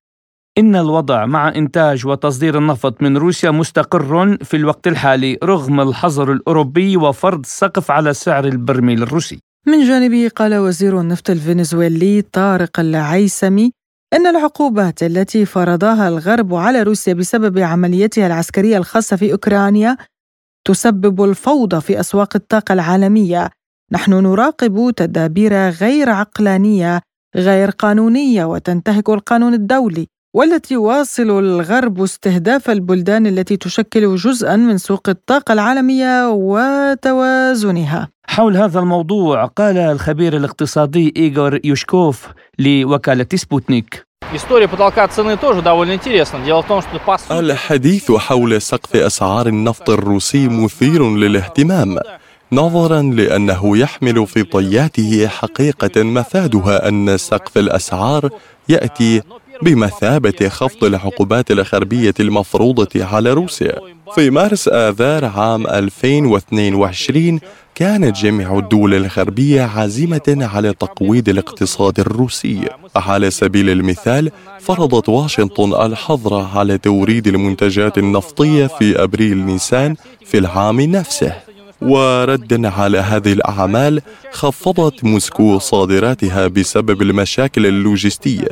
إن 0.59 0.77
الوضع 0.77 1.27
مع 1.27 1.49
إنتاج 1.49 2.07
وتصدير 2.07 2.59
النفط 2.59 3.03
من 3.03 3.17
روسيا 3.17 3.51
مستقر 3.51 4.37
في 4.43 4.57
الوقت 4.57 4.87
الحالي 4.87 5.39
رغم 5.45 5.81
الحظر 5.81 6.33
الأوروبي 6.33 6.97
وفرض 6.97 7.47
سقف 7.47 7.91
على 7.91 8.15
سعر 8.15 8.45
البرميل 8.45 9.03
الروسي. 9.03 9.39
من 9.67 9.89
جانبه 9.89 10.31
قال 10.37 10.55
وزير 10.55 11.01
النفط 11.01 11.31
الفنزويلي 11.31 12.23
طارق 12.23 12.81
العيسمي 12.81 13.73
إن 14.13 14.27
العقوبات 14.27 15.03
التي 15.03 15.45
فرضها 15.45 16.09
الغرب 16.09 16.55
على 16.55 16.83
روسيا 16.83 17.15
بسبب 17.15 17.59
عمليتها 17.59 18.27
العسكرية 18.27 18.79
الخاصة 18.79 19.17
في 19.17 19.33
أوكرانيا 19.33 19.97
تسبب 20.67 21.25
الفوضى 21.25 21.81
في 21.81 22.01
أسواق 22.01 22.37
الطاقة 22.37 22.73
العالمية. 22.73 23.51
نحن 23.93 24.13
نراقب 24.13 24.93
تدابير 24.97 25.69
غير 25.69 26.11
عقلانية 26.11 27.01
غير 27.37 27.71
قانونية 27.71 28.45
وتنتهك 28.45 29.09
القانون 29.09 29.55
الدولي 29.55 30.07
والتي 30.37 30.75
يواصل 30.75 31.31
الغرب 31.39 32.03
استهداف 32.03 32.71
البلدان 32.71 33.27
التي 33.27 33.57
تشكل 33.57 34.17
جزءا 34.17 34.57
من 34.57 34.79
سوق 34.79 35.09
الطاقة 35.09 35.53
العالمية 35.53 36.31
وتوازنها. 36.31 38.09
حول 38.27 38.57
هذا 38.57 38.81
الموضوع 38.81 39.45
قال 39.45 39.77
الخبير 39.77 40.37
الاقتصادي 40.37 41.15
إيغور 41.17 41.61
يوشكوف 41.65 42.29
لوكالة 42.59 43.27
سبوتنيك. 43.35 44.07
الحديث 47.39 48.13
حول 48.13 48.63
سقف 48.63 48.97
أسعار 48.97 49.47
النفط 49.47 49.91
الروسي 49.91 50.49
مثير 50.49 51.17
للاهتمام 51.17 51.99
نظرا 52.53 53.03
لأنه 53.03 53.79
يحمل 53.79 54.27
في 54.27 54.43
طياته 54.43 55.27
حقيقة 55.29 56.03
مفادها 56.03 56.89
أن 56.89 57.17
سقف 57.19 57.59
الأسعار 57.59 58.31
يأتي 58.69 59.23
بمثابة 59.63 60.49
خفض 60.49 60.85
العقوبات 60.85 61.51
الغربية 61.51 62.15
المفروضة 62.21 63.05
على 63.05 63.33
روسيا. 63.33 63.96
في 64.15 64.31
مارس 64.31 64.69
آذار 64.69 65.25
عام 65.25 65.67
2022 65.67 67.41
كانت 67.75 68.17
جميع 68.17 68.59
الدول 68.59 68.95
الغربية 68.95 69.63
عازمة 69.63 70.49
على 70.55 70.73
تقويض 70.73 71.29
الاقتصاد 71.29 72.01
الروسي. 72.01 72.61
على 72.97 73.31
سبيل 73.31 73.71
المثال 73.71 74.31
فرضت 74.61 75.09
واشنطن 75.09 75.87
الحظر 75.87 76.35
على 76.55 76.79
توريد 76.79 77.27
المنتجات 77.27 77.99
النفطية 77.99 78.67
في 78.67 79.03
أبريل 79.03 79.47
نيسان 79.47 79.97
في 80.25 80.39
العام 80.39 80.81
نفسه. 80.81 81.33
وردا 81.83 82.69
على 82.69 82.99
هذه 82.99 83.33
الأعمال 83.33 84.03
خفضت 84.33 85.05
موسكو 85.05 85.59
صادراتها 85.59 86.47
بسبب 86.47 87.03
المشاكل 87.03 87.67
اللوجستية 87.67 88.49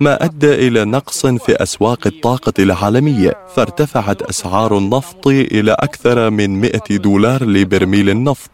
ما 0.00 0.24
أدى 0.24 0.54
إلى 0.68 0.84
نقص 0.84 1.26
في 1.26 1.62
أسواق 1.62 2.06
الطاقة 2.06 2.52
العالمية 2.58 3.34
فارتفعت 3.54 4.22
أسعار 4.22 4.78
النفط 4.78 5.26
إلى 5.26 5.72
أكثر 5.72 6.30
من 6.30 6.60
100 6.60 6.72
دولار 6.90 7.44
لبرميل 7.44 8.10
النفط. 8.10 8.50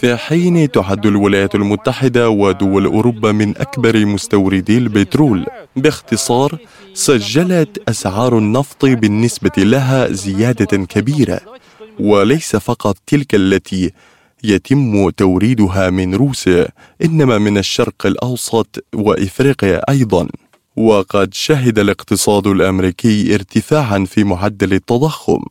في 0.00 0.16
حين 0.16 0.70
تعد 0.70 1.06
الولايات 1.06 1.54
المتحدة 1.54 2.28
ودول 2.28 2.84
أوروبا 2.86 3.32
من 3.32 3.56
أكبر 3.56 4.06
مستوردي 4.06 4.78
البترول 4.78 5.46
باختصار 5.76 6.58
سجلت 6.94 7.82
أسعار 7.88 8.38
النفط 8.38 8.84
بالنسبة 8.84 9.50
لها 9.58 10.12
زيادة 10.12 10.76
كبيرة. 10.84 11.40
وليس 12.00 12.56
فقط 12.56 12.96
تلك 13.06 13.34
التي 13.34 13.92
يتم 14.44 15.10
توريدها 15.10 15.90
من 15.90 16.14
روسيا 16.14 16.68
إنما 17.04 17.38
من 17.38 17.58
الشرق 17.58 18.06
الأوسط 18.06 18.84
وإفريقيا 18.94 19.90
أيضا. 19.90 20.28
وقد 20.76 21.34
شهد 21.34 21.78
الاقتصاد 21.78 22.46
الأمريكي 22.46 23.34
ارتفاعا 23.34 24.04
في 24.04 24.24
معدل 24.24 24.72
التضخم 24.72 25.42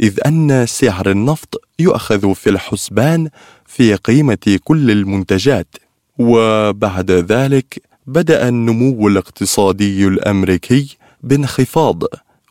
إذ 0.00 0.18
أن 0.26 0.66
سعر 0.66 1.10
النفط 1.10 1.62
يؤخذ 1.78 2.34
في 2.34 2.50
الحسبان 2.50 3.28
في 3.66 3.94
قيمة 3.94 4.58
كل 4.64 4.90
المنتجات. 4.90 5.76
وبعد 6.18 7.10
ذلك 7.10 7.82
بدأ 8.06 8.48
النمو 8.48 9.08
الاقتصادي 9.08 10.06
الأمريكي 10.08 10.96
بانخفاض. 11.22 12.02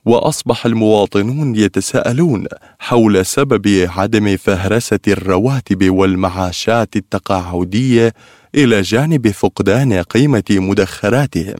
وأصبح 0.05 0.65
المواطنون 0.65 1.55
يتساءلون 1.55 2.45
حول 2.79 3.25
سبب 3.25 3.87
عدم 3.97 4.37
فهرسة 4.37 4.99
الرواتب 5.07 5.89
والمعاشات 5.89 6.95
التقاعدية 6.95 8.13
إلى 8.55 8.81
جانب 8.81 9.27
فقدان 9.31 9.93
قيمة 9.93 10.43
مدخراتهم. 10.51 11.55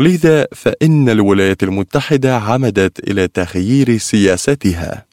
لذا 0.00 0.46
فإن 0.54 1.08
الولايات 1.08 1.62
المتحدة 1.62 2.36
عمدت 2.36 3.08
إلى 3.10 3.28
تغيير 3.28 3.98
سياستها. 3.98 5.04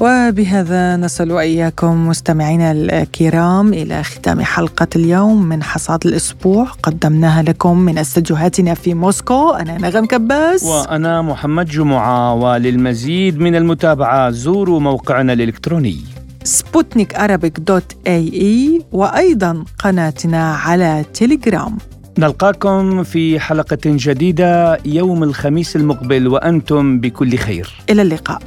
وبهذا 0.00 0.96
نصل 0.96 1.32
واياكم 1.32 2.08
مستمعينا 2.08 2.72
الكرام 2.72 3.72
إلى 3.72 4.02
ختام 4.02 4.40
حلقة 4.40 4.86
اليوم 4.96 5.42
من 5.42 5.62
حصاد 5.62 6.06
الأسبوع. 6.06 6.64
قدمناها 6.82 7.42
لكم 7.42 7.78
من 7.78 7.98
استديوهاتنا 7.98 8.74
في 8.74 8.94
موسكو. 8.94 9.50
أنا 9.50 9.78
نغم 9.78 10.06
كباس. 10.06 10.62
وأنا 10.62 11.22
محمد 11.22 11.66
جمعة 11.66 12.34
وللمزيد 12.34 13.38
من 13.38 13.56
المتابعة 13.56 14.30
زوروا 14.30 14.80
موقعنا 14.80 15.32
الإلكتروني. 15.32 16.00
سبوتنيك 16.44 17.16
dot 17.58 17.96
ae 18.06 18.82
وأيضا 18.92 19.64
قناتنا 19.78 20.54
على 20.54 21.04
تيليجرام 21.14 21.78
نلقاكم 22.18 23.02
في 23.02 23.40
حلقة 23.40 23.78
جديدة 23.84 24.78
يوم 24.84 25.22
الخميس 25.22 25.76
المقبل 25.76 26.28
وأنتم 26.28 27.00
بكل 27.00 27.38
خير. 27.38 27.74
إلى 27.90 28.02
اللقاء. 28.02 28.42